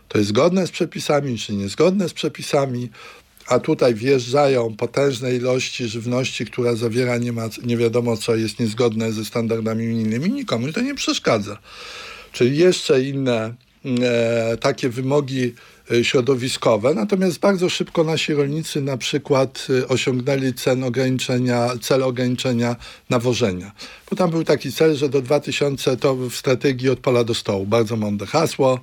to 0.09 0.19
jest 0.19 0.31
zgodne 0.31 0.67
z 0.67 0.71
przepisami, 0.71 1.39
czy 1.39 1.55
niezgodne 1.55 2.09
z 2.09 2.13
przepisami, 2.13 2.91
a 3.49 3.59
tutaj 3.59 3.95
wjeżdżają 3.95 4.77
potężne 4.77 5.35
ilości 5.35 5.89
żywności, 5.89 6.47
która 6.47 6.75
zawiera 6.75 7.19
nie, 7.19 7.33
ma, 7.33 7.49
nie 7.65 7.77
wiadomo 7.77 8.17
co, 8.17 8.37
jest 8.37 8.61
niezgodne 8.61 9.13
ze 9.13 9.25
standardami 9.25 9.89
unijnymi, 9.89 10.31
nikomu 10.31 10.73
to 10.73 10.81
nie 10.81 10.95
przeszkadza. 10.95 11.59
Czyli 12.33 12.57
jeszcze 12.57 13.03
inne 13.03 13.55
e, 14.03 14.57
takie 14.57 14.89
wymogi 14.89 15.55
e, 15.91 16.05
środowiskowe, 16.05 16.95
natomiast 16.95 17.39
bardzo 17.39 17.69
szybko 17.69 18.05
nasi 18.05 18.35
rolnicy 18.35 18.81
na 18.81 18.97
przykład 18.97 19.67
e, 19.83 19.89
osiągnęli 19.89 20.55
cen 20.55 20.85
ograniczenia, 20.85 21.69
cel 21.81 22.03
ograniczenia 22.03 22.77
nawożenia. 23.11 23.73
Bo 24.11 24.17
tam 24.17 24.31
był 24.31 24.45
taki 24.45 24.73
cel, 24.73 24.97
że 24.97 25.09
do 25.09 25.23
2000 25.23 25.97
to 25.97 26.17
w 26.17 26.35
strategii 26.35 26.91
od 26.91 27.01
pola 27.01 27.25
do 27.25 27.35
stołu. 27.35 27.67
Bardzo 27.67 27.97
mądre 27.97 28.27
hasło. 28.27 28.81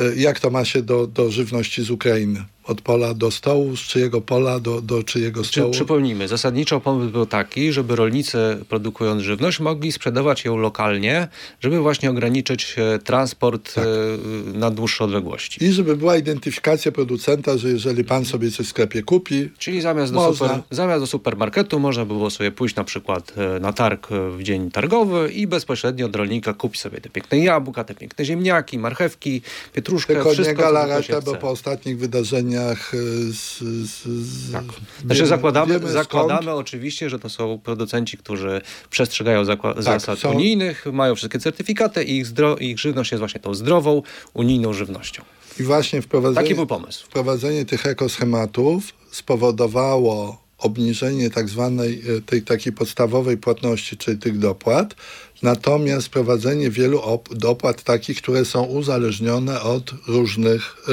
E, 0.00 0.16
Jak 0.16 0.40
to 0.40 0.50
ma 0.50 0.64
się 0.64 0.82
do, 0.82 1.06
do 1.06 1.30
żywności 1.30 1.84
z 1.84 1.90
Ukrainy? 1.90 2.44
Od 2.64 2.80
pola 2.80 3.14
do 3.14 3.30
stołu, 3.30 3.76
z 3.76 3.80
czyjego 3.80 4.20
pola 4.20 4.60
do, 4.60 4.80
do 4.80 5.02
czyjego 5.02 5.42
Czy, 5.42 5.48
stołu? 5.48 5.70
przypomnijmy, 5.72 6.28
zasadniczo 6.28 6.80
pomysł 6.80 7.10
był 7.10 7.26
taki, 7.26 7.72
żeby 7.72 7.96
rolnicy 7.96 8.38
produkując 8.68 9.22
żywność 9.22 9.60
mogli 9.60 9.92
sprzedawać 9.92 10.44
ją 10.44 10.56
lokalnie, 10.56 11.28
żeby 11.60 11.80
właśnie 11.80 12.10
ograniczyć 12.10 12.74
e, 12.78 12.98
transport 12.98 13.74
Tak. 13.74 13.84
e, 13.84 14.58
na 14.58 14.70
dłuższe 14.70 15.04
odległości. 15.04 15.64
I 15.64 15.72
żeby 15.72 15.96
była 15.96 16.16
identyfikacja 16.16 16.92
producenta, 16.92 17.58
że 17.58 17.68
jeżeli 17.68 18.04
pan 18.04 18.24
sobie 18.24 18.50
coś 18.50 18.66
w 18.66 18.70
sklepie 18.70 19.02
kupi, 19.02 19.50
Czyli 19.58 19.80
zamiast 19.80 20.12
do, 20.12 20.34
super, 20.34 20.60
zamiast 20.70 21.02
do 21.02 21.06
supermarketu 21.06 21.80
można 21.80 22.04
było 22.04 22.30
sobie 22.30 22.50
pójść 22.52 22.76
na 22.76 22.84
przykład 22.84 23.32
e, 23.56 23.60
na 23.60 23.72
targ 23.72 24.08
w 24.38 24.42
dzień 24.42 24.70
targowy 24.70 25.30
i 25.32 25.46
bezpośrednio 25.46 26.06
od 26.06 26.16
rolnika 26.16 26.54
kupić 26.54 26.80
sobie 26.80 27.00
te 27.00 27.10
piękne 27.10 27.38
jabłka, 27.38 27.84
te 27.84 27.94
piękne 27.94 28.24
ziemniaki, 28.24 28.78
marchewki, 28.78 29.42
pietruszkę, 29.72 30.14
tylko 30.14 30.30
wszystko, 30.30 30.56
nie 30.56 30.62
galaretę, 30.62 31.22
bo 31.22 31.34
po 31.34 31.50
ostatnich 31.50 31.98
wydarzeniach 31.98 32.51
y, 32.94 33.32
z, 33.32 33.58
z, 33.58 34.02
z, 34.06 34.52
Tak. 34.52 34.62
wiemy- 34.62 34.74
Znaczy 35.06 35.26
zakładamy, 35.26 35.74
wiemy 35.80 35.92
zakładamy 35.92 36.42
skąd. 36.42 36.58
oczywiście, 36.60 37.10
że 37.10 37.18
to 37.18 37.28
są 37.28 37.58
producenci, 37.58 38.16
którzy 38.18 38.60
przestrzegają 38.90 39.44
zakła- 39.44 39.82
zasad 39.82 40.18
są- 40.18 40.32
unijnych, 40.34 40.86
mają 40.92 41.14
wszystkie 41.14 41.38
certyfikaty 41.38 42.04
i 42.04 42.18
ich, 42.18 42.26
ich 42.60 42.78
żywność 42.78 43.12
jest 43.12 43.18
właśnie 43.18 43.40
tą 43.40 43.54
zdrową, 43.54 44.02
unijną 44.34 44.72
żywnością. 44.72 45.22
I 45.60 45.62
właśnie 45.62 46.02
wprowadzenie, 46.02 46.42
Taki 46.44 46.54
był 46.54 46.66
pomysł. 46.66 47.06
wprowadzenie 47.06 47.64
tych 47.64 47.86
ekoschematów 47.86 48.92
spowodowało 49.10 50.42
obniżenie 50.58 51.30
tak 51.30 51.48
zwanej 51.48 52.02
e, 52.18 52.20
tej 52.20 52.42
takiej 52.42 52.72
podstawowej 52.72 53.36
płatności, 53.36 53.96
czyli 53.96 54.18
tych 54.18 54.38
dopłat, 54.38 54.94
natomiast 55.42 56.06
wprowadzenie 56.06 56.70
wielu 56.70 56.98
op- 56.98 57.34
dopłat 57.34 57.82
takich, 57.82 58.22
które 58.22 58.44
są 58.44 58.64
uzależnione 58.64 59.60
od 59.60 59.94
różnych, 60.06 60.76
e, 60.88 60.92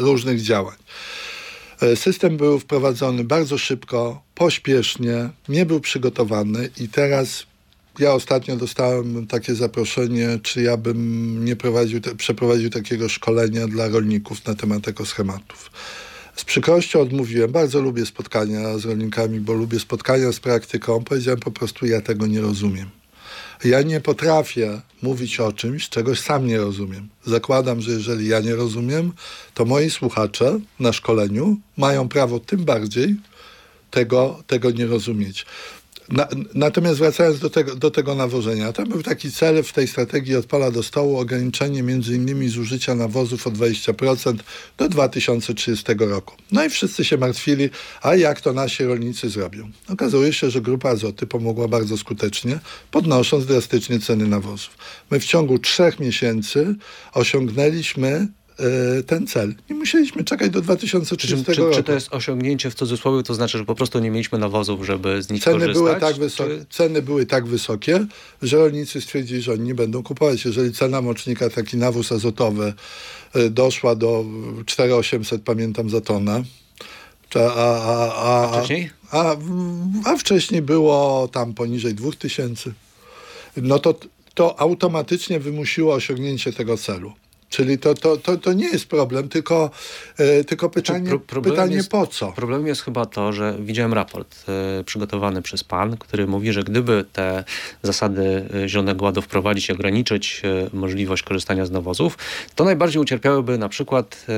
różnych 0.00 0.42
działań. 0.42 0.76
E, 1.80 1.96
System 1.96 2.36
był 2.36 2.58
wprowadzony 2.58 3.24
bardzo 3.24 3.58
szybko, 3.58 4.22
pośpiesznie, 4.34 5.30
nie 5.48 5.66
był 5.66 5.80
przygotowany 5.80 6.70
i 6.80 6.88
teraz 6.88 7.46
ja 7.98 8.12
ostatnio 8.12 8.56
dostałem 8.56 9.26
takie 9.26 9.54
zaproszenie, 9.54 10.38
czy 10.42 10.62
ja 10.62 10.76
bym 10.76 11.44
nie 11.44 11.56
prowadził, 11.56 12.00
te, 12.00 12.14
przeprowadził 12.14 12.70
takiego 12.70 13.08
szkolenia 13.08 13.68
dla 13.68 13.88
rolników 13.88 14.46
na 14.46 14.54
temat 14.54 14.88
ekoschematów. 14.88 15.70
Z 16.36 16.44
przykrością 16.44 17.00
odmówiłem. 17.00 17.52
Bardzo 17.52 17.80
lubię 17.80 18.06
spotkania 18.06 18.78
z 18.78 18.84
rolnikami, 18.84 19.40
bo 19.40 19.52
lubię 19.52 19.80
spotkania 19.80 20.32
z 20.32 20.40
praktyką. 20.40 21.04
Powiedziałem 21.04 21.40
po 21.40 21.50
prostu, 21.50 21.86
ja 21.86 22.00
tego 22.00 22.26
nie 22.26 22.40
rozumiem. 22.40 22.90
Ja 23.64 23.82
nie 23.82 24.00
potrafię 24.00 24.80
mówić 25.02 25.40
o 25.40 25.52
czymś, 25.52 25.88
czegoś 25.88 26.20
sam 26.20 26.46
nie 26.46 26.58
rozumiem. 26.58 27.08
Zakładam, 27.26 27.80
że 27.80 27.90
jeżeli 27.90 28.28
ja 28.28 28.40
nie 28.40 28.54
rozumiem, 28.54 29.12
to 29.54 29.64
moi 29.64 29.90
słuchacze 29.90 30.60
na 30.80 30.92
szkoleniu 30.92 31.56
mają 31.76 32.08
prawo 32.08 32.40
tym 32.40 32.64
bardziej 32.64 33.14
tego, 33.90 34.42
tego 34.46 34.70
nie 34.70 34.86
rozumieć. 34.86 35.46
Na, 36.08 36.28
natomiast 36.54 36.98
wracając 36.98 37.38
do 37.38 37.50
tego, 37.50 37.74
do 37.74 37.90
tego 37.90 38.14
nawożenia, 38.14 38.72
tam 38.72 38.88
był 38.88 39.02
taki 39.02 39.32
cel 39.32 39.62
w 39.62 39.72
tej 39.72 39.88
strategii 39.88 40.36
od 40.36 40.46
pola 40.46 40.70
do 40.70 40.82
stołu, 40.82 41.18
ograniczenie 41.18 41.78
innymi 42.14 42.48
zużycia 42.48 42.94
nawozów 42.94 43.46
o 43.46 43.50
20% 43.50 44.36
do 44.78 44.88
2030 44.88 45.84
roku. 45.98 46.34
No 46.52 46.64
i 46.64 46.70
wszyscy 46.70 47.04
się 47.04 47.16
martwili, 47.16 47.70
a 48.02 48.14
jak 48.14 48.40
to 48.40 48.52
nasi 48.52 48.84
rolnicy 48.84 49.30
zrobią? 49.30 49.70
Okazuje 49.88 50.32
się, 50.32 50.50
że 50.50 50.60
grupa 50.60 50.88
azoty 50.88 51.26
pomogła 51.26 51.68
bardzo 51.68 51.96
skutecznie, 51.96 52.58
podnosząc 52.90 53.46
drastycznie 53.46 54.00
ceny 54.00 54.26
nawozów. 54.26 54.78
My 55.10 55.20
w 55.20 55.24
ciągu 55.24 55.58
trzech 55.58 56.00
miesięcy 56.00 56.74
osiągnęliśmy 57.12 58.28
ten 59.06 59.26
cel. 59.26 59.54
Nie 59.70 59.76
musieliśmy 59.76 60.24
czekać 60.24 60.50
do 60.50 60.58
Czy, 60.58 60.64
2030 60.64 61.44
czy, 61.44 61.54
roku. 61.54 61.74
czy 61.76 61.82
to 61.82 61.92
jest 61.92 62.14
osiągnięcie 62.14 62.70
w 62.70 62.74
cudzysłowie, 62.74 63.22
to 63.22 63.34
znaczy, 63.34 63.58
że 63.58 63.64
po 63.64 63.74
prostu 63.74 63.98
nie 63.98 64.10
mieliśmy 64.10 64.38
nawozów, 64.38 64.86
żeby 64.86 65.22
z 65.22 65.30
nich 65.30 65.42
Ceny 65.42 65.58
korzystać? 65.58 65.82
były, 65.82 66.00
tak 66.00 66.16
wysokie, 66.16 66.58
Czy... 66.58 66.66
ceny 66.70 67.02
były 67.02 67.26
tak 67.26 67.46
wysokie, 67.46 68.06
że 68.42 68.56
rolnicy 68.56 69.00
stwierdzili, 69.00 69.42
że 69.42 69.52
oni 69.52 69.62
nie 69.62 69.74
będą 69.74 70.02
kupować. 70.02 70.44
Jeżeli 70.44 70.72
cena 70.72 71.00
mocznika, 71.02 71.50
taki 71.50 71.76
nawóz 71.76 72.12
azotowy 72.12 72.74
y, 73.36 73.50
doszła 73.50 73.94
do 73.94 74.24
4800, 74.66 75.42
pamiętam, 75.42 75.90
za 75.90 76.00
tonę, 76.00 76.42
a, 77.34 77.38
a, 77.38 78.14
a, 78.14 78.44
A 78.44 78.58
wcześniej? 78.58 78.90
A, 79.10 79.36
a 80.04 80.16
wcześniej 80.16 80.62
było 80.62 81.28
tam 81.32 81.54
poniżej 81.54 81.94
2000. 81.94 82.72
No 83.56 83.78
to, 83.78 83.94
to 84.34 84.60
automatycznie 84.60 85.40
wymusiło 85.40 85.94
osiągnięcie 85.94 86.52
tego 86.52 86.76
celu. 86.76 87.12
Czyli 87.50 87.78
to, 87.78 87.94
to, 87.94 88.16
to, 88.16 88.36
to 88.36 88.52
nie 88.52 88.68
jest 88.68 88.86
problem, 88.86 89.28
tylko, 89.28 89.70
e, 90.18 90.44
tylko 90.44 90.70
pytanie, 90.70 91.10
pro- 91.26 91.42
pytanie 91.42 91.76
jest- 91.76 91.90
po 91.90 92.06
co? 92.06 92.32
Problemem 92.32 92.66
jest 92.66 92.82
chyba 92.82 93.06
to, 93.06 93.32
że 93.32 93.56
widziałem 93.60 93.92
raport 93.94 94.44
e, 94.80 94.84
przygotowany 94.84 95.42
przez 95.42 95.64
pan, 95.64 95.96
który 95.96 96.26
mówi, 96.26 96.52
że 96.52 96.62
gdyby 96.64 97.04
te 97.12 97.44
zasady 97.82 98.44
e, 98.64 98.68
Zielonego 98.68 99.04
Ładu 99.04 99.22
wprowadzić 99.22 99.68
i 99.68 99.72
ograniczyć 99.72 100.42
e, 100.44 100.76
możliwość 100.76 101.22
korzystania 101.22 101.66
z 101.66 101.70
nawozów, 101.70 102.18
to 102.54 102.64
najbardziej 102.64 103.02
ucierpiałyby 103.02 103.58
na 103.58 103.68
przykład 103.68 104.26
e, 104.28 104.32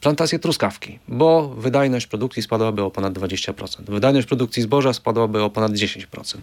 plantacje 0.00 0.38
truskawki, 0.38 0.98
bo 1.08 1.48
wydajność 1.48 2.06
produkcji 2.06 2.42
spadłaby 2.42 2.82
o 2.82 2.90
ponad 2.90 3.12
20%. 3.14 3.82
Wydajność 3.88 4.26
produkcji 4.28 4.62
zboża 4.62 4.92
spadłaby 4.92 5.42
o 5.42 5.50
ponad 5.50 5.72
10%. 5.72 6.36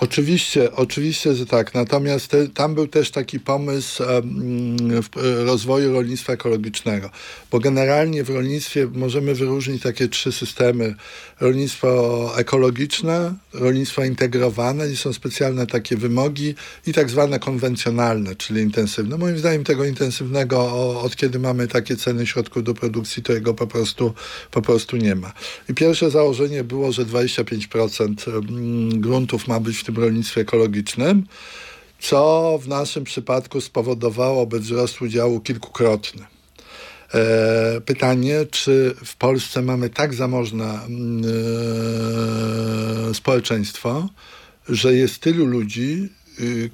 Oczywiście, 0.00 0.72
oczywiście, 0.72 1.34
że 1.34 1.46
tak. 1.46 1.74
Natomiast 1.74 2.28
te, 2.28 2.48
tam 2.48 2.74
był 2.74 2.86
też 2.86 3.10
taki 3.10 3.40
pomysł 3.40 4.02
w, 5.02 5.08
e, 5.16 5.49
rozwoju 5.50 5.92
rolnictwa 5.92 6.32
ekologicznego, 6.32 7.10
bo 7.50 7.58
generalnie 7.58 8.24
w 8.24 8.30
rolnictwie 8.30 8.88
możemy 8.94 9.34
wyróżnić 9.34 9.82
takie 9.82 10.08
trzy 10.08 10.32
systemy. 10.32 10.94
Rolnictwo 11.40 11.88
ekologiczne, 12.36 13.34
rolnictwo 13.52 14.04
integrowane 14.04 14.90
i 14.90 14.96
są 14.96 15.12
specjalne 15.12 15.66
takie 15.66 15.96
wymogi 15.96 16.54
i 16.86 16.92
tak 16.92 17.10
zwane 17.10 17.38
konwencjonalne, 17.38 18.36
czyli 18.36 18.62
intensywne. 18.62 19.18
Moim 19.18 19.38
zdaniem 19.38 19.64
tego 19.64 19.84
intensywnego, 19.84 20.70
od 21.00 21.16
kiedy 21.16 21.38
mamy 21.38 21.68
takie 21.68 21.96
ceny 21.96 22.26
środków 22.26 22.64
do 22.64 22.74
produkcji, 22.74 23.22
to 23.22 23.32
jego 23.32 23.54
po 23.54 23.66
prostu, 23.66 24.14
po 24.50 24.62
prostu 24.62 24.96
nie 24.96 25.14
ma. 25.14 25.32
I 25.68 25.74
pierwsze 25.74 26.10
założenie 26.10 26.64
było, 26.64 26.92
że 26.92 27.04
25% 27.04 28.28
mm, 28.28 29.00
gruntów 29.00 29.48
ma 29.48 29.60
być 29.60 29.78
w 29.78 29.84
tym 29.84 29.96
rolnictwie 29.96 30.40
ekologicznym, 30.40 31.26
co 32.00 32.58
w 32.62 32.68
naszym 32.68 33.04
przypadku 33.04 33.60
spowodowałoby 33.60 34.60
wzrost 34.60 35.02
udziału 35.02 35.40
kilkukrotny. 35.40 36.26
E, 37.14 37.80
pytanie, 37.80 38.46
czy 38.50 38.94
w 39.04 39.16
Polsce 39.16 39.62
mamy 39.62 39.90
tak 39.90 40.14
zamożne 40.14 40.64
mm, 40.64 41.22
e, 43.10 43.14
społeczeństwo, 43.14 44.08
że 44.68 44.94
jest 44.94 45.18
tylu 45.18 45.46
ludzi, 45.46 46.08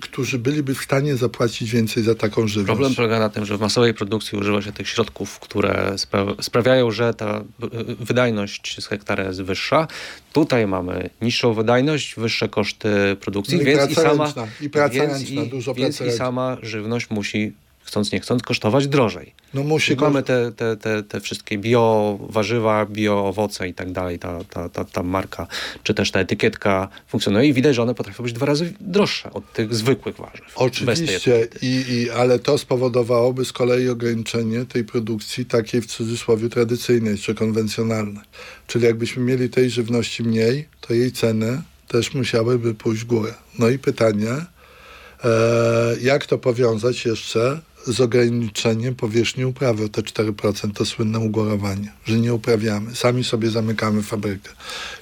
którzy 0.01 0.39
byliby 0.39 0.75
w 0.75 0.83
stanie 0.83 1.17
zapłacić 1.17 1.71
więcej 1.71 2.03
za 2.03 2.15
taką 2.15 2.49
żywność. 2.49 2.67
Problem 2.67 2.95
polega 2.95 3.19
na 3.19 3.29
tym, 3.29 3.47
że 3.47 3.57
w 3.57 3.61
masowej 3.61 3.95
produkcji 3.95 4.39
używa 4.39 4.63
się 4.63 4.73
tych 4.73 4.89
środków, 4.89 5.39
które 5.39 5.93
spra- 5.97 6.43
sprawiają, 6.43 6.91
że 6.91 7.15
ta 7.15 7.41
y, 7.65 7.95
wydajność 8.01 8.77
z 8.81 8.87
hektara 8.87 9.25
jest 9.25 9.43
wyższa. 9.43 9.89
Tutaj 10.33 10.67
mamy 10.67 11.11
niższą 11.23 11.55
wydajność, 11.55 12.15
wyższe 12.17 12.49
koszty 12.49 13.17
produkcji, 13.21 13.57
No 13.57 13.63
i 13.63 13.67
więc 13.67 13.91
i 13.91 13.95
sama, 13.95 14.25
ręczna, 14.25 14.47
i 14.61 14.71
praca 14.71 14.95
więc 14.95 15.13
ręczna, 15.13 15.43
i, 15.43 15.49
dużo 15.49 15.75
więc 15.75 15.99
pracy 15.99 16.15
i 16.15 16.19
sama 16.19 16.57
żywność 16.63 17.11
musi 17.11 17.53
chcąc 17.87 18.13
nie 18.13 18.21
chcąc, 18.21 18.43
kosztować 18.43 18.89
drożej. 18.89 19.35
No 19.55 19.63
musi 19.63 19.97
Mamy 19.97 20.23
te, 20.23 20.53
te, 20.53 20.77
te, 20.77 21.03
te 21.03 21.21
wszystkie 21.21 21.59
bio 21.59 22.19
warzywa, 22.21 22.87
bio 22.87 23.27
owoce 23.27 23.69
i 23.69 23.75
tak 23.75 23.93
dalej, 23.93 24.19
ta, 24.19 24.45
ta, 24.45 24.69
ta, 24.69 24.85
ta 24.85 25.03
marka, 25.03 25.47
czy 25.83 25.95
też 25.95 26.11
ta 26.11 26.21
etykietka 26.21 26.89
funkcjonuje 27.09 27.49
i 27.49 27.53
widać, 27.53 27.75
że 27.77 27.83
one 27.83 27.95
potrafią 27.95 28.23
być 28.23 28.33
dwa 28.33 28.47
razy 28.47 28.73
droższe 28.81 29.33
od 29.33 29.53
tych 29.53 29.75
zwykłych 29.75 30.17
warzyw. 30.17 30.53
Oczywiście, 30.57 31.49
i, 31.63 31.85
i, 31.89 32.11
ale 32.11 32.39
to 32.39 32.59
spowodowałoby 32.59 33.45
z 33.45 33.53
kolei 33.53 33.89
ograniczenie 33.89 34.65
tej 34.65 34.85
produkcji 34.85 35.47
takiej 35.47 35.81
w 35.81 35.87
cudzysłowie 35.87 36.49
tradycyjnej 36.49 37.19
czy 37.19 37.35
konwencjonalnej. 37.35 38.23
Czyli 38.67 38.85
jakbyśmy 38.85 39.23
mieli 39.23 39.51
tej 39.51 39.71
żywności 39.71 40.23
mniej, 40.23 40.69
to 40.81 40.95
jej 40.95 41.13
ceny 41.13 41.63
też 41.89 42.15
musiałyby 42.15 42.75
pójść 42.75 43.03
w 43.03 43.07
górę. 43.07 43.35
No 43.59 43.69
i 43.69 43.79
pytanie, 43.79 44.31
e, 44.31 45.97
jak 46.01 46.27
to 46.27 46.39
powiązać 46.39 47.05
jeszcze 47.05 47.61
z 47.87 48.01
ograniczeniem 48.01 48.95
powierzchni 48.95 49.45
uprawy 49.45 49.85
o 49.85 49.89
te 49.89 50.03
4%, 50.03 50.73
to 50.73 50.85
słynne 50.85 51.19
ugorowanie, 51.19 51.93
że 52.05 52.19
nie 52.19 52.35
uprawiamy, 52.35 52.95
sami 52.95 53.25
sobie 53.25 53.51
zamykamy 53.51 54.03
fabrykę. 54.03 54.51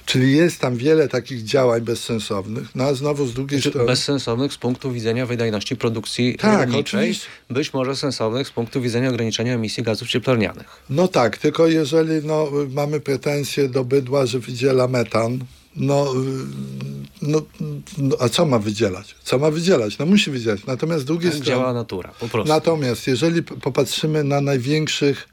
Czyli 0.05 0.37
jest 0.37 0.59
tam 0.59 0.77
wiele 0.77 1.07
takich 1.07 1.43
działań 1.43 1.81
bezsensownych, 1.81 2.75
no 2.75 2.83
a 2.83 2.93
znowu 2.93 3.27
z 3.27 3.33
drugiej 3.33 3.59
Znaczy, 3.59 3.69
strony... 3.69 3.87
bezsensownych 3.87 4.53
z 4.53 4.57
punktu 4.57 4.91
widzenia 4.91 5.25
wydajności 5.25 5.75
produkcji 5.75 6.37
Tak, 6.39 6.59
rolniczej, 6.59 6.99
oczywiście. 6.99 7.27
być 7.49 7.73
może 7.73 7.95
sensownych 7.95 8.47
z 8.47 8.51
punktu 8.51 8.81
widzenia 8.81 9.09
ograniczenia 9.09 9.53
emisji 9.53 9.83
gazów 9.83 10.07
cieplarnianych. 10.07 10.83
No 10.89 11.07
tak, 11.07 11.37
tylko 11.37 11.67
jeżeli 11.67 12.27
no, 12.27 12.47
mamy 12.71 12.99
pretensje 12.99 13.69
do 13.69 13.85
bydła, 13.85 14.25
że 14.25 14.39
wydziela 14.39 14.87
metan, 14.87 15.39
no, 15.75 16.13
y, 16.15 16.45
no, 17.21 17.41
no 17.97 18.15
a 18.19 18.29
co 18.29 18.45
ma 18.45 18.59
wydzielać? 18.59 19.15
Co 19.23 19.37
ma 19.37 19.51
wydzielać? 19.51 19.97
No 19.97 20.05
musi 20.05 20.31
wydzielać. 20.31 20.65
Natomiast 20.65 21.01
z 21.01 21.05
drugiej 21.05 21.31
Tak 21.31 21.41
strony... 21.41 21.59
działa 21.59 21.73
natura, 21.73 22.11
po 22.19 22.27
prostu. 22.27 22.53
Natomiast 22.53 23.07
jeżeli 23.07 23.43
popatrzymy 23.43 24.23
na 24.23 24.41
największych 24.41 25.29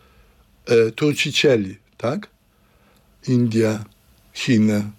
e, 0.66 0.90
trucicieli, 0.90 1.76
tak? 1.97 2.28
Indie, 3.28 3.78
Chiny, 4.32 4.90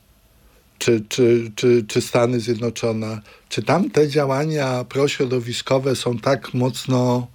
czy, 0.77 1.03
czy, 1.09 1.51
czy, 1.55 1.85
czy 1.87 2.01
Stany 2.01 2.39
Zjednoczone, 2.39 3.21
czy 3.49 3.63
tam 3.63 3.89
te 3.89 4.09
działania 4.09 4.83
prośrodowiskowe 4.83 5.95
są 5.95 6.17
tak 6.17 6.53
mocno 6.53 7.27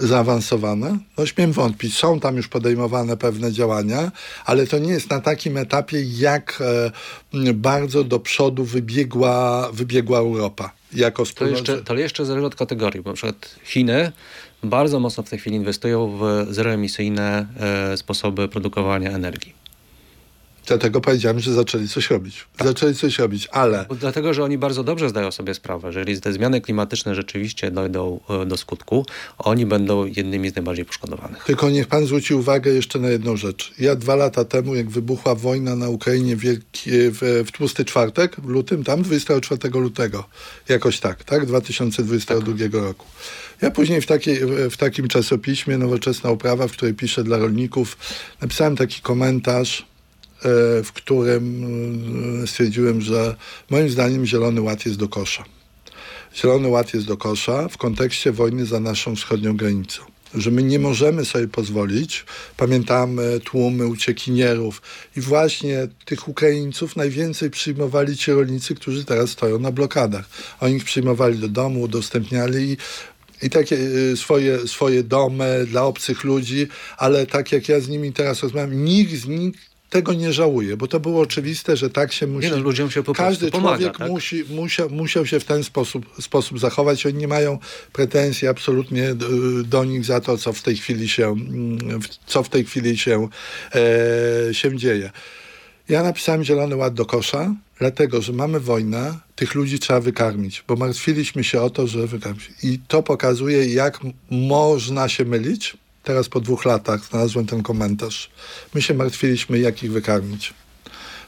zaawansowane? 0.00 0.98
No 1.18 1.26
śmiem 1.26 1.52
wątpić. 1.52 1.96
Są 1.96 2.20
tam 2.20 2.36
już 2.36 2.48
podejmowane 2.48 3.16
pewne 3.16 3.52
działania, 3.52 4.12
ale 4.44 4.66
to 4.66 4.78
nie 4.78 4.92
jest 4.92 5.10
na 5.10 5.20
takim 5.20 5.56
etapie, 5.56 6.02
jak 6.02 6.62
e, 7.44 7.52
bardzo 7.54 8.04
do 8.04 8.20
przodu 8.20 8.64
wybiegła, 8.64 9.68
wybiegła 9.72 10.18
Europa. 10.18 10.72
Jako 10.94 11.22
To 11.22 11.26
wspólnota. 11.26 11.58
jeszcze, 11.58 11.82
to 11.84 11.94
jeszcze 11.94 12.24
zależy 12.24 12.46
od 12.46 12.54
kategorii, 12.54 13.02
bo 13.02 13.10
na 13.10 13.16
przykład 13.16 13.54
Chiny 13.64 14.12
bardzo 14.62 15.00
mocno 15.00 15.22
w 15.22 15.30
tej 15.30 15.38
chwili 15.38 15.56
inwestują 15.56 16.18
w 16.18 16.46
zeroemisyjne 16.54 17.46
e, 17.92 17.96
sposoby 17.96 18.48
produkowania 18.48 19.10
energii. 19.10 19.57
Dlatego 20.68 21.00
powiedziałem, 21.00 21.40
że 21.40 21.52
zaczęli 21.52 21.88
coś 21.88 22.10
robić. 22.10 22.46
Zaczęli 22.64 22.94
coś 22.94 23.18
robić, 23.18 23.48
ale 23.52 23.86
Dlatego, 24.00 24.34
że 24.34 24.44
oni 24.44 24.58
bardzo 24.58 24.84
dobrze 24.84 25.08
zdają 25.08 25.30
sobie 25.30 25.54
sprawę, 25.54 25.92
że 25.92 25.98
jeżeli 25.98 26.20
te 26.20 26.32
zmiany 26.32 26.60
klimatyczne 26.60 27.14
rzeczywiście 27.14 27.70
dojdą 27.70 28.20
e, 28.30 28.46
do 28.46 28.56
skutku, 28.56 29.06
oni 29.38 29.66
będą 29.66 30.04
jednymi 30.04 30.50
z 30.50 30.54
najbardziej 30.56 30.84
poszkodowanych. 30.84 31.44
tylko 31.44 31.70
niech 31.70 31.86
pan 31.86 32.06
zwróci 32.06 32.34
uwagę 32.34 32.70
jeszcze 32.70 32.98
na 32.98 33.08
jedną 33.08 33.36
rzecz. 33.36 33.74
Ja 33.78 33.94
dwa 33.94 34.16
lata 34.16 34.44
temu, 34.44 34.74
jak 34.74 34.90
wybuchła 34.90 35.34
wojna 35.34 35.76
na 35.76 35.88
Ukrainie 35.88 36.36
wielki, 36.36 36.90
w, 36.90 37.44
w 37.46 37.52
tłusty 37.52 37.84
czwartek, 37.84 38.36
w 38.40 38.48
lutym, 38.48 38.84
tam 38.84 39.02
24 39.02 39.70
lutego, 39.70 40.24
jakoś 40.68 41.00
tak, 41.00 41.24
tak? 41.24 41.46
2022 41.46 42.80
roku. 42.80 43.06
Ja 43.62 43.70
później 43.70 44.00
w, 44.00 44.06
takiej, 44.06 44.40
w 44.70 44.76
takim 44.76 45.08
czasopiśmie 45.08 45.78
Nowoczesna 45.78 46.30
Uprawa, 46.30 46.68
w 46.68 46.72
której 46.72 46.94
piszę 46.94 47.24
dla 47.24 47.38
rolników, 47.38 47.96
napisałem 48.40 48.76
taki 48.76 49.00
komentarz, 49.00 49.87
w 50.84 50.90
którym 50.94 51.64
e, 52.42 52.46
stwierdziłem, 52.46 53.00
że 53.00 53.36
moim 53.70 53.90
zdaniem 53.90 54.26
Zielony 54.26 54.60
Ład 54.60 54.86
jest 54.86 54.98
do 54.98 55.08
kosza. 55.08 55.44
Zielony 56.36 56.68
Ład 56.68 56.94
jest 56.94 57.06
do 57.06 57.16
kosza 57.16 57.68
w 57.68 57.76
kontekście 57.76 58.32
wojny 58.32 58.66
za 58.66 58.80
naszą 58.80 59.16
wschodnią 59.16 59.56
granicą. 59.56 60.02
Że 60.34 60.50
my 60.50 60.62
nie 60.62 60.78
możemy 60.78 61.24
sobie 61.24 61.48
pozwolić, 61.48 62.24
pamiętamy 62.56 63.40
tłumy 63.44 63.86
uciekinierów 63.86 64.82
i 65.16 65.20
właśnie 65.20 65.88
tych 66.04 66.28
Ukraińców 66.28 66.96
najwięcej 66.96 67.50
przyjmowali 67.50 68.16
ci 68.16 68.32
rolnicy, 68.32 68.74
którzy 68.74 69.04
teraz 69.04 69.30
stoją 69.30 69.58
na 69.58 69.72
blokadach. 69.72 70.28
Oni 70.60 70.76
ich 70.76 70.84
przyjmowali 70.84 71.38
do 71.38 71.48
domu, 71.48 71.82
udostępniali 71.82 72.70
i 72.72 72.76
i 73.42 73.50
takie 73.50 73.78
swoje, 74.16 74.68
swoje 74.68 75.02
domy 75.02 75.66
dla 75.66 75.84
obcych 75.84 76.24
ludzi, 76.24 76.68
ale 76.96 77.26
tak 77.26 77.52
jak 77.52 77.68
ja 77.68 77.80
z 77.80 77.88
nimi 77.88 78.12
teraz 78.12 78.42
rozmawiam, 78.42 78.84
nikt 78.84 79.12
z 79.12 79.26
nich 79.26 79.54
tego 79.90 80.14
nie 80.14 80.32
żałuje, 80.32 80.76
bo 80.76 80.86
to 80.86 81.00
było 81.00 81.20
oczywiste, 81.20 81.76
że 81.76 81.90
tak 81.90 82.12
się 82.12 82.26
musi... 82.26 82.46
Nie 82.46 82.56
no, 82.56 82.62
ludziom 82.62 82.90
się 82.90 83.02
po 83.02 83.12
Każdy 83.12 83.50
pomaga, 83.50 83.76
człowiek 83.76 83.98
tak? 83.98 84.08
musi, 84.08 84.44
musiał, 84.50 84.90
musiał 84.90 85.26
się 85.26 85.40
w 85.40 85.44
ten 85.44 85.64
sposób, 85.64 86.06
sposób 86.20 86.58
zachować. 86.58 87.06
Oni 87.06 87.18
nie 87.18 87.28
mają 87.28 87.58
pretensji 87.92 88.48
absolutnie 88.48 89.14
do, 89.14 89.26
do 89.64 89.84
nich 89.84 90.04
za 90.04 90.20
to, 90.20 90.38
co 90.38 90.52
w 90.52 90.62
tej 90.62 90.76
chwili 90.76 91.08
się, 91.08 91.28
mm, 91.28 92.00
co 92.26 92.42
w 92.42 92.48
tej 92.48 92.64
chwili 92.64 92.98
się, 92.98 93.28
e, 93.74 94.54
się 94.54 94.76
dzieje. 94.76 95.10
Ja 95.88 96.02
napisałem 96.02 96.44
Zielony 96.44 96.76
Ład 96.76 96.94
do 96.94 97.06
kosza, 97.06 97.54
dlatego, 97.78 98.22
że 98.22 98.32
mamy 98.32 98.60
wojnę, 98.60 99.14
tych 99.36 99.54
ludzi 99.54 99.78
trzeba 99.78 100.00
wykarmić, 100.00 100.64
bo 100.68 100.76
martwiliśmy 100.76 101.44
się 101.44 101.60
o 101.60 101.70
to, 101.70 101.86
że 101.86 102.06
wykarmić. 102.06 102.50
I 102.62 102.78
to 102.88 103.02
pokazuje, 103.02 103.66
jak 103.66 104.00
można 104.30 105.08
się 105.08 105.24
mylić. 105.24 105.76
Teraz 106.08 106.28
po 106.28 106.40
dwóch 106.40 106.64
latach 106.64 107.04
znalazłem 107.04 107.46
ten 107.46 107.62
komentarz. 107.62 108.30
My 108.74 108.82
się 108.82 108.94
martwiliśmy, 108.94 109.58
jak 109.58 109.82
ich 109.82 109.92
wykarmić. 109.92 110.54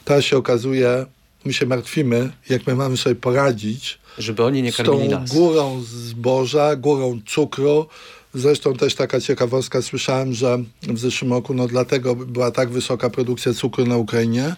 Teraz 0.05 0.23
się 0.25 0.37
okazuje, 0.37 1.05
my 1.45 1.53
się 1.53 1.65
martwimy, 1.65 2.31
jak 2.49 2.67
my 2.67 2.75
mamy 2.75 2.97
sobie 2.97 3.15
poradzić 3.15 3.99
Żeby 4.17 4.43
oni 4.43 4.61
nie 4.61 4.71
z 4.71 4.75
karmili 4.77 5.09
tą 5.09 5.19
nas. 5.19 5.29
górą 5.29 5.81
zboża, 5.83 6.75
górą 6.75 7.19
cukru. 7.27 7.85
Zresztą 8.33 8.73
też 8.73 8.95
taka 8.95 9.21
ciekawostka, 9.21 9.81
słyszałem, 9.81 10.33
że 10.33 10.57
w 10.81 10.99
zeszłym 10.99 11.33
roku, 11.33 11.53
no 11.53 11.67
dlatego 11.67 12.15
była 12.15 12.51
tak 12.51 12.69
wysoka 12.69 13.09
produkcja 13.09 13.53
cukru 13.53 13.85
na 13.85 13.97
Ukrainie, 13.97 14.55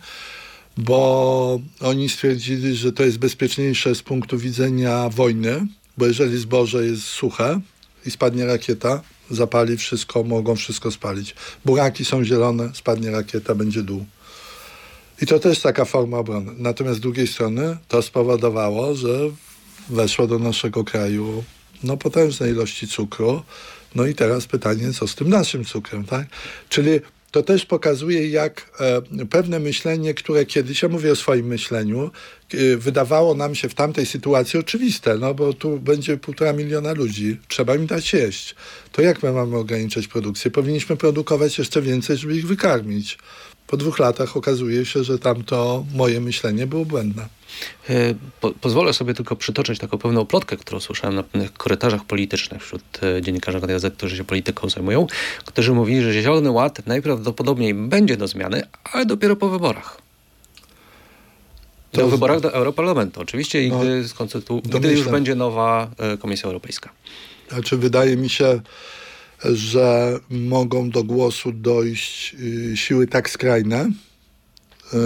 bo 0.77 1.59
oni 1.81 2.09
stwierdzili, 2.09 2.75
że 2.75 2.91
to 2.91 3.03
jest 3.03 3.17
bezpieczniejsze 3.17 3.95
z 3.95 4.01
punktu 4.01 4.37
widzenia 4.37 5.09
wojny, 5.09 5.67
bo 5.97 6.05
jeżeli 6.05 6.37
zboże 6.37 6.85
jest 6.85 7.03
suche 7.03 7.59
i 8.05 8.11
spadnie 8.11 8.45
rakieta, 8.45 9.01
zapali 9.29 9.77
wszystko, 9.77 10.23
mogą 10.23 10.55
wszystko 10.55 10.91
spalić. 10.91 11.35
Buraki 11.65 12.05
są 12.05 12.23
zielone, 12.23 12.69
spadnie 12.73 13.11
rakieta, 13.11 13.55
będzie 13.55 13.83
dół. 13.83 14.05
I 15.21 15.25
to 15.25 15.39
też 15.39 15.59
taka 15.59 15.85
forma 15.85 16.17
obrony. 16.17 16.51
Natomiast 16.57 16.97
z 16.97 17.01
drugiej 17.01 17.27
strony 17.27 17.77
to 17.87 18.01
spowodowało, 18.01 18.95
że 18.95 19.19
weszło 19.89 20.27
do 20.27 20.39
naszego 20.39 20.83
kraju 20.83 21.43
no, 21.83 21.97
potężne 21.97 22.49
ilości 22.49 22.87
cukru. 22.87 23.43
No 23.95 24.05
i 24.05 24.15
teraz 24.15 24.45
pytanie, 24.45 24.93
co 24.93 25.07
z 25.07 25.15
tym 25.15 25.29
naszym 25.29 25.65
cukrem, 25.65 26.05
tak? 26.05 26.27
Czyli 26.69 26.99
to 27.31 27.43
też 27.43 27.65
pokazuje, 27.65 28.29
jak 28.29 28.71
e, 28.79 29.25
pewne 29.25 29.59
myślenie, 29.59 30.13
które 30.13 30.45
kiedyś, 30.45 30.81
ja 30.81 30.89
mówię 30.89 31.11
o 31.11 31.15
swoim 31.15 31.45
myśleniu, 31.45 32.11
wydawało 32.77 33.35
nam 33.35 33.55
się 33.55 33.69
w 33.69 33.75
tamtej 33.75 34.05
sytuacji 34.05 34.59
oczywiste, 34.59 35.17
no 35.17 35.33
bo 35.33 35.53
tu 35.53 35.79
będzie 35.79 36.17
półtora 36.17 36.53
miliona 36.53 36.93
ludzi, 36.93 37.37
trzeba 37.47 37.75
im 37.75 37.87
dać 37.87 38.13
jeść. 38.13 38.55
To 38.91 39.01
jak 39.01 39.23
my 39.23 39.31
mamy 39.31 39.57
ograniczać 39.57 40.07
produkcję? 40.07 40.51
Powinniśmy 40.51 40.97
produkować 40.97 41.57
jeszcze 41.57 41.81
więcej, 41.81 42.17
żeby 42.17 42.35
ich 42.37 42.47
wykarmić. 42.47 43.17
Po 43.67 43.77
dwóch 43.77 43.99
latach 43.99 44.37
okazuje 44.37 44.85
się, 44.85 45.03
że 45.03 45.19
tamto 45.19 45.85
moje 45.95 46.21
myślenie 46.21 46.67
było 46.67 46.85
błędne. 46.85 47.27
E, 47.89 48.13
Po, 48.41 48.51
pozwolę 48.51 48.93
sobie 48.93 49.13
tylko 49.13 49.35
przytoczyć 49.35 49.79
taką 49.79 49.97
pewną 49.97 50.25
plotkę, 50.25 50.57
którą 50.57 50.79
słyszałem 50.79 51.15
na 51.15 51.23
pewnych 51.23 51.53
korytarzach 51.53 52.05
politycznych 52.05 52.63
wśród 52.63 52.83
e, 53.03 53.21
dziennikarzy 53.21 53.59
gazet, 53.59 53.93
którzy 53.93 54.17
się 54.17 54.23
polityką 54.23 54.69
zajmują, 54.69 55.07
którzy 55.45 55.73
mówili, 55.73 56.01
że 56.01 56.13
Zielony 56.13 56.51
Ład 56.51 56.87
najprawdopodobniej 56.87 57.73
będzie 57.73 58.17
do 58.17 58.27
zmiany, 58.27 58.63
ale 58.83 59.05
dopiero 59.05 59.35
po 59.35 59.49
wyborach. 59.49 60.02
To 61.93 62.01
Do 62.01 62.07
wyborach 62.07 62.39
do 62.39 62.53
Europarlamentu. 62.53 63.21
Oczywiście, 63.21 63.63
i 63.63 63.69
No, 63.69 63.79
gdy, 63.79 64.03
skonstytu- 64.03 64.61
gdy 64.79 64.91
już 64.93 65.07
będzie 65.07 65.35
nowa 65.35 65.91
e, 65.97 66.17
Komisja 66.17 66.45
Europejska. 66.47 66.89
Znaczy, 67.49 67.77
wydaje 67.77 68.17
mi 68.17 68.29
się, 68.29 68.61
że 69.45 70.19
mogą 70.29 70.89
do 70.89 71.03
głosu 71.03 71.51
dojść 71.51 72.35
y, 72.73 72.77
siły 72.77 73.07
tak 73.07 73.29
skrajne, 73.29 73.89
e, 74.93 74.97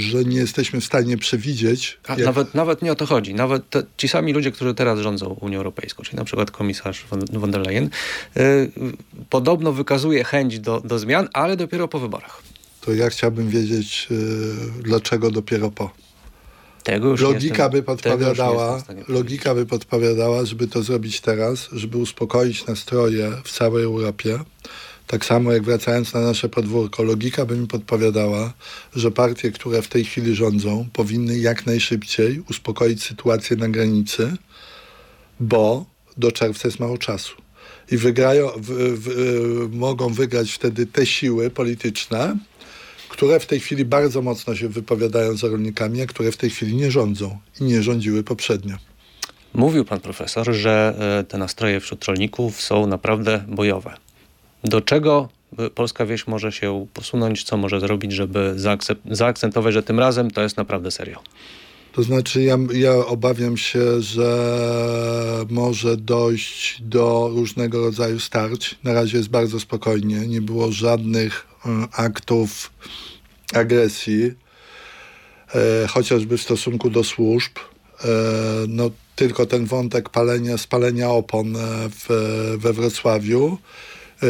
że 0.00 0.24
nie 0.24 0.36
jesteśmy 0.36 0.80
w 0.80 0.84
stanie 0.84 1.18
przewidzieć. 1.18 1.98
A 2.08 2.12
jak- 2.12 2.24
nawet, 2.26 2.54
nawet 2.54 2.82
nie 2.82 2.92
o 2.92 2.94
to 2.94 3.06
chodzi. 3.06 3.34
Nawet 3.34 3.70
te, 3.70 3.82
ci 3.96 4.08
sami 4.08 4.32
ludzie, 4.32 4.50
którzy 4.52 4.74
teraz 4.74 4.98
rządzą 4.98 5.26
Unią 5.40 5.58
Europejską, 5.58 6.02
czyli 6.02 6.16
na 6.16 6.24
przykład 6.24 6.50
komisarz 6.50 7.04
von, 7.10 7.24
von 7.32 7.50
der 7.50 7.60
Leyen, 7.66 7.84
y, 8.36 8.40
y, 8.40 8.70
podobno 9.30 9.72
wykazuje 9.72 10.24
chęć 10.24 10.58
do, 10.60 10.80
do 10.80 10.98
zmian, 10.98 11.28
ale 11.32 11.56
dopiero 11.56 11.88
po 11.88 11.98
wyborach. 11.98 12.42
To 12.80 12.92
ja 12.94 13.10
chciałbym 13.10 13.48
wiedzieć, 13.48 14.08
e, 14.10 14.14
dlaczego 14.82 15.30
dopiero 15.30 15.70
po. 15.70 15.90
Logika 17.20 17.68
by 17.68 17.82
podpowiadała, 17.82 18.82
logika 19.08 19.54
by 19.54 19.66
podpowiadała, 19.66 20.44
żeby 20.44 20.68
to 20.68 20.82
zrobić 20.82 21.20
teraz, 21.20 21.68
żeby 21.72 21.98
uspokoić 21.98 22.66
nastroje 22.66 23.32
w 23.44 23.52
całej 23.52 23.84
Europie. 23.84 24.38
Tak 25.06 25.24
samo 25.24 25.52
jak 25.52 25.62
wracając 25.62 26.14
na 26.14 26.20
nasze 26.20 26.48
podwórko, 26.48 27.02
logika 27.02 27.46
by 27.46 27.56
mi 27.56 27.66
podpowiadała, 27.66 28.52
że 28.96 29.10
partie, 29.10 29.52
które 29.52 29.82
w 29.82 29.88
tej 29.88 30.04
chwili 30.04 30.34
rządzą, 30.34 30.88
powinny 30.92 31.38
jak 31.38 31.66
najszybciej 31.66 32.42
uspokoić 32.50 33.02
sytuację 33.02 33.56
na 33.56 33.68
granicy, 33.68 34.36
bo 35.40 35.84
do 36.16 36.32
czerwca 36.32 36.68
jest 36.68 36.80
mało 36.80 36.98
czasu. 36.98 37.34
I 37.90 37.96
wygrają, 37.96 38.48
w, 38.56 38.68
w, 38.98 39.68
mogą 39.72 40.12
wygrać 40.12 40.52
wtedy 40.52 40.86
te 40.86 41.06
siły 41.06 41.50
polityczne, 41.50 42.36
które 43.10 43.40
w 43.40 43.46
tej 43.46 43.60
chwili 43.60 43.84
bardzo 43.84 44.22
mocno 44.22 44.56
się 44.56 44.68
wypowiadają 44.68 45.36
za 45.36 45.48
rolnikami, 45.48 46.02
a 46.02 46.06
które 46.06 46.32
w 46.32 46.36
tej 46.36 46.50
chwili 46.50 46.76
nie 46.76 46.90
rządzą 46.90 47.38
i 47.60 47.64
nie 47.64 47.82
rządziły 47.82 48.24
poprzednio. 48.24 48.76
Mówił 49.54 49.84
pan 49.84 50.00
profesor, 50.00 50.52
że 50.52 50.94
e, 51.20 51.24
te 51.24 51.38
nastroje 51.38 51.80
wśród 51.80 52.04
rolników 52.04 52.62
są 52.62 52.86
naprawdę 52.86 53.44
bojowe. 53.48 53.94
Do 54.64 54.80
czego 54.80 55.28
e, 55.58 55.70
polska 55.70 56.06
wieś 56.06 56.26
może 56.26 56.52
się 56.52 56.86
posunąć, 56.94 57.44
co 57.44 57.56
może 57.56 57.80
zrobić, 57.80 58.12
żeby 58.12 58.56
zaakcentować, 59.10 59.74
że 59.74 59.82
tym 59.82 59.98
razem 59.98 60.30
to 60.30 60.42
jest 60.42 60.56
naprawdę 60.56 60.90
serio? 60.90 61.18
To 61.92 62.02
znaczy, 62.02 62.42
ja, 62.42 62.58
ja 62.72 62.92
obawiam 63.06 63.56
się, 63.56 64.00
że 64.00 65.46
może 65.50 65.96
dojść 65.96 66.82
do 66.82 67.30
różnego 67.34 67.80
rodzaju 67.80 68.20
starć. 68.20 68.78
Na 68.84 68.92
razie 68.92 69.18
jest 69.18 69.28
bardzo 69.28 69.60
spokojnie. 69.60 70.16
Nie 70.26 70.40
było 70.40 70.72
żadnych 70.72 71.46
e, 71.66 71.88
aktów 71.92 72.70
agresji, 73.52 74.32
e, 75.54 75.86
chociażby 75.88 76.38
w 76.38 76.42
stosunku 76.42 76.90
do 76.90 77.04
służb. 77.04 77.52
E, 78.04 78.08
no, 78.68 78.90
tylko 79.16 79.46
ten 79.46 79.66
wątek 79.66 80.08
palenia, 80.08 80.58
spalenia 80.58 81.10
opon 81.10 81.56
e, 81.56 81.60
w, 81.90 82.06
we 82.58 82.72
Wrocławiu. 82.72 83.58
E, 84.22 84.26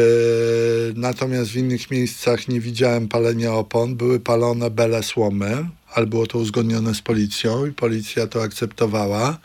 Natomiast 0.94 1.50
w 1.50 1.56
innych 1.56 1.90
miejscach 1.90 2.48
nie 2.48 2.60
widziałem 2.60 3.08
palenia 3.08 3.54
opon. 3.54 3.96
Były 3.96 4.20
palone 4.20 4.70
bele 4.70 5.02
słomy, 5.02 5.68
ale 5.94 6.06
było 6.06 6.26
to 6.26 6.38
uzgodnione 6.38 6.94
z 6.94 7.02
policją 7.02 7.66
i 7.66 7.72
policja 7.72 8.26
to 8.26 8.42
akceptowała. 8.42 9.38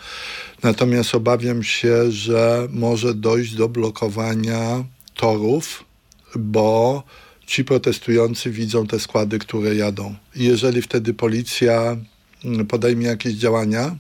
Natomiast 0.64 1.16
obawiam 1.16 1.64
się, 1.64 2.12
że 2.12 2.68
może 2.70 3.14
dojść 3.14 3.56
do 3.56 3.70
blokowania 3.70 4.84
torów, 5.16 5.84
bo 6.36 7.04
ci 7.46 7.66
protestujący 7.66 8.52
widzą 8.52 8.88
te 8.88 9.00
składy, 9.00 9.40
które 9.40 9.76
jadą. 9.76 10.16
Jeżeli 10.36 10.82
wtedy 10.82 11.14
policja 11.14 11.98
mm, 12.46 12.68
podejmie 12.68 13.06
jakieś 13.06 13.34
działania, 13.34 13.96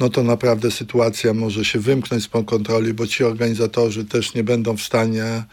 no 0.00 0.08
to 0.08 0.22
naprawdę 0.22 0.70
sytuacja 0.70 1.34
może 1.34 1.64
się 1.64 1.78
wymknąć 1.78 2.24
spod 2.24 2.46
kontroli, 2.46 2.94
bo 2.94 3.06
ci 3.06 3.24
organizatorzy 3.24 4.04
też 4.04 4.34
nie 4.34 4.44
będą 4.44 4.76
w 4.76 4.82
stanie 4.82 5.44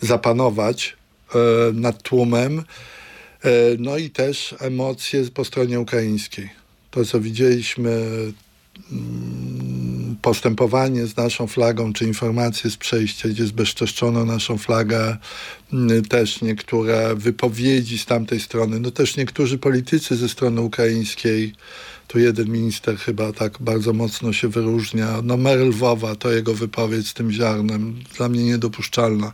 zapanować 0.00 0.96
e, 1.34 1.38
nad 1.72 2.02
tłumem. 2.02 2.62
E, 3.44 3.50
no 3.78 3.98
i 3.98 4.10
też 4.10 4.54
emocje 4.58 5.24
po 5.34 5.44
stronie 5.44 5.80
ukraińskiej. 5.80 6.50
To, 6.90 7.04
co 7.04 7.20
widzieliśmy, 7.20 7.90
mm, 8.92 10.16
postępowanie 10.22 11.06
z 11.06 11.16
naszą 11.16 11.46
flagą, 11.46 11.92
czy 11.92 12.04
informacje 12.04 12.70
z 12.70 12.76
przejścia, 12.76 13.28
gdzie 13.28 13.46
zbezczeszczono 13.46 14.24
naszą 14.24 14.58
flagę, 14.58 15.16
mm, 15.72 16.04
też 16.04 16.42
niektóre 16.42 17.14
wypowiedzi 17.14 17.98
z 17.98 18.06
tamtej 18.06 18.40
strony, 18.40 18.80
no 18.80 18.90
też 18.90 19.16
niektórzy 19.16 19.58
politycy 19.58 20.16
ze 20.16 20.28
strony 20.28 20.60
ukraińskiej, 20.60 21.52
tu 22.12 22.18
jeden 22.18 22.48
minister 22.48 22.96
chyba 22.96 23.32
tak 23.32 23.58
bardzo 23.60 23.92
mocno 23.92 24.32
się 24.32 24.48
wyróżnia. 24.48 25.20
No 25.24 25.36
mer 25.36 25.58
Lwowa, 25.58 26.16
to 26.16 26.32
jego 26.32 26.54
wypowiedź 26.54 27.08
z 27.08 27.14
tym 27.14 27.32
ziarnem, 27.32 27.94
dla 28.16 28.28
mnie 28.28 28.44
niedopuszczalna, 28.44 29.32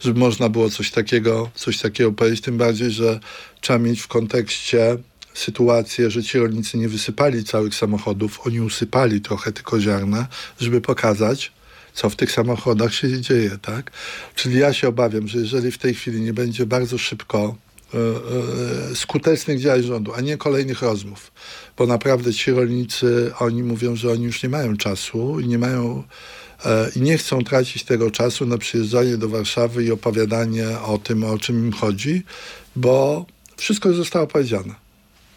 żeby 0.00 0.20
można 0.20 0.48
było 0.48 0.70
coś 0.70 0.90
takiego, 0.90 1.50
coś 1.54 1.78
takiego 1.78 2.12
powiedzieć, 2.12 2.40
tym 2.40 2.58
bardziej, 2.58 2.90
że 2.90 3.20
trzeba 3.60 3.78
mieć 3.78 4.00
w 4.00 4.08
kontekście 4.08 4.96
sytuację, 5.34 6.10
że 6.10 6.22
ci 6.22 6.38
rolnicy 6.38 6.78
nie 6.78 6.88
wysypali 6.88 7.44
całych 7.44 7.74
samochodów, 7.74 8.40
oni 8.46 8.60
usypali 8.60 9.20
trochę 9.20 9.52
tylko 9.52 9.80
ziarna, 9.80 10.26
żeby 10.60 10.80
pokazać, 10.80 11.52
co 11.94 12.10
w 12.10 12.16
tych 12.16 12.32
samochodach 12.32 12.94
się 12.94 13.20
dzieje, 13.20 13.58
tak? 13.62 13.90
Czyli 14.34 14.58
ja 14.58 14.72
się 14.72 14.88
obawiam, 14.88 15.28
że 15.28 15.38
jeżeli 15.38 15.70
w 15.70 15.78
tej 15.78 15.94
chwili 15.94 16.20
nie 16.20 16.32
będzie 16.32 16.66
bardzo 16.66 16.98
szybko 16.98 17.56
e, 17.94 17.98
e, 17.98 18.94
skutecznych 18.94 19.60
działań 19.60 19.82
rządu, 19.82 20.14
a 20.14 20.20
nie 20.20 20.36
kolejnych 20.36 20.82
rozmów, 20.82 21.32
bo 21.76 21.86
naprawdę 21.86 22.32
ci 22.34 22.50
rolnicy, 22.50 23.32
oni 23.38 23.62
mówią, 23.62 23.96
że 23.96 24.12
oni 24.12 24.24
już 24.24 24.42
nie 24.42 24.48
mają 24.48 24.76
czasu 24.76 25.40
i 25.40 25.48
nie 25.48 25.58
mają 25.58 26.04
e, 26.64 26.90
i 26.96 27.00
nie 27.00 27.18
chcą 27.18 27.44
tracić 27.44 27.84
tego 27.84 28.10
czasu 28.10 28.46
na 28.46 28.58
przyjeżdżanie 28.58 29.16
do 29.16 29.28
Warszawy 29.28 29.84
i 29.84 29.92
opowiadanie 29.92 30.68
o 30.86 30.98
tym, 30.98 31.24
o 31.24 31.38
czym 31.38 31.66
im 31.66 31.72
chodzi, 31.72 32.22
bo 32.76 33.26
wszystko 33.60 33.88
już 33.88 33.98
zostało 33.98 34.26
powiedziane. 34.26 34.74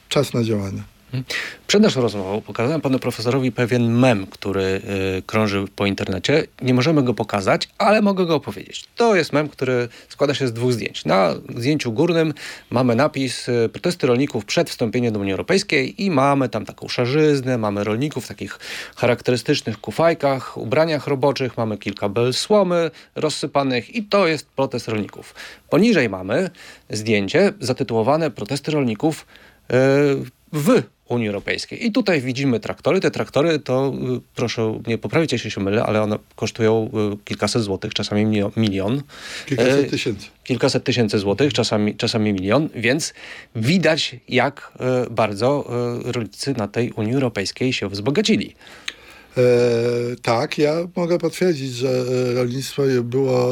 Czas 0.10 0.34
na 0.34 0.44
działania. 0.44 0.93
Przed 1.68 1.82
naszą 1.82 2.02
rozmową 2.02 2.42
pokazałem 2.42 2.82
panu 2.82 3.00
profesorowi 3.00 3.52
pewien 3.52 3.92
mem, 3.92 4.28
który 4.28 4.82
y, 5.18 5.22
krąży 5.26 5.66
po 5.76 5.86
internecie. 5.86 6.48
Nie 6.62 6.74
możemy 6.74 7.04
go 7.04 7.14
pokazać, 7.14 7.70
ale 7.78 8.02
mogę 8.02 8.26
go 8.26 8.36
opowiedzieć. 8.36 8.86
To 8.96 9.16
jest 9.16 9.34
mem, 9.34 9.50
który 9.50 9.88
składa 10.10 10.34
się 10.34 10.48
z 10.48 10.54
dwóch 10.54 10.74
zdjęć. 10.74 11.06
Na 11.06 11.34
zdjęciu 11.56 11.92
górnym 11.92 12.34
mamy 12.70 12.96
napis 12.96 13.50
y, 13.50 13.70
protesty 13.70 14.08
rolników 14.08 14.46
przed 14.46 14.70
wstąpieniem 14.70 15.14
do 15.14 15.20
Unii 15.20 15.32
Europejskiej 15.32 16.04
i 16.04 16.12
mamy 16.12 16.50
tam 16.50 16.66
taką 16.66 16.88
szarzyznę, 16.88 17.58
mamy 17.58 17.84
rolników 17.84 18.26
w 18.26 18.28
takich 18.28 18.60
charakterystycznych 18.96 19.82
kufajkach, 19.82 20.58
ubraniach 20.58 21.08
roboczych, 21.08 21.58
mamy 21.58 21.78
kilka 21.78 22.10
bel 22.10 22.34
słomy 22.34 22.92
rozsypanych 23.16 23.96
i 23.96 24.04
to 24.04 24.28
jest 24.28 24.48
protest 24.48 24.88
rolników. 24.88 25.36
Poniżej 25.70 26.10
mamy 26.10 26.50
zdjęcie 26.90 27.54
zatytułowane 27.60 28.32
protesty 28.32 28.72
rolników 28.72 29.26
y, 29.72 30.43
w 30.54 30.84
Unii 31.10 31.28
Europejskiej. 31.28 31.86
I 31.86 31.92
tutaj 31.92 32.22
widzimy 32.22 32.60
traktory. 32.60 33.00
Te 33.00 33.12
traktory 33.12 33.60
to, 33.60 33.94
y, 34.18 34.22
proszę 34.36 34.80
nie 34.88 34.98
poprawić, 34.98 35.32
jeśli 35.32 35.52
się 35.52 35.62
mylę, 35.62 35.84
ale 35.84 36.02
one 36.02 36.20
kosztują 36.36 36.90
y, 37.14 37.18
kilkaset 37.26 37.64
złotych, 37.64 37.94
czasami 37.94 38.26
milio- 38.26 38.52
milion. 38.58 39.02
Kilkaset 39.46 39.86
E, 39.88 39.90
tysięcy. 39.90 40.28
Kilkaset 40.44 40.84
tysięcy 40.84 41.20
złotych, 41.20 41.54
czasami, 41.54 41.96
czasami 41.96 42.34
milion, 42.34 42.70
więc 42.76 43.14
widać, 43.56 44.16
jak 44.30 44.72
bardzo 45.12 45.68
rolnicy 46.06 46.54
na 46.58 46.68
tej 46.68 46.92
Unii 46.92 47.14
Europejskiej 47.14 47.74
się 47.74 47.90
wzbogacili. 47.90 48.56
E, 49.38 49.42
tak, 50.22 50.58
ja 50.58 50.76
mogę 50.96 51.18
potwierdzić, 51.18 51.72
że 51.74 51.90
e, 51.90 52.34
rolnictwo 52.34 52.84
było 53.04 53.52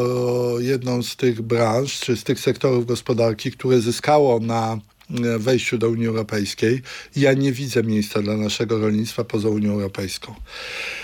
jedną 0.59 1.03
z 1.03 1.15
tych 1.15 1.41
branż, 1.41 1.99
czy 1.99 2.17
z 2.17 2.23
tych 2.23 2.39
sektorów 2.39 2.85
gospodarki, 2.85 3.51
które 3.51 3.79
zyskało 3.79 4.39
na 4.39 4.79
wejściu 5.39 5.77
do 5.77 5.89
Unii 5.89 6.07
Europejskiej. 6.07 6.81
Ja 7.15 7.33
nie 7.33 7.51
widzę 7.51 7.83
miejsca 7.83 8.21
dla 8.21 8.37
naszego 8.37 8.79
rolnictwa 8.79 9.23
poza 9.23 9.49
Unią 9.49 9.71
Europejską. 9.71 10.35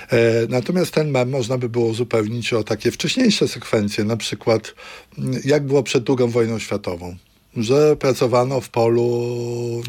E, 0.10 0.48
Natomiast 0.50 0.92
ten 0.92 1.12
mem 1.12 1.30
można 1.30 1.58
by 1.58 1.70
było 1.70 1.86
uzupełnić 1.86 2.54
o 2.54 2.64
takie 2.64 2.92
wcześniejsze 2.92 3.48
sekwencje, 3.48 4.04
na 4.04 4.18
przykład 4.18 4.76
jak 5.46 5.66
było 5.66 5.84
przed 5.84 6.10
II 6.10 6.30
wojną 6.30 6.60
światową 6.60 7.16
że 7.58 7.96
pracowano 7.96 8.62
w 8.62 8.70
polu 8.70 9.28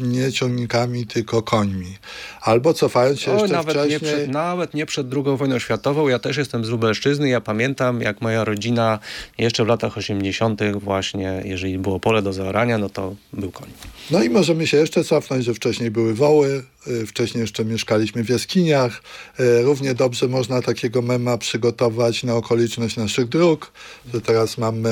nie 0.01 0.31
ciągnikami, 0.31 1.05
tylko 1.05 1.41
końmi. 1.41 1.97
Albo 2.41 2.73
cofając 2.73 3.19
się 3.19 3.31
O, 3.31 3.33
jeszcze 3.33 3.55
nawet, 3.55 3.77
wcześniej... 3.77 3.91
nie 3.93 3.99
przed, 3.99 4.29
nawet 4.31 4.73
nie 4.73 4.85
przed 4.85 5.13
II 5.13 5.37
wojną 5.37 5.59
światową. 5.59 6.07
Ja 6.07 6.19
też 6.19 6.37
jestem 6.37 6.65
z 6.65 6.69
Lubelszczyzny. 6.69 7.29
Ja 7.29 7.41
pamiętam, 7.41 8.01
jak 8.01 8.21
moja 8.21 8.43
rodzina 8.43 8.99
jeszcze 9.37 9.65
w 9.65 9.67
latach 9.67 9.97
80. 9.97 10.61
właśnie, 10.73 11.41
jeżeli 11.45 11.77
było 11.77 11.99
pole 11.99 12.21
do 12.21 12.33
zaorania, 12.33 12.77
no 12.77 12.89
to 12.89 13.15
był 13.33 13.51
koń. 13.51 13.69
No 14.11 14.23
i 14.23 14.29
możemy 14.29 14.67
się 14.67 14.77
jeszcze 14.77 15.03
cofnąć, 15.03 15.45
że 15.45 15.53
wcześniej 15.53 15.91
były 15.91 16.13
woły, 16.13 16.63
wcześniej 17.07 17.41
jeszcze 17.41 17.65
mieszkaliśmy 17.65 18.23
w 18.23 18.29
jaskiniach. 18.29 19.01
Y, 19.39 19.61
Równie 19.61 19.95
dobrze 19.95 20.27
można 20.27 20.61
takiego 20.61 21.01
mema 21.01 21.37
przygotować 21.37 22.23
na 22.23 22.35
okoliczność 22.35 22.97
naszych 22.97 23.29
dróg, 23.29 23.71
że 24.13 24.21
teraz 24.21 24.57
mamy 24.57 24.89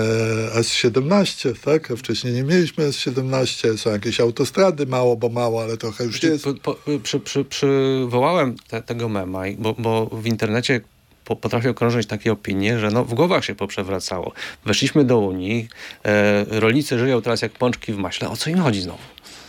S17, 0.55 1.53
tak? 1.65 1.87
Wcześniej 1.97 2.33
nie 2.33 2.43
mieliśmy 2.43 2.89
S17, 2.89 3.77
są 3.77 3.89
jakieś 3.89 4.19
autostrady, 4.19 4.85
mało, 4.85 5.17
bo 5.17 5.29
mało, 5.29 5.63
ale 5.63 5.77
trochę 5.77 6.03
już 6.03 6.23
jest. 6.23 6.43
Po, 6.43 6.53
po, 6.53 6.77
przy, 7.03 7.19
przy, 7.19 7.45
przywołałem 7.45 8.55
te, 8.67 8.81
tego 8.81 9.09
mema, 9.09 9.41
bo, 9.57 9.73
bo 9.73 10.05
w 10.05 10.25
internecie 10.25 10.81
po, 11.25 11.35
potrafią 11.35 11.73
krążyć 11.73 12.07
takie 12.07 12.31
opinie, 12.31 12.79
że 12.79 12.91
no, 12.91 13.05
w 13.05 13.13
głowach 13.13 13.45
się 13.45 13.55
poprzewracało. 13.55 14.31
Weszliśmy 14.65 15.03
do 15.05 15.19
Unii, 15.19 15.67
e, 16.03 16.45
rolnicy 16.59 16.99
żyją 16.99 17.21
teraz 17.21 17.41
jak 17.41 17.51
pączki 17.51 17.93
w 17.93 17.97
maśle. 17.97 18.29
O 18.29 18.37
co 18.37 18.49
im 18.49 18.59
chodzi 18.59 18.81
znowu? 18.81 18.99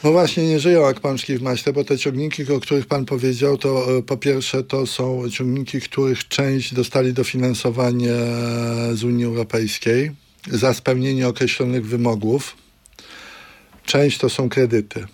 No 0.05 0.13
właśnie, 0.13 0.49
nie 0.49 0.61
żyją 0.61 0.87
jak 0.87 1.01
w 1.01 1.43
maśle, 1.43 1.73
bo 1.73 1.85
te 1.85 1.99
ciągniki, 1.99 2.53
o 2.53 2.61
których 2.61 2.87
pan 2.87 3.05
powiedział, 3.05 3.59
to 3.59 3.99
e, 3.99 4.03
po 4.03 4.17
pierwsze 4.17 4.63
to 4.63 4.87
są 4.87 5.31
ciągniki, 5.31 5.81
których 5.81 6.29
część 6.29 6.75
dostali 6.75 7.13
dofinansowanie 7.13 8.15
z 8.93 9.05
Unii 9.05 9.25
Europejskiej 9.25 10.11
za 10.51 10.75
spełnienie 10.75 11.29
określonych 11.29 11.87
wymogów. 11.87 12.57
Część 13.85 14.19
to 14.19 14.29
są 14.29 14.49
kredyty 14.49 15.07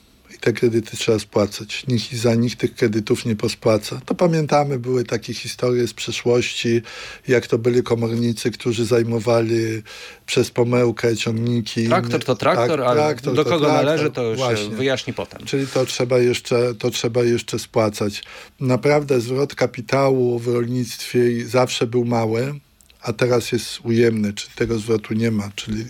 te 0.45 0.53
kredyty 0.53 0.97
trzeba 0.97 1.19
spłacać. 1.19 1.87
Nikt 1.89 2.13
za 2.13 2.35
nich 2.35 2.57
tych 2.57 2.75
kredytów 2.75 3.25
nie 3.25 3.37
pospłaca. 3.37 4.01
To 4.05 4.15
pamiętamy, 4.15 4.79
były 4.79 5.05
takie 5.05 5.35
historie 5.35 5.89
z 5.89 5.95
przeszłości, 5.95 6.83
jak 7.29 7.47
to 7.47 7.59
byli 7.59 7.83
komornicy, 7.83 8.51
którzy 8.51 8.85
zajmowali 8.85 9.83
przez 10.27 10.51
pomyłkę 10.51 11.17
ciągniki. 11.17 11.87
Traktor 11.87 12.25
to 12.25 12.37
traktor, 12.37 12.79
tak, 12.79 12.89
ale 12.89 13.01
traktor 13.01 13.35
do 13.35 13.45
kogo 13.45 13.59
traktor, 13.59 13.85
należy, 13.85 14.11
to 14.11 14.23
już 14.23 14.39
właśnie. 14.39 14.69
wyjaśni 14.69 15.13
potem. 15.13 15.45
Czyli 15.45 15.67
to 15.67 15.87
trzeba, 15.87 16.19
jeszcze, 16.19 16.75
to 16.75 16.91
trzeba 16.91 17.23
jeszcze 17.23 17.59
spłacać. 17.59 18.23
Naprawdę 18.61 19.21
zwrot 19.21 19.55
kapitału 19.55 20.39
w 20.39 20.49
rolnictwie 20.49 21.47
zawsze 21.47 21.87
był 21.87 22.05
mały, 22.05 22.55
a 23.01 23.13
teraz 23.13 23.53
jest 23.53 23.81
ujemny, 23.85 24.33
czy 24.33 24.49
tego 24.55 24.79
zwrotu 24.79 25.15
nie 25.15 25.31
ma, 25.31 25.51
czyli 25.55 25.85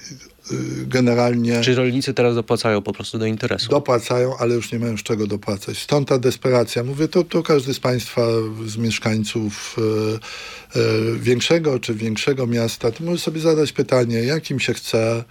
generalnie... 0.87 1.61
Czy 1.61 1.75
rolnicy 1.75 2.15
teraz 2.15 2.35
dopłacają 2.35 2.83
po 2.83 2.93
prostu 2.93 3.19
do 3.19 3.27
interesu? 3.27 3.71
Dopłacają, 3.71 4.37
ale 4.37 4.55
już 4.55 4.73
nie 4.73 4.79
mają 4.79 4.97
z 4.97 5.03
czego 5.03 5.27
dopłacać. 5.27 5.79
Stąd 5.79 6.09
ta 6.09 6.19
desperacja. 6.19 6.85
Mówię, 6.85 7.09
to, 7.09 7.25
to 7.25 7.43
każdy 7.43 7.75
z 7.75 7.81
Państwa, 7.81 8.27
z 8.67 8.77
mieszkańców 8.77 9.77
e, 9.79 10.81
e, 10.81 11.19
większego 11.19 11.79
czy 11.79 11.95
większego 11.95 12.47
miasta, 12.47 12.91
to 12.91 13.05
może 13.05 13.19
sobie 13.19 13.41
zadać 13.41 13.73
pytanie, 13.73 14.19
jakim 14.19 14.61
się 14.61 14.75
chce 14.75 15.25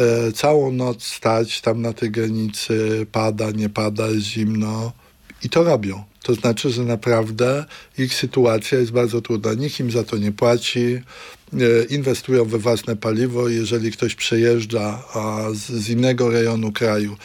e, 0.00 0.32
całą 0.32 0.72
noc 0.72 1.04
stać 1.04 1.60
tam 1.60 1.82
na 1.82 1.92
tej 1.92 2.10
granicy, 2.10 3.06
pada, 3.12 3.50
nie 3.50 3.68
pada, 3.68 4.08
jest 4.08 4.26
zimno 4.26 4.92
i 5.44 5.48
to 5.48 5.64
robią. 5.64 6.04
To 6.22 6.34
znaczy, 6.34 6.70
że 6.70 6.82
naprawdę 6.84 7.64
ich 7.98 8.14
sytuacja 8.14 8.78
jest 8.78 8.92
bardzo 8.92 9.20
trudna. 9.20 9.54
Nikt 9.54 9.80
im 9.80 9.90
za 9.90 10.04
to 10.04 10.16
nie 10.16 10.32
płaci, 10.32 11.00
inwestują 11.90 12.44
we 12.44 12.58
własne 12.58 12.96
paliwo. 12.96 13.48
Jeżeli 13.48 13.92
ktoś 13.92 14.14
przejeżdża 14.14 15.02
z, 15.52 15.70
z 15.70 15.88
innego 15.88 16.30
rejonu 16.30 16.72
kraju, 16.72 17.16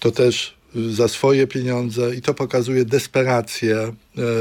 to 0.00 0.10
też 0.10 0.54
za 0.74 1.08
swoje 1.08 1.46
pieniądze 1.46 2.14
i 2.14 2.22
to 2.22 2.34
pokazuje 2.34 2.84
desperację, 2.84 3.76
e, 3.76 3.92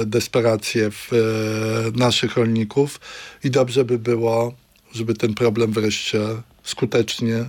desperację 0.06 0.92
w, 0.92 1.14
e, 1.14 1.98
naszych 1.98 2.38
rolników 2.38 3.00
i 3.44 3.52
dobrze 3.52 3.86
by 3.86 4.00
było, 4.00 4.54
żeby 4.94 5.14
ten 5.14 5.34
problem 5.34 5.72
wreszcie 5.72 6.20
skutecznie, 6.64 7.46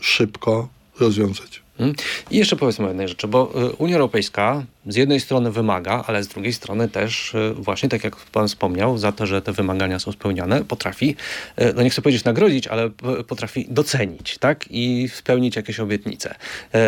szybko 0.00 0.68
rozwiązać. 1.00 1.62
Mhm. 1.78 1.94
I 2.30 2.36
jeszcze 2.36 2.56
powiedzmy 2.56 2.84
o 2.84 2.88
jednej 2.88 3.08
rzeczy, 3.08 3.28
bo 3.28 3.52
Unia 3.78 3.96
Europejska 3.96 4.64
z 4.86 4.96
jednej 4.96 5.20
strony 5.20 5.50
wymaga, 5.50 6.04
ale 6.06 6.24
z 6.24 6.28
drugiej 6.28 6.52
strony 6.52 6.88
też 6.88 7.34
y, 7.34 7.54
właśnie 7.54 7.88
tak 7.88 8.04
jak 8.04 8.16
pan 8.16 8.48
wspomniał, 8.48 8.98
za 8.98 9.12
to, 9.12 9.26
że 9.26 9.42
te 9.42 9.52
wymagania 9.52 9.98
są 9.98 10.12
spełniane, 10.12 10.64
potrafi, 10.64 11.16
y, 11.60 11.72
no 11.76 11.82
nie 11.82 11.90
chcę 11.90 12.02
powiedzieć 12.02 12.24
nagrodzić, 12.24 12.66
ale 12.66 12.90
potrafi 13.28 13.66
docenić, 13.70 14.38
tak? 14.38 14.64
I 14.70 15.08
spełnić 15.14 15.56
jakieś 15.56 15.80
obietnice. 15.80 16.34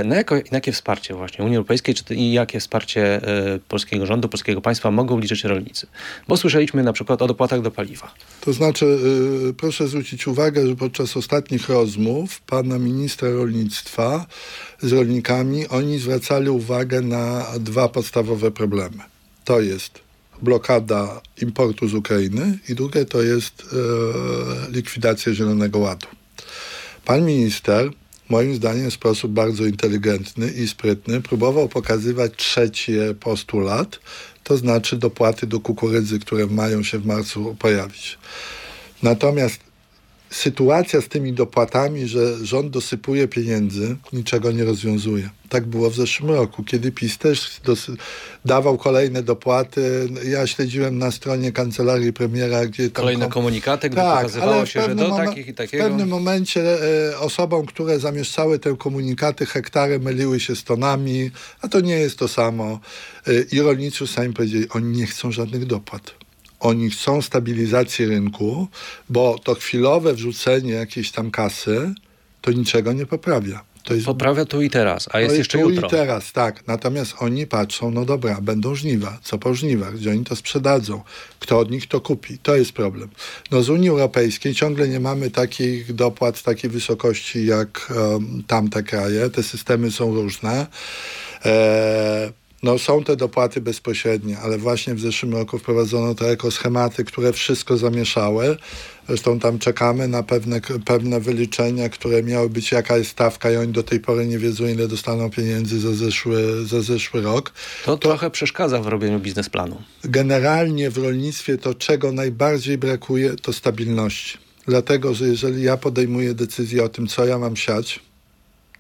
Y, 0.01 0.05
na, 0.05 0.17
jako, 0.17 0.35
na 0.35 0.43
jakie 0.53 0.73
wsparcie 0.73 1.15
właśnie 1.15 1.45
Unii 1.45 1.57
Europejskiej 1.57 1.95
czy, 1.95 2.15
i 2.15 2.33
jakie 2.33 2.61
wsparcie 2.61 3.21
polskiego 3.69 4.07
rządu, 4.07 4.29
polskiego 4.29 4.61
państwa 4.61 4.91
mogą 4.91 5.19
liczyć 5.19 5.45
rolnicy? 5.45 5.87
Bo 6.29 6.37
słyszeliśmy 6.37 6.83
na 6.83 6.93
przykład 6.93 7.23
o 7.23 7.27
dopłatach 7.27 7.61
do 7.61 7.71
paliwa. 7.71 8.15
To 8.41 8.53
znaczy, 8.53 8.99
proszę 9.57 9.89
zwrócić 9.89 10.27
uwagę, 10.27 10.67
że 10.67 10.77
podczas 10.77 11.17
ostatnich 11.17 11.69
rozmów 11.69 12.41
pana 12.41 12.79
ministra 12.79 13.31
rolnictwa 13.31 14.27
z 14.83 14.93
rolnikami, 14.93 15.69
oni 15.69 15.99
zwracali 15.99 16.49
uwagę 16.49 17.01
na 17.01 17.47
dwa 17.61 17.86
podstawowe 17.89 18.51
problemy. 18.51 18.99
To 19.45 19.61
jest 19.61 20.01
blokada 20.43 21.21
importu 21.43 21.89
z 21.89 21.95
Ukrainy 21.95 22.59
i 22.69 22.75
drugie 22.75 23.05
to 23.05 23.23
jest 23.23 23.63
e, 23.63 24.73
likwidacja 24.73 25.35
Zielonego 25.35 25.79
Ładu. 25.79 26.07
Pan 27.05 27.25
minister, 27.25 27.91
moim 28.29 28.55
zdaniem 28.55 28.91
w 28.91 28.95
sposób 28.95 29.33
bardzo 29.33 29.65
inteligentny 29.65 30.51
i 30.51 30.69
sprytny, 30.69 31.21
próbował 31.21 31.69
pokazywać 31.69 32.33
trzeci 32.37 32.93
postulat, 33.21 34.01
to 34.45 34.57
znaczy 34.57 34.97
dopłaty 34.97 35.47
do 35.47 35.61
kukurydzy, 35.61 36.19
które 36.19 36.47
mają 36.47 36.83
się 36.83 36.99
w 36.99 37.07
marcu 37.07 37.57
pojawić. 37.59 38.19
Natomiast 39.03 39.66
sytuacja 40.31 41.01
z 41.01 41.09
tymi 41.09 41.33
dopłatami, 41.33 42.09
że 42.09 42.47
rząd 42.47 42.71
dosypuje 42.71 43.29
pieniędzy, 43.29 43.97
niczego 44.13 44.53
nie 44.53 44.65
rozwiązuje. 44.65 45.31
Tak 45.49 45.67
było 45.67 45.91
w 45.91 45.95
zeszłym 45.95 46.31
roku, 46.31 46.65
kiedy 46.65 46.93
PiS 46.93 47.19
też 47.19 47.61
dawał 48.45 48.79
kolejne 48.79 49.23
dopłaty. 49.23 50.09
Ja 50.25 50.47
śledziłem 50.47 50.99
na 50.99 51.11
stronie 51.11 51.53
kancelarii 51.53 52.13
premiera, 52.13 52.67
gdzie 52.67 52.91
tam... 52.91 53.03
Kolejne 53.03 53.29
komunikaty, 53.29 53.91
gdzie 53.91 53.97
tak, 53.97 54.17
pokazywało 54.17 54.67
się, 54.67 54.83
że 54.83 54.95
do 54.95 55.11
takich 55.11 55.49
i 55.49 55.55
takiego... 55.55 55.85
W 55.85 55.87
pewnym 55.87 56.09
momencie 56.09 56.79
e, 57.11 57.19
osobom, 57.19 57.67
które 57.67 57.99
zamieszczały 57.99 58.59
te 58.59 58.77
komunikaty, 58.77 59.47
hektary 59.47 59.99
myliły 59.99 60.41
się 60.41 60.57
z 60.57 60.65
tonami, 60.65 61.31
a 61.61 61.69
to 61.69 61.81
nie 61.81 61.99
jest 61.99 62.19
to 62.19 62.29
samo. 62.29 62.81
E, 63.27 63.33
I 63.53 63.61
rolnicy 63.61 64.07
sami 64.07 64.33
powiedzieli, 64.33 64.69
oni 64.69 64.97
nie 64.97 65.07
chcą 65.07 65.33
żadnych 65.33 65.67
dopłat 65.67 66.26
oni 66.61 66.91
chcą 66.91 67.23
stabilizacji 67.23 68.07
rynku, 68.07 68.69
bo 69.09 69.39
to 69.39 69.55
chwilowe 69.55 70.15
wrzucenie 70.15 70.73
jakiejś 70.73 71.11
tam 71.11 71.31
kasy 71.31 71.95
to 72.41 72.53
niczego 72.53 72.93
nie 72.93 73.07
poprawia. 73.07 73.65
To 73.87 73.95
jest, 73.95 74.07
poprawia 74.07 74.45
tu 74.45 74.63
i 74.63 74.71
teraz, 74.71 75.09
a 75.13 75.21
jest 75.21 75.35
to 75.35 75.39
jeszcze 75.39 75.59
tu 75.59 75.71
jutro. 75.71 75.89
i 75.89 75.91
teraz, 75.91 76.33
tak. 76.33 76.67
Natomiast 76.67 77.15
oni 77.19 77.47
patrzą, 77.47 77.91
no 77.91 78.05
dobra, 78.05 78.41
będą 78.41 78.75
żniwa. 78.75 79.19
Co 79.23 79.39
po 79.39 79.55
żniwach? 79.55 79.97
Gdzie 79.97 80.11
oni 80.11 80.25
to 80.25 80.37
sprzedadzą? 80.37 81.03
Kto 81.41 81.59
od 81.59 81.71
nich 81.71 81.87
to 81.89 82.01
kupi? 82.01 82.39
To 82.39 82.57
jest 82.57 82.73
problem. 82.73 83.09
No 83.51 83.63
z 83.63 83.71
Unii 83.71 83.89
Europejskiej 83.89 84.55
ciągle 84.55 84.89
nie 84.89 85.01
mamy 85.01 85.31
takich 85.31 85.95
dopłat 85.95 86.39
w 86.39 86.43
takiej 86.43 86.71
wysokości 86.71 87.47
jak 87.47 87.93
um, 87.97 88.43
tamte 88.47 88.83
kraje. 88.83 89.31
Te 89.31 89.43
systemy 89.43 89.91
są 89.91 90.15
różne. 90.15 90.67
Eee, 91.45 92.33
no 92.67 92.79
są 92.79 93.05
te 93.05 93.17
dopłaty 93.17 93.61
bezpośrednie, 93.61 94.39
ale 94.39 94.59
właśnie 94.59 94.95
w 94.95 95.01
zeszłym 95.01 95.33
roku 95.33 95.59
wprowadzono 95.59 96.15
te 96.15 96.27
ekoschematy, 96.31 97.05
które 97.05 97.33
wszystko 97.33 97.77
zamieszały. 97.77 98.57
Zresztą 99.09 99.39
tam 99.39 99.59
czekamy 99.59 100.09
na 100.09 100.23
pewne, 100.23 100.61
pewne 100.85 101.21
wyliczenia, 101.21 101.89
które 101.89 102.23
miały 102.23 102.51
być 102.51 102.73
jaka 102.73 102.97
jest 102.97 103.11
stawka 103.11 103.51
i 103.51 103.57
oni 103.57 103.73
do 103.73 103.83
tej 103.83 104.01
pory 104.01 104.27
nie 104.27 104.39
wiedzą, 104.39 104.67
ile 104.67 104.89
dostaną 104.89 105.31
pieniędzy 105.31 105.81
za 105.81 105.95
zeszły, 105.95 106.67
za 106.67 106.83
zeszły 106.83 107.23
rok. 107.23 107.53
To, 107.85 107.97
to 107.97 108.09
trochę 108.09 108.31
przeszkadza 108.31 108.81
w 108.81 108.87
robieniu 108.87 109.21
biznesplanu. 109.21 109.83
Generalnie 110.05 110.91
w 110.91 110.99
rolnictwie 110.99 111.59
to, 111.59 111.75
czego 111.75 112.13
najbardziej 112.13 112.79
brakuje, 112.79 113.37
to 113.43 113.53
stabilności. 113.53 114.39
Dlatego, 114.67 115.15
że 115.15 115.29
jeżeli 115.29 115.63
ja 115.63 115.77
podejmuję 115.77 116.35
decyzję 116.35 116.85
o 116.85 116.89
tym, 116.89 117.07
co 117.07 117.27
ja 117.27 117.39
mam 117.39 117.57
siać, 117.57 118.01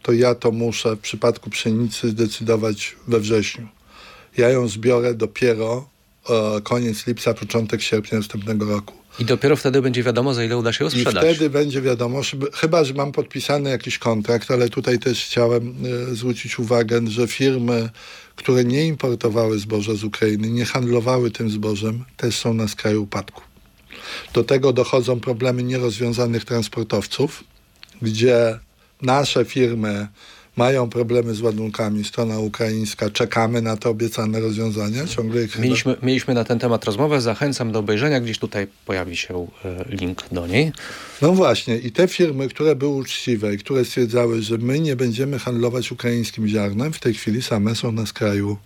to 0.02 0.12
ja 0.12 0.34
to 0.34 0.52
muszę 0.52 0.96
w 0.96 1.00
przypadku 1.00 1.50
pszenicy 1.50 2.08
zdecydować 2.08 2.96
we 3.08 3.20
wrześniu. 3.20 3.75
Ja 4.36 4.48
ją 4.48 4.68
zbiorę 4.68 5.14
dopiero 5.14 5.88
e, 6.30 6.60
koniec 6.60 7.06
lipca, 7.06 7.34
początek 7.34 7.82
sierpnia 7.82 8.18
następnego 8.18 8.64
roku. 8.64 8.94
I 9.18 9.24
dopiero 9.24 9.56
wtedy 9.56 9.82
będzie 9.82 10.02
wiadomo, 10.02 10.34
za 10.34 10.44
ile 10.44 10.56
uda 10.56 10.72
się 10.72 10.84
ją 10.84 10.90
sprzedać. 10.90 11.24
I 11.24 11.34
wtedy 11.34 11.50
będzie 11.50 11.82
wiadomo, 11.82 12.20
chyba 12.54 12.84
że 12.84 12.94
mam 12.94 13.12
podpisany 13.12 13.70
jakiś 13.70 13.98
kontrakt, 13.98 14.50
ale 14.50 14.68
tutaj 14.68 14.98
też 14.98 15.24
chciałem 15.24 15.74
e, 16.10 16.14
zwrócić 16.14 16.58
uwagę, 16.58 17.00
że 17.06 17.26
firmy, 17.26 17.90
które 18.36 18.64
nie 18.64 18.86
importowały 18.86 19.58
zboża 19.58 19.94
z 19.94 20.04
Ukrainy, 20.04 20.50
nie 20.50 20.64
handlowały 20.64 21.30
tym 21.30 21.50
zbożem, 21.50 22.04
też 22.16 22.36
są 22.36 22.54
na 22.54 22.68
skraju 22.68 23.02
upadku. 23.02 23.42
Do 24.32 24.44
tego 24.44 24.72
dochodzą 24.72 25.20
problemy 25.20 25.62
nierozwiązanych 25.62 26.44
transportowców, 26.44 27.44
gdzie 28.02 28.58
nasze 29.02 29.44
firmy 29.44 30.08
mają 30.56 30.90
problemy 30.90 31.34
z 31.34 31.40
ładunkami, 31.40 32.04
strona 32.04 32.38
ukraińska, 32.38 33.10
czekamy 33.10 33.62
na 33.62 33.76
te 33.76 33.88
obiecane 33.88 34.40
rozwiązania. 34.40 35.06
Ciągle 35.06 35.44
ich 35.44 35.58
mieliśmy, 35.58 35.94
chyba... 35.94 36.06
mieliśmy 36.06 36.34
na 36.34 36.44
ten 36.44 36.58
temat 36.58 36.84
rozmowę, 36.84 37.20
zachęcam 37.20 37.72
do 37.72 37.78
obejrzenia, 37.78 38.20
gdzieś 38.20 38.38
tutaj 38.38 38.66
pojawi 38.86 39.16
się 39.16 39.46
e, 39.64 39.84
link 39.88 40.24
do 40.32 40.46
niej. 40.46 40.72
No 41.22 41.32
właśnie 41.32 41.76
i 41.76 41.92
te 41.92 42.08
firmy, 42.08 42.48
które 42.48 42.76
były 42.76 42.96
uczciwe 42.96 43.54
i 43.54 43.58
które 43.58 43.84
stwierdzały, 43.84 44.42
że 44.42 44.58
my 44.58 44.80
nie 44.80 44.96
będziemy 44.96 45.38
handlować 45.38 45.92
ukraińskim 45.92 46.48
ziarnem, 46.48 46.92
w 46.92 47.00
tej 47.00 47.14
chwili 47.14 47.42
same 47.42 47.74
są 47.74 47.92
na 47.92 48.06
skraju 48.06 48.56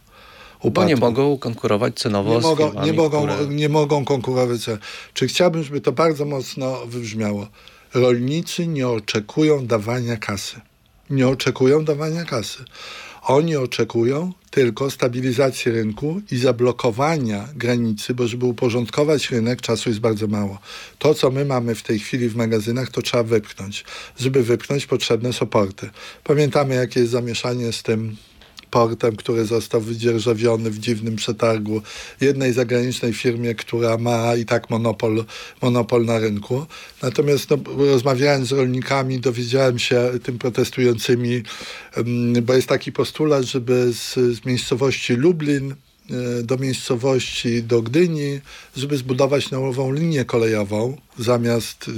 Upadku. 0.62 0.80
Bo 0.80 0.84
nie 0.84 0.96
mogą 0.96 1.38
konkurować 1.38 1.94
cenowo 1.94 2.34
nie 2.34 2.40
z 2.40 2.42
mogą, 2.42 2.66
firmami, 2.66 2.86
nie 2.86 2.92
mogą, 2.92 3.26
które... 3.26 3.46
nie 3.46 3.68
mogą 3.68 4.04
konkurować. 4.04 4.60
Czy 5.14 5.26
chciałbym, 5.26 5.62
żeby 5.62 5.80
to 5.80 5.92
bardzo 5.92 6.24
mocno 6.24 6.86
wybrzmiało? 6.86 7.46
Rolnicy 7.94 8.66
nie 8.66 8.88
oczekują 8.88 9.66
dawania 9.66 10.16
kasy. 10.16 10.60
Nie 11.10 11.28
oczekują 11.28 11.84
dawania 11.84 12.24
kasy. 12.24 12.64
Oni 13.22 13.56
oczekują 13.56 14.32
tylko 14.50 14.90
stabilizacji 14.90 15.72
rynku 15.72 16.20
i 16.30 16.36
zablokowania 16.36 17.48
granicy, 17.56 18.14
bo 18.14 18.28
żeby 18.28 18.46
uporządkować 18.46 19.30
rynek, 19.30 19.60
czasu 19.60 19.88
jest 19.88 20.00
bardzo 20.00 20.26
mało. 20.26 20.58
To, 20.98 21.14
co 21.14 21.30
my 21.30 21.44
mamy 21.44 21.74
w 21.74 21.82
tej 21.82 21.98
chwili 21.98 22.28
w 22.28 22.36
magazynach, 22.36 22.90
to 22.90 23.02
trzeba 23.02 23.22
wypchnąć. 23.22 23.84
Żeby 24.18 24.42
wypchnąć, 24.42 24.86
potrzebne 24.86 25.32
są 25.32 25.46
porty. 25.46 25.90
Pamiętamy, 26.24 26.74
jakie 26.74 27.00
jest 27.00 27.12
zamieszanie 27.12 27.72
z 27.72 27.82
tym 27.82 28.16
portem, 28.70 29.16
który 29.16 29.44
został 29.44 29.80
wydzierżawiony 29.80 30.70
w 30.70 30.78
dziwnym 30.78 31.16
przetargu 31.16 31.82
jednej 32.20 32.52
zagranicznej 32.52 33.12
firmie, 33.12 33.54
która 33.54 33.98
ma 33.98 34.36
i 34.36 34.44
tak 34.44 34.70
monopol, 34.70 35.24
monopol 35.62 36.04
na 36.04 36.18
rynku. 36.18 36.66
Natomiast 37.02 37.50
no, 37.50 37.56
rozmawiając 37.76 38.48
z 38.48 38.52
rolnikami, 38.52 39.20
dowiedziałem 39.20 39.78
się 39.78 40.10
tym 40.22 40.38
protestującymi, 40.38 41.42
bo 42.42 42.54
jest 42.54 42.68
taki 42.68 42.92
postulat, 42.92 43.44
żeby 43.44 43.92
z, 43.92 44.14
z 44.14 44.44
miejscowości 44.44 45.14
Lublin 45.14 45.74
do 46.42 46.56
miejscowości, 46.56 47.62
do 47.62 47.82
Gdyni, 47.82 48.40
żeby 48.76 48.96
zbudować 48.96 49.50
nową 49.50 49.92
linię 49.92 50.24
kolejową 50.24 50.96
zamiast 51.18 51.90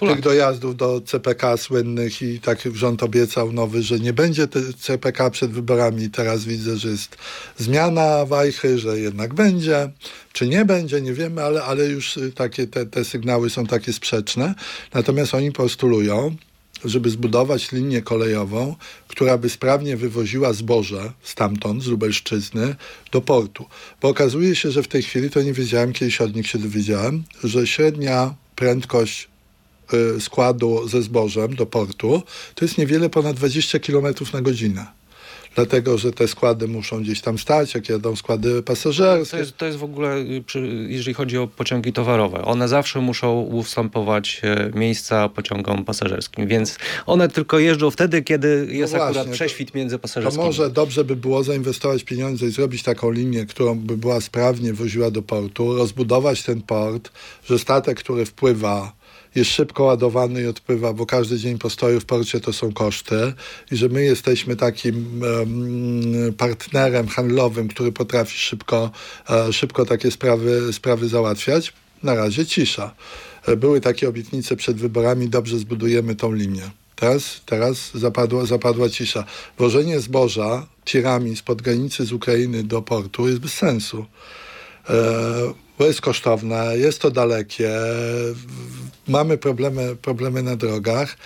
e, 0.00 0.14
tych 0.14 0.20
dojazdów 0.20 0.76
do 0.76 1.00
CPK 1.00 1.56
słynnych 1.56 2.22
i 2.22 2.40
tak 2.40 2.58
rząd 2.74 3.02
obiecał 3.02 3.52
nowy, 3.52 3.82
że 3.82 4.00
nie 4.00 4.12
będzie 4.12 4.48
CPK 4.78 5.30
przed 5.30 5.50
wyborami. 5.50 6.10
Teraz 6.10 6.44
widzę, 6.44 6.76
że 6.76 6.88
jest 6.88 7.16
zmiana 7.58 8.24
wajchy, 8.26 8.78
że 8.78 8.98
jednak 8.98 9.34
będzie. 9.34 9.90
Czy 10.32 10.48
nie 10.48 10.64
będzie, 10.64 11.00
nie 11.00 11.12
wiemy, 11.12 11.42
ale, 11.42 11.62
ale 11.62 11.86
już 11.86 12.18
takie 12.34 12.66
te, 12.66 12.86
te 12.86 13.04
sygnały 13.04 13.50
są 13.50 13.66
takie 13.66 13.92
sprzeczne. 13.92 14.54
Natomiast 14.94 15.34
oni 15.34 15.52
postulują, 15.52 16.36
żeby 16.84 17.10
zbudować 17.10 17.72
linię 17.72 18.02
kolejową, 18.02 18.76
która 19.08 19.38
by 19.38 19.50
sprawnie 19.50 19.96
wywoziła 19.96 20.52
zboże 20.52 21.12
stamtąd, 21.22 21.82
z 21.82 21.86
Lubelszczyzny, 21.86 22.76
do 23.12 23.20
portu. 23.20 23.64
Bo 24.02 24.08
okazuje 24.08 24.56
się, 24.56 24.70
że 24.70 24.82
w 24.82 24.88
tej 24.88 25.02
chwili, 25.02 25.30
to 25.30 25.42
nie 25.42 25.52
wiedziałem, 25.52 25.92
kiedyś 25.92 26.20
od 26.20 26.36
nich 26.36 26.46
się 26.46 26.58
dowiedziałem, 26.58 27.24
że 27.44 27.66
średnia 27.66 28.34
prędkość 28.56 29.28
y, 30.16 30.20
składu 30.20 30.88
ze 30.88 31.02
zbożem 31.02 31.54
do 31.54 31.66
portu 31.66 32.22
to 32.54 32.64
jest 32.64 32.78
niewiele 32.78 33.10
ponad 33.10 33.36
20 33.36 33.78
km 33.78 34.14
na 34.32 34.42
godzinę 34.42 34.97
dlatego 35.58 35.98
że 35.98 36.12
te 36.12 36.28
składy 36.28 36.68
muszą 36.68 37.00
gdzieś 37.02 37.20
tam 37.20 37.38
stać, 37.38 37.74
jak 37.74 37.88
jadą 37.88 38.16
składy 38.16 38.62
pasażerskie. 38.62 39.30
To 39.30 39.38
jest, 39.38 39.56
to 39.56 39.66
jest 39.66 39.78
w 39.78 39.84
ogóle, 39.84 40.16
y, 40.16 40.42
jeżeli 40.88 41.14
chodzi 41.14 41.38
o 41.38 41.46
pociągi 41.46 41.92
towarowe, 41.92 42.44
one 42.44 42.68
zawsze 42.68 43.00
muszą 43.00 43.40
ustępować 43.40 44.40
e, 44.44 44.70
miejsca 44.74 45.28
pociągom 45.28 45.84
pasażerskim, 45.84 46.46
więc 46.46 46.78
one 47.06 47.28
tylko 47.28 47.58
jeżdżą 47.58 47.90
wtedy, 47.90 48.22
kiedy 48.22 48.68
jest 48.70 48.92
no 48.92 48.98
właśnie, 48.98 49.20
akurat 49.20 49.34
prześwit 49.34 49.74
między 49.74 49.98
pasażerskimi. 49.98 50.42
To 50.42 50.46
może 50.46 50.70
dobrze 50.70 51.04
by 51.04 51.16
było 51.16 51.44
zainwestować 51.44 52.04
pieniądze 52.04 52.46
i 52.46 52.50
zrobić 52.50 52.82
taką 52.82 53.10
linię, 53.10 53.46
którą 53.46 53.78
by 53.78 53.96
była 53.96 54.20
sprawnie 54.20 54.72
woziła 54.72 55.10
do 55.10 55.22
portu, 55.22 55.76
rozbudować 55.76 56.42
ten 56.42 56.62
port, 56.62 57.10
że 57.44 57.58
statek, 57.58 57.98
który 57.98 58.26
wpływa 58.26 58.97
jest 59.34 59.50
szybko 59.50 59.84
ładowany 59.84 60.42
i 60.42 60.46
odpływa, 60.46 60.92
bo 60.92 61.06
każdy 61.06 61.38
dzień 61.38 61.58
postoju 61.58 62.00
w 62.00 62.04
porcie 62.04 62.40
to 62.40 62.52
są 62.52 62.72
koszty 62.72 63.32
i 63.70 63.76
że 63.76 63.88
my 63.88 64.04
jesteśmy 64.04 64.56
takim 64.56 65.22
um, 65.22 66.32
partnerem 66.32 67.08
handlowym, 67.08 67.68
który 67.68 67.92
potrafi 67.92 68.38
szybko, 68.38 68.90
uh, 69.28 69.54
szybko 69.54 69.86
takie 69.86 70.10
sprawy, 70.10 70.72
sprawy 70.72 71.08
załatwiać. 71.08 71.72
Na 72.02 72.14
razie 72.14 72.46
cisza. 72.46 72.94
E, 73.46 73.56
były 73.56 73.80
takie 73.80 74.08
obietnice 74.08 74.56
przed 74.56 74.76
wyborami, 74.76 75.28
dobrze 75.28 75.58
zbudujemy 75.58 76.14
tą 76.14 76.32
linię. 76.32 76.70
Teraz, 76.96 77.40
teraz 77.46 77.90
zapadła, 77.94 78.46
zapadła 78.46 78.88
cisza. 78.88 79.24
Wożenie 79.58 80.00
zboża 80.00 80.66
tirami 80.84 81.36
spod 81.36 81.62
granicy 81.62 82.04
z 82.04 82.12
Ukrainy 82.12 82.64
do 82.64 82.82
portu 82.82 83.28
jest 83.28 83.40
bez 83.40 83.52
sensu. 83.52 84.06
E, 84.90 85.84
jest 85.84 86.00
kosztowne, 86.00 86.78
jest 86.78 87.00
to 87.00 87.10
dalekie, 87.10 87.70
mamy 89.08 89.38
problemy, 89.38 89.96
problemy 89.96 90.42
na 90.42 90.56
drogach 90.56 91.16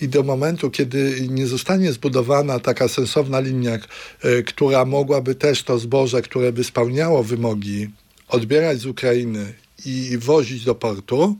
i 0.00 0.08
do 0.08 0.22
momentu, 0.22 0.70
kiedy 0.70 1.26
nie 1.30 1.46
zostanie 1.46 1.92
zbudowana 1.92 2.60
taka 2.60 2.88
sensowna 2.88 3.40
linia, 3.40 3.74
e, 3.74 4.42
która 4.42 4.84
mogłaby 4.84 5.34
też 5.34 5.62
to 5.62 5.78
zboże, 5.78 6.22
które 6.22 6.52
by 6.52 6.64
spełniało 6.64 7.22
wymogi, 7.22 7.88
odbierać 8.28 8.78
z 8.78 8.86
Ukrainy 8.86 9.54
i 9.86 10.18
wozić 10.18 10.64
do 10.64 10.74
portu, 10.74 11.36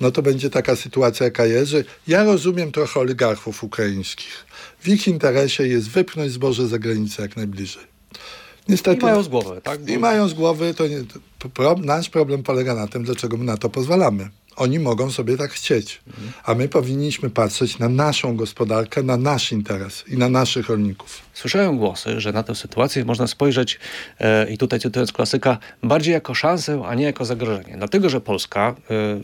no 0.00 0.10
to 0.10 0.22
będzie 0.22 0.50
taka 0.50 0.76
sytuacja, 0.76 1.24
jaka 1.24 1.46
jest, 1.46 1.70
że 1.70 1.84
ja 2.08 2.24
rozumiem 2.24 2.72
trochę 2.72 3.00
oligarchów 3.00 3.64
ukraińskich. 3.64 4.46
W 4.80 4.88
ich 4.88 5.08
interesie 5.08 5.66
jest 5.66 5.88
wypchnąć 5.90 6.32
zboże 6.32 6.68
za 6.68 6.78
granicę 6.78 7.22
jak 7.22 7.36
najbliżej. 7.36 7.82
Niestety, 8.68 9.00
I 9.00 9.04
mają 9.04 9.22
z 9.22 9.28
głowy, 9.28 9.60
tak? 9.62 9.88
I 9.88 9.98
mają 9.98 10.28
z 10.28 10.34
głowy, 10.34 10.74
to, 10.74 10.86
nie, 10.88 11.04
to 11.38 11.48
pro, 11.48 11.76
nasz 11.82 12.10
problem 12.10 12.42
polega 12.42 12.74
na 12.74 12.86
tym, 12.86 13.04
dlaczego 13.04 13.36
my 13.36 13.44
na 13.44 13.56
to 13.56 13.70
pozwalamy. 13.70 14.28
Oni 14.56 14.78
mogą 14.78 15.10
sobie 15.10 15.36
tak 15.36 15.50
chcieć, 15.50 16.00
a 16.44 16.54
my 16.54 16.68
powinniśmy 16.68 17.30
patrzeć 17.30 17.78
na 17.78 17.88
naszą 17.88 18.36
gospodarkę, 18.36 19.02
na 19.02 19.16
nasz 19.16 19.52
interes 19.52 20.04
i 20.08 20.18
na 20.18 20.28
naszych 20.28 20.68
rolników. 20.68 21.22
Słyszałem 21.34 21.78
głosy, 21.78 22.20
że 22.20 22.32
na 22.32 22.42
tę 22.42 22.54
sytuację 22.54 23.04
można 23.04 23.26
spojrzeć, 23.26 23.78
e, 24.20 24.50
i 24.50 24.58
tutaj 24.58 24.80
cytując 24.80 25.12
klasyka, 25.12 25.58
bardziej 25.82 26.12
jako 26.12 26.34
szansę, 26.34 26.82
a 26.86 26.94
nie 26.94 27.04
jako 27.04 27.24
zagrożenie. 27.24 27.74
Dlatego, 27.76 28.10
że 28.10 28.20
Polska 28.20 28.74
e, 28.90 29.20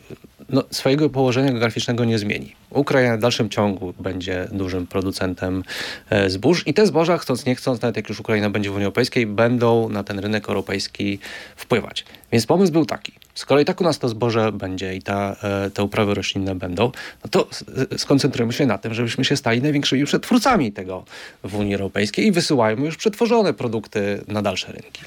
no, 0.48 0.64
swojego 0.70 1.10
położenia 1.10 1.50
geograficznego 1.50 2.04
nie 2.04 2.18
zmieni. 2.18 2.54
Ukraina 2.70 3.16
w 3.16 3.20
dalszym 3.20 3.48
ciągu 3.48 3.94
będzie 4.00 4.48
dużym 4.52 4.86
producentem 4.86 5.64
e, 6.10 6.30
zbóż 6.30 6.66
i 6.66 6.74
te 6.74 6.86
zboża, 6.86 7.18
chcąc 7.18 7.46
nie 7.46 7.54
chcąc, 7.54 7.82
nawet 7.82 7.96
jak 7.96 8.08
już 8.08 8.20
Ukraina 8.20 8.50
będzie 8.50 8.70
w 8.70 8.74
Unii 8.74 8.84
Europejskiej, 8.84 9.26
będą 9.26 9.88
na 9.88 10.04
ten 10.04 10.18
rynek 10.18 10.48
europejski 10.48 11.18
wpływać. 11.56 12.04
Więc 12.32 12.46
pomysł 12.46 12.72
był 12.72 12.86
taki. 12.86 13.21
Skoro 13.34 13.60
i 13.60 13.64
tak 13.64 13.80
u 13.80 13.84
nas 13.84 13.98
to 13.98 14.08
zboże 14.08 14.52
będzie 14.52 14.94
i 14.94 15.02
ta, 15.02 15.36
e, 15.42 15.70
te 15.70 15.82
uprawy 15.82 16.14
roślinne 16.14 16.54
będą, 16.54 16.92
no 17.24 17.30
to 17.30 17.48
skoncentrujmy 17.96 18.52
się 18.52 18.66
na 18.66 18.78
tym, 18.78 18.94
żebyśmy 18.94 19.24
się 19.24 19.36
stali 19.36 19.62
największymi 19.62 20.04
przetwórcami 20.04 20.72
tego 20.72 21.04
w 21.44 21.54
Unii 21.54 21.74
Europejskiej 21.74 22.26
i 22.26 22.32
wysyłajmy 22.32 22.86
już 22.86 22.96
przetworzone 22.96 23.54
produkty 23.54 24.24
na 24.28 24.42
dalsze 24.42 24.72
rynki. 24.72 25.02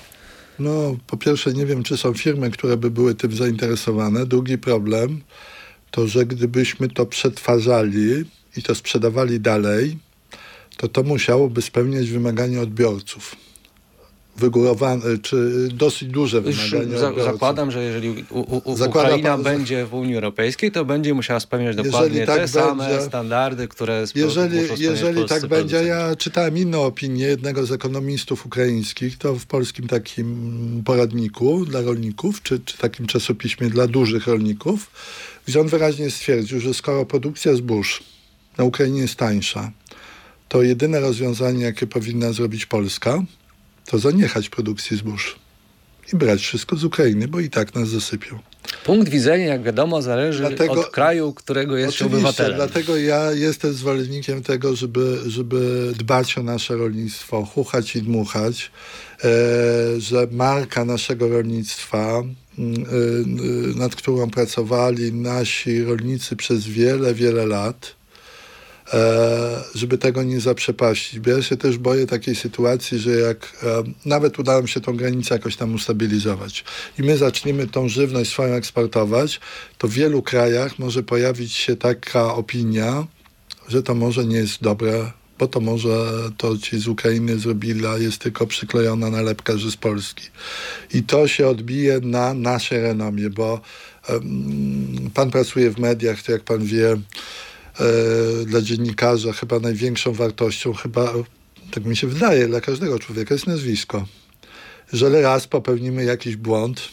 No, 0.59 0.95
po 1.07 1.17
pierwsze 1.17 1.53
nie 1.53 1.65
wiem, 1.65 1.83
czy 1.83 1.97
są 1.97 2.13
firmy, 2.13 2.51
które 2.51 2.77
by 2.77 2.91
były 2.91 3.15
tym 3.15 3.35
zainteresowane. 3.35 4.25
Drugi 4.25 4.57
problem 4.57 5.21
to, 5.91 6.07
że 6.07 6.25
gdybyśmy 6.25 6.89
to 6.89 7.05
przetwarzali 7.05 8.23
i 8.57 8.63
to 8.63 8.75
sprzedawali 8.75 9.39
dalej, 9.39 9.97
to 10.77 10.87
to 10.87 11.03
musiałoby 11.03 11.61
spełniać 11.61 12.09
wymagania 12.09 12.61
odbiorców 12.61 13.35
wygórowane, 14.37 15.03
czy 15.21 15.67
dosyć 15.73 16.09
duże 16.09 16.41
wymagania. 16.41 16.97
Za, 16.99 17.13
zakładam, 17.23 17.71
że 17.71 17.83
jeżeli 17.83 18.25
u, 18.29 18.39
u, 18.39 18.83
Ukraina 18.85 19.29
pan, 19.29 19.43
będzie 19.43 19.85
w 19.85 19.93
Unii 19.93 20.15
Europejskiej, 20.15 20.71
to 20.71 20.85
będzie 20.85 21.13
musiała 21.13 21.39
spełniać 21.39 21.75
dokładnie 21.75 22.25
tak 22.25 22.37
te 22.37 22.47
same 22.47 23.01
standardy, 23.01 23.67
które 23.67 24.05
Jeżeli, 24.15 24.57
jeżeli 24.77 25.25
tak 25.25 25.45
będzie, 25.45 25.83
ja 25.83 26.15
czytałem 26.15 26.57
inną 26.57 26.83
opinię 26.83 27.25
jednego 27.25 27.65
z 27.65 27.71
ekonomistów 27.71 28.45
ukraińskich, 28.45 29.17
to 29.17 29.35
w 29.35 29.45
polskim 29.45 29.87
takim 29.87 30.81
poradniku 30.85 31.65
dla 31.65 31.81
rolników, 31.81 32.43
czy, 32.43 32.59
czy 32.59 32.77
takim 32.77 33.07
czasopiśmie 33.07 33.69
dla 33.69 33.87
dużych 33.87 34.27
rolników, 34.27 34.91
gdzie 35.47 35.61
on 35.61 35.67
wyraźnie 35.67 36.11
stwierdził, 36.11 36.59
że 36.59 36.73
skoro 36.73 37.05
produkcja 37.05 37.55
zbóż 37.55 38.03
na 38.57 38.63
Ukrainie 38.63 39.01
jest 39.01 39.15
tańsza, 39.15 39.71
to 40.49 40.61
jedyne 40.61 40.99
rozwiązanie, 40.99 41.63
jakie 41.63 41.87
powinna 41.87 42.31
zrobić 42.33 42.65
Polska, 42.65 43.23
to 43.85 43.99
zaniechać 43.99 44.49
produkcji 44.49 44.97
zbóż 44.97 45.35
i 46.13 46.15
brać 46.15 46.41
wszystko 46.41 46.75
z 46.75 46.83
Ukrainy, 46.83 47.27
bo 47.27 47.39
i 47.39 47.49
tak 47.49 47.75
nas 47.75 47.89
zasypią. 47.89 48.39
Punkt 48.85 49.09
widzenia, 49.09 49.45
jak 49.45 49.63
wiadomo, 49.63 50.01
zależy 50.01 50.39
dlatego, 50.39 50.73
od 50.73 50.89
kraju, 50.89 51.33
którego 51.33 51.77
jest 51.77 52.01
obywatelem. 52.01 52.55
Dlatego 52.55 52.97
ja 52.97 53.31
jestem 53.31 53.73
zwolennikiem 53.73 54.43
tego, 54.43 54.75
żeby, 54.75 55.19
żeby 55.27 55.91
dbać 55.97 56.37
o 56.37 56.43
nasze 56.43 56.75
rolnictwo, 56.75 57.45
chuchać 57.45 57.95
i 57.95 58.01
dmuchać, 58.01 58.71
e, 59.23 59.29
że 59.99 60.27
marka 60.31 60.85
naszego 60.85 61.27
rolnictwa, 61.27 62.23
e, 62.23 62.61
nad 63.75 63.95
którą 63.95 64.29
pracowali 64.29 65.13
nasi 65.13 65.83
rolnicy 65.83 66.35
przez 66.35 66.67
wiele, 66.67 67.13
wiele 67.13 67.45
lat, 67.45 67.95
żeby 69.75 69.97
tego 69.97 70.23
nie 70.23 70.39
zaprzepaścić. 70.39 71.19
Bo 71.19 71.29
ja 71.29 71.41
się 71.41 71.57
też 71.57 71.77
boję 71.77 72.07
takiej 72.07 72.35
sytuacji, 72.35 72.99
że 72.99 73.11
jak 73.11 73.53
e, 73.63 73.83
nawet 74.05 74.39
uda 74.39 74.53
nam 74.53 74.67
się 74.67 74.81
tą 74.81 74.97
granicę 74.97 75.35
jakoś 75.35 75.55
tam 75.55 75.73
ustabilizować 75.73 76.63
i 76.99 77.03
my 77.03 77.17
zaczniemy 77.17 77.67
tą 77.67 77.89
żywność 77.89 78.31
swoją 78.31 78.53
eksportować, 78.53 79.39
to 79.77 79.87
w 79.87 79.91
wielu 79.91 80.21
krajach 80.21 80.79
może 80.79 81.03
pojawić 81.03 81.53
się 81.53 81.75
taka 81.75 82.33
opinia, 82.33 83.07
że 83.67 83.83
to 83.83 83.95
może 83.95 84.25
nie 84.25 84.37
jest 84.37 84.61
dobre 84.61 85.11
bo 85.39 85.47
to 85.47 85.59
może 85.59 86.07
to 86.37 86.57
ci 86.57 86.79
z 86.79 86.87
Ukrainy 86.87 87.39
zrobili, 87.39 87.85
a 87.85 87.97
jest 87.97 88.17
tylko 88.17 88.47
przyklejona 88.47 89.09
nalepka, 89.09 89.57
że 89.57 89.71
z 89.71 89.77
Polski. 89.77 90.23
I 90.93 91.03
to 91.03 91.27
się 91.27 91.47
odbije 91.47 91.99
na 91.99 92.33
naszej 92.33 92.81
renomie, 92.81 93.29
bo 93.29 93.61
um, 94.09 95.11
pan 95.13 95.31
pracuje 95.31 95.71
w 95.71 95.79
mediach, 95.79 96.21
to 96.21 96.31
jak 96.31 96.43
pan 96.43 96.65
wie, 96.65 96.97
E, 96.97 96.97
dla 98.45 98.61
dziennikarza 98.61 99.33
chyba 99.33 99.59
największą 99.59 100.13
wartością, 100.13 100.73
chyba 100.73 101.13
tak 101.71 101.85
mi 101.85 101.97
się 101.97 102.07
wydaje, 102.07 102.47
dla 102.47 102.61
każdego 102.61 102.99
człowieka 102.99 103.33
jest 103.33 103.47
nazwisko. 103.47 104.05
Jeżeli 104.93 105.21
raz 105.21 105.47
popełnimy 105.47 106.03
jakiś 106.03 106.35
błąd, 106.35 106.89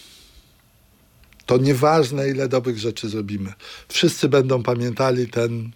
to 1.46 1.58
nieważne, 1.58 2.28
ile 2.28 2.48
dobrych 2.48 2.78
rzeczy 2.78 3.08
zrobimy. 3.08 3.52
Wszyscy 3.88 4.28
będą 4.28 4.62
pamiętali 4.62 5.28
ten, 5.28 5.70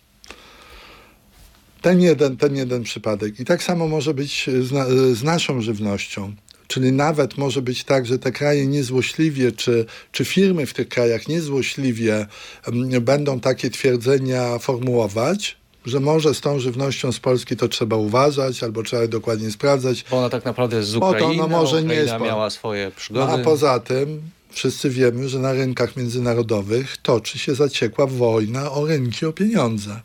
ten, 1.82 2.00
jeden, 2.00 2.36
ten 2.36 2.57
jeden 2.57 2.82
przypadek. 2.82 3.40
I 3.40 3.44
tak 3.44 3.62
samo 3.62 3.88
może 3.88 4.14
być 4.14 4.50
z, 4.61 4.72
na, 4.72 4.86
z 5.12 5.22
naszą 5.22 5.61
żywnością. 5.61 6.34
Czyli 6.69 6.93
nawet 6.93 7.39
może 7.39 7.62
być 7.62 7.85
tak, 7.85 8.07
że 8.07 8.19
te 8.19 8.33
kraje 8.33 8.67
niezłośliwie, 8.67 9.53
czy, 9.53 9.87
czy 10.12 10.25
firmy 10.25 10.67
w 10.67 10.75
tych 10.75 10.89
krajach 10.89 11.29
niezłośliwie 11.29 12.27
um, 12.67 13.05
będą 13.05 13.41
takie 13.41 13.71
twierdzenia 13.71 14.59
formułować, 14.59 15.57
że 15.87 16.01
może 16.01 16.35
z 16.35 16.41
tą 16.41 16.59
żywnością 16.59 17.12
z 17.12 17.21
Polski 17.21 17.57
to 17.57 17.69
trzeba 17.69 17.97
uważać, 17.97 18.62
albo 18.62 18.83
trzeba 18.83 19.07
dokładnie 19.07 19.51
sprawdzać. 19.51 20.05
Bo 20.11 20.19
ona 20.19 20.31
tak 20.31 20.45
naprawdę 20.45 20.77
jest 20.77 20.89
z 20.89 20.97
Ukrainy, 20.97 21.37
no 21.37 21.49
może 21.49 21.77
Ukraina 21.77 21.95
nie 21.95 22.01
jest 22.01 22.25
miała 22.25 22.51
swoje 22.51 22.91
przygody. 22.97 23.33
No, 23.33 23.39
a 23.39 23.45
poza 23.45 23.81
tym 23.81 24.23
wszyscy 24.51 24.91
wiemy, 24.91 25.29
że 25.29 25.39
na 25.39 25.53
rynkach 25.53 25.97
międzynarodowych 25.97 26.97
toczy 26.97 27.39
się 27.39 27.55
zaciekła 27.55 28.07
wojna 28.07 28.73
o 28.73 28.87
rynki, 28.87 29.27
o 29.27 29.33
pieniądze. 29.33 30.01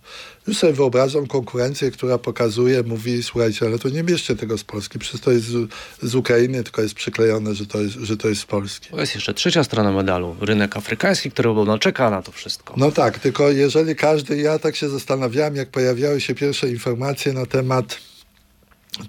Już 0.47 0.57
sobie 0.57 0.73
wyobrażam 0.73 1.27
konkurencję, 1.27 1.91
która 1.91 2.17
pokazuje, 2.17 2.83
mówi, 2.83 3.23
słuchajcie, 3.23 3.65
ale 3.65 3.79
to 3.79 3.89
nie 3.89 4.03
bierzcie 4.03 4.35
tego 4.35 4.57
z 4.57 4.63
Polski, 4.63 4.99
przecież 4.99 5.21
to 5.21 5.31
jest 5.31 5.45
z, 5.45 5.69
z 6.01 6.15
Ukrainy, 6.15 6.63
tylko 6.63 6.81
jest 6.81 6.95
przyklejone, 6.95 7.55
że 7.55 7.65
to 7.65 7.81
jest, 7.81 7.95
że 7.95 8.17
to 8.17 8.29
jest 8.29 8.41
z 8.41 8.45
Polski. 8.45 8.89
To 8.89 8.99
jest 8.99 9.15
jeszcze 9.15 9.33
trzecia 9.33 9.63
strona 9.63 9.91
medalu. 9.91 10.35
Rynek 10.41 10.77
afrykański, 10.77 11.31
który 11.31 11.53
no, 11.53 11.79
czeka 11.79 12.09
na 12.09 12.21
to 12.21 12.31
wszystko. 12.31 12.73
No 12.77 12.91
tak, 12.91 13.19
tylko 13.19 13.49
jeżeli 13.49 13.95
każdy, 13.95 14.37
ja 14.37 14.59
tak 14.59 14.75
się 14.75 14.89
zastanawiałem, 14.89 15.55
jak 15.55 15.69
pojawiały 15.69 16.21
się 16.21 16.35
pierwsze 16.35 16.69
informacje 16.69 17.33
na 17.33 17.45
temat 17.45 17.97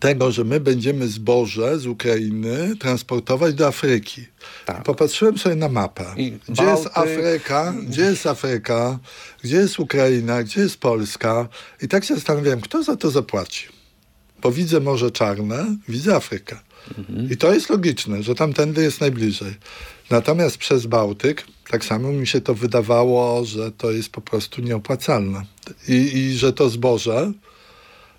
tego, 0.00 0.32
że 0.32 0.44
my 0.44 0.60
będziemy 0.60 1.08
zboże 1.08 1.78
z 1.78 1.86
Ukrainy 1.86 2.76
transportować 2.76 3.54
do 3.54 3.66
Afryki. 3.66 4.26
Tak. 4.66 4.82
Popatrzyłem 4.82 5.38
sobie 5.38 5.56
na 5.56 5.68
mapę. 5.68 6.04
I 6.16 6.32
Gdzie 6.48 6.64
jest 6.64 6.88
Afryka? 6.94 7.74
Gdzie 7.86 8.02
jest 8.02 8.26
Afryka? 8.26 8.98
Gdzie 9.44 9.56
jest 9.56 9.78
Ukraina? 9.78 10.42
Gdzie 10.42 10.60
jest 10.60 10.76
Polska? 10.76 11.48
I 11.82 11.88
tak 11.88 12.04
się 12.04 12.14
zastanawiałem, 12.14 12.60
kto 12.60 12.82
za 12.82 12.96
to 12.96 13.10
zapłaci. 13.10 13.66
Bo 14.42 14.52
widzę 14.52 14.80
Morze 14.80 15.10
Czarne, 15.10 15.76
widzę 15.88 16.16
Afrykę. 16.16 16.58
I 17.30 17.36
to 17.36 17.54
jest 17.54 17.70
logiczne, 17.70 18.22
że 18.22 18.34
tamtędy 18.34 18.82
jest 18.82 19.00
najbliżej. 19.00 19.54
Natomiast 20.10 20.56
przez 20.56 20.86
Bałtyk, 20.86 21.44
tak 21.70 21.84
samo 21.84 22.12
mi 22.12 22.26
się 22.26 22.40
to 22.40 22.54
wydawało, 22.54 23.44
że 23.44 23.72
to 23.72 23.90
jest 23.90 24.08
po 24.08 24.20
prostu 24.20 24.62
nieopłacalne. 24.62 25.42
I, 25.88 25.92
i 25.92 26.32
że 26.32 26.52
to 26.52 26.70
zboże, 26.70 27.32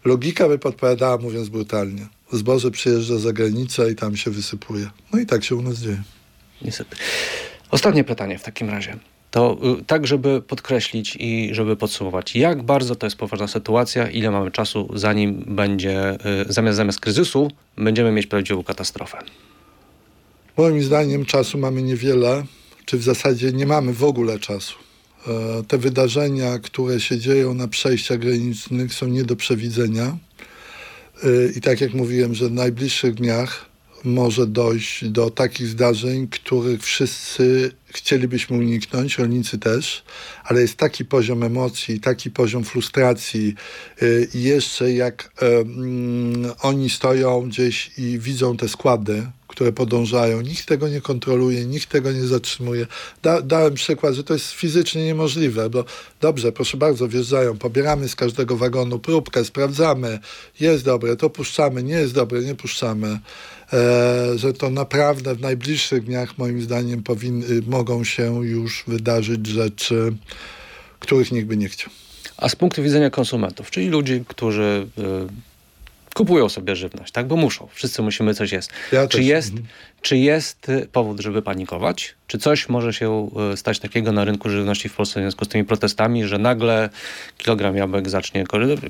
logika 0.06 0.48
by 0.48 0.60
podpowiadała, 0.60 1.18
mówiąc 1.18 1.50
brutalnie. 1.50 2.08
Zboże 2.32 2.72
przyjeżdża 2.72 3.18
za 3.18 3.34
granicę 3.34 3.92
i 3.92 3.96
tam 3.96 4.18
się 4.18 4.32
wysypuje. 4.32 4.90
No 5.14 5.20
i 5.20 5.26
tak 5.26 5.44
się 5.44 5.56
u 5.56 5.62
nas 5.62 5.80
dzieje. 5.80 6.04
Niestety. 6.62 6.96
Ostatnie 7.72 8.04
pytanie 8.04 8.40
w 8.40 8.44
takim 8.44 8.70
razie. 8.70 8.98
To 9.34 9.58
y, 9.80 9.86
tak, 9.86 10.08
żeby 10.08 10.42
podkreślić 10.42 11.18
i 11.20 11.50
żeby 11.52 11.76
podsumować, 11.76 12.36
jak 12.36 12.64
bardzo 12.64 12.96
to 12.96 13.06
jest 13.06 13.16
poważna 13.16 13.48
sytuacja, 13.48 14.10
ile 14.10 14.32
mamy 14.32 14.52
czasu, 14.52 14.90
zanim 14.96 15.44
będzie, 15.48 16.18
y, 16.50 16.54
zamiast, 16.54 16.78
zamiast 16.78 17.00
kryzysu, 17.00 17.52
będziemy 17.78 18.12
mieć 18.12 18.28
prawdziwą 18.28 18.64
katastrofę. 18.64 19.18
Moim 20.58 20.84
zdaniem 20.84 21.26
czasu 21.26 21.58
mamy 21.58 21.82
niewiele, 21.82 22.44
czy 22.86 22.98
w 22.98 23.04
zasadzie 23.04 23.52
nie 23.52 23.66
mamy 23.66 23.94
w 23.94 24.04
ogóle 24.04 24.40
czasu. 24.40 24.76
E, 25.28 25.64
Te 25.68 25.78
wydarzenia, 25.78 26.60
które 26.60 27.00
się 27.00 27.18
dzieją 27.18 27.54
na 27.54 27.68
przejściach 27.68 28.20
granicznych 28.20 28.94
są 28.94 29.08
nie 29.08 29.24
do 29.24 29.36
przewidzenia. 29.36 30.18
E, 31.24 31.28
I 31.56 31.62
tak 31.62 31.82
jak 31.82 31.94
mówiłem, 31.94 32.36
że 32.36 32.50
w 32.50 32.52
najbliższych 32.52 33.14
dniach 33.14 33.66
może 34.04 34.48
dojść 34.48 35.06
do 35.06 35.30
takich 35.30 35.68
zdarzeń, 35.68 36.28
których 36.28 36.84
wszyscy 36.84 37.72
chcielibyśmy 37.86 38.58
uniknąć, 38.58 39.18
rolnicy 39.18 39.58
też, 39.58 40.04
ale 40.44 40.62
jest 40.62 40.78
taki 40.78 41.06
poziom 41.06 41.44
emocji, 41.44 42.00
taki 42.00 42.32
poziom 42.32 42.64
frustracji 42.64 43.56
y, 44.02 44.28
i 44.34 44.44
jeszcze 44.44 44.94
jak 44.94 45.32
oni 46.62 46.90
stoją 46.90 47.50
gdzieś 47.50 47.92
i 47.98 48.20
widzą 48.20 48.58
te 48.58 48.70
składy, 48.70 49.28
które 49.48 49.72
podążają, 49.72 50.42
nikt 50.42 50.66
tego 50.66 50.90
nie 50.90 51.02
kontroluje, 51.02 51.66
nikt 51.66 51.90
tego 51.90 52.12
nie 52.12 52.28
zatrzymuje. 52.28 52.88
Da, 53.22 53.42
dałem 53.42 53.74
przykład, 53.74 54.14
że 54.14 54.24
to 54.24 54.34
jest 54.34 54.52
fizycznie 54.52 55.06
niemożliwe, 55.06 55.70
bo 55.70 55.86
dobrze, 56.22 56.52
proszę 56.52 56.78
bardzo, 56.78 57.08
wjeżdżają, 57.08 57.58
pobieramy 57.58 58.10
z 58.10 58.16
każdego 58.16 58.58
wagonu 58.58 59.00
próbkę, 59.00 59.46
sprawdzamy, 59.46 60.20
jest 60.60 60.86
dobre, 60.86 61.16
to 61.16 61.30
puszczamy, 61.30 61.84
nie 61.84 61.96
jest 61.96 62.14
dobre, 62.14 62.42
nie 62.42 62.56
puszczamy. 62.56 63.20
E, 63.74 64.38
że 64.38 64.54
to 64.54 64.70
naprawdę 64.70 65.36
w 65.36 65.42
najbliższych 65.42 66.04
dniach, 66.04 66.38
moim 66.38 66.62
zdaniem, 66.62 67.04
powin, 67.04 67.44
y, 67.44 67.62
mogą 67.68 68.04
się 68.04 68.46
już 68.46 68.84
wydarzyć 68.88 69.48
rzeczy, 69.48 70.14
których 71.00 71.32
nikt 71.32 71.48
by 71.48 71.58
nie 71.58 71.70
chciał. 71.70 71.90
A 72.38 72.50
z 72.50 72.56
punktu 72.56 72.84
widzenia 72.84 73.10
konsumentów, 73.10 73.72
czyli 73.72 73.90
ludzi, 73.90 74.24
którzy 74.28 74.88
y, 74.98 75.54
kupują 76.14 76.50
sobie 76.50 76.76
żywność, 76.76 77.12
tak? 77.12 77.28
Bo 77.28 77.36
muszą. 77.36 77.68
Wszyscy 77.74 78.02
musimy 78.02 78.34
coś 78.34 78.52
jeść. 78.52 78.70
Ja 78.92 79.08
czy, 79.08 79.18
też, 79.18 79.28
jest, 79.28 79.50
mhm. 79.50 79.68
czy 80.02 80.18
jest 80.18 80.70
y, 80.70 80.88
powód, 80.92 81.20
żeby 81.20 81.42
panikować? 81.42 82.16
Czy 82.28 82.38
coś 82.38 82.70
może 82.70 82.94
się 82.94 83.30
y, 83.54 83.58
stać 83.58 83.80
takiego 83.80 84.12
na 84.12 84.26
rynku 84.26 84.50
żywności 84.50 84.90
w 84.90 84.94
Polsce 84.96 85.20
w 85.20 85.24
związku 85.24 85.46
z 85.46 85.48
tymi 85.48 85.66
protestami, 85.66 86.26
że 86.26 86.38
nagle 86.38 86.90
kilogram 87.38 87.78
jabłek 87.78 88.10
zacznie, 88.10 88.44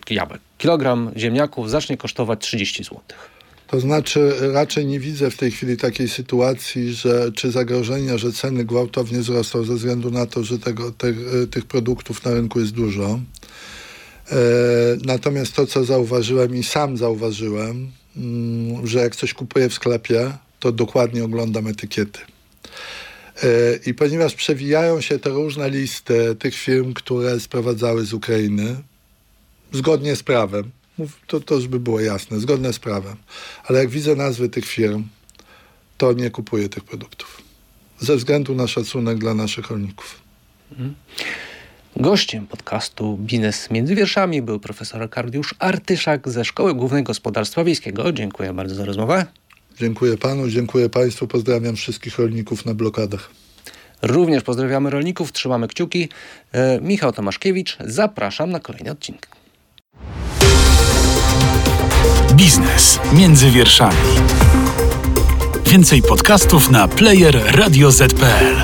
jabłek, 0.10 0.42
kilogram 0.58 1.12
ziemniaków 1.18 1.70
zacznie 1.70 1.98
kosztować 1.98 2.40
30 2.40 2.84
zł? 2.84 3.00
To 3.74 3.80
znaczy, 3.80 4.34
raczej 4.52 4.86
nie 4.86 5.00
widzę 5.00 5.32
w 5.32 5.38
tej 5.38 5.52
chwili 5.52 5.78
takiej 5.78 6.10
sytuacji, 6.10 6.94
że 6.94 7.32
czy 7.32 7.52
zagrożenia, 7.52 8.18
że 8.18 8.32
ceny 8.32 8.66
gwałtownie 8.66 9.20
wzrosną 9.20 9.64
ze 9.64 9.76
względu 9.76 10.12
na 10.12 10.26
to, 10.26 10.44
że 10.44 10.60
tego, 10.60 10.92
te, 10.92 11.14
tych 11.52 11.66
produktów 11.66 12.26
na 12.26 12.34
rynku 12.34 12.60
jest 12.60 12.72
dużo. 12.72 13.20
E, 14.32 14.36
natomiast 15.06 15.54
to, 15.56 15.68
co 15.68 15.84
zauważyłem 15.84 16.56
i 16.56 16.64
sam 16.64 16.98
zauważyłem, 16.98 17.92
mm, 18.18 18.88
że 18.88 19.00
jak 19.00 19.16
coś 19.16 19.34
kupuję 19.34 19.70
w 19.70 19.74
sklepie, 19.74 20.32
to 20.60 20.72
dokładnie 20.72 21.24
oglądam 21.24 21.68
etykiety. 21.68 22.20
E, 23.44 23.48
I 23.86 23.94
ponieważ 23.94 24.36
przewijają 24.36 25.02
się 25.02 25.20
te 25.20 25.30
różne 25.30 25.70
listy 25.70 26.36
tych 26.40 26.56
firm, 26.56 26.94
które 26.94 27.40
sprowadzały 27.40 28.06
z 28.06 28.14
Ukrainy, 28.14 28.76
zgodnie 29.72 30.16
z 30.16 30.24
prawem, 30.24 30.72
to, 31.28 31.40
to 31.40 31.56
już 31.56 31.68
by 31.68 31.80
było 31.80 32.00
jasne, 32.00 32.40
zgodne 32.40 32.74
z 32.74 32.80
prawem, 32.80 33.16
ale 33.66 33.80
jak 33.80 33.90
widzę 33.90 34.16
nazwy 34.16 34.50
tych 34.50 34.66
firm, 34.66 35.04
to 35.98 36.14
nie 36.14 36.30
kupuję 36.30 36.70
tych 36.70 36.84
produktów. 36.84 37.42
Ze 38.00 38.16
względu 38.16 38.56
na 38.56 38.68
szacunek 38.68 39.18
dla 39.18 39.34
naszych 39.34 39.70
rolników. 39.70 40.22
Gościem 41.96 42.48
podcastu 42.48 43.18
Biznes 43.18 43.72
między 43.72 43.96
wierszami 43.96 44.42
był 44.42 44.60
profesor 44.60 45.10
Kardiusz 45.10 45.56
Artyszak 45.60 46.30
ze 46.30 46.46
Szkoły 46.46 46.74
Głównej 46.74 47.04
Gospodarstwa 47.04 47.64
Wiejskiego. 47.64 48.12
Dziękuję 48.12 48.54
bardzo 48.54 48.76
za 48.76 48.86
rozmowę. 48.86 49.26
Dziękuję 49.80 50.18
panu, 50.18 50.50
dziękuję 50.50 50.90
państwu, 50.90 51.28
pozdrawiam 51.28 51.76
wszystkich 51.76 52.20
rolników 52.20 52.66
na 52.66 52.74
blokadach. 52.74 53.30
Również 54.02 54.44
pozdrawiamy 54.44 54.90
rolników, 54.90 55.32
trzymamy 55.32 55.68
kciuki. 55.68 56.10
E, 56.52 56.82
Michał 56.82 57.12
Tomaszkiewicz, 57.12 57.78
zapraszam 57.80 58.52
na 58.52 58.60
kolejny 58.60 58.92
odcinek. 58.92 59.28
Biznes 62.34 63.00
między 63.14 63.52
wierszami. 63.52 63.96
Więcej 65.66 66.02
podcastów 66.02 66.70
na 66.70 66.88
player 66.88 67.42
radioz.pl. 67.56 68.56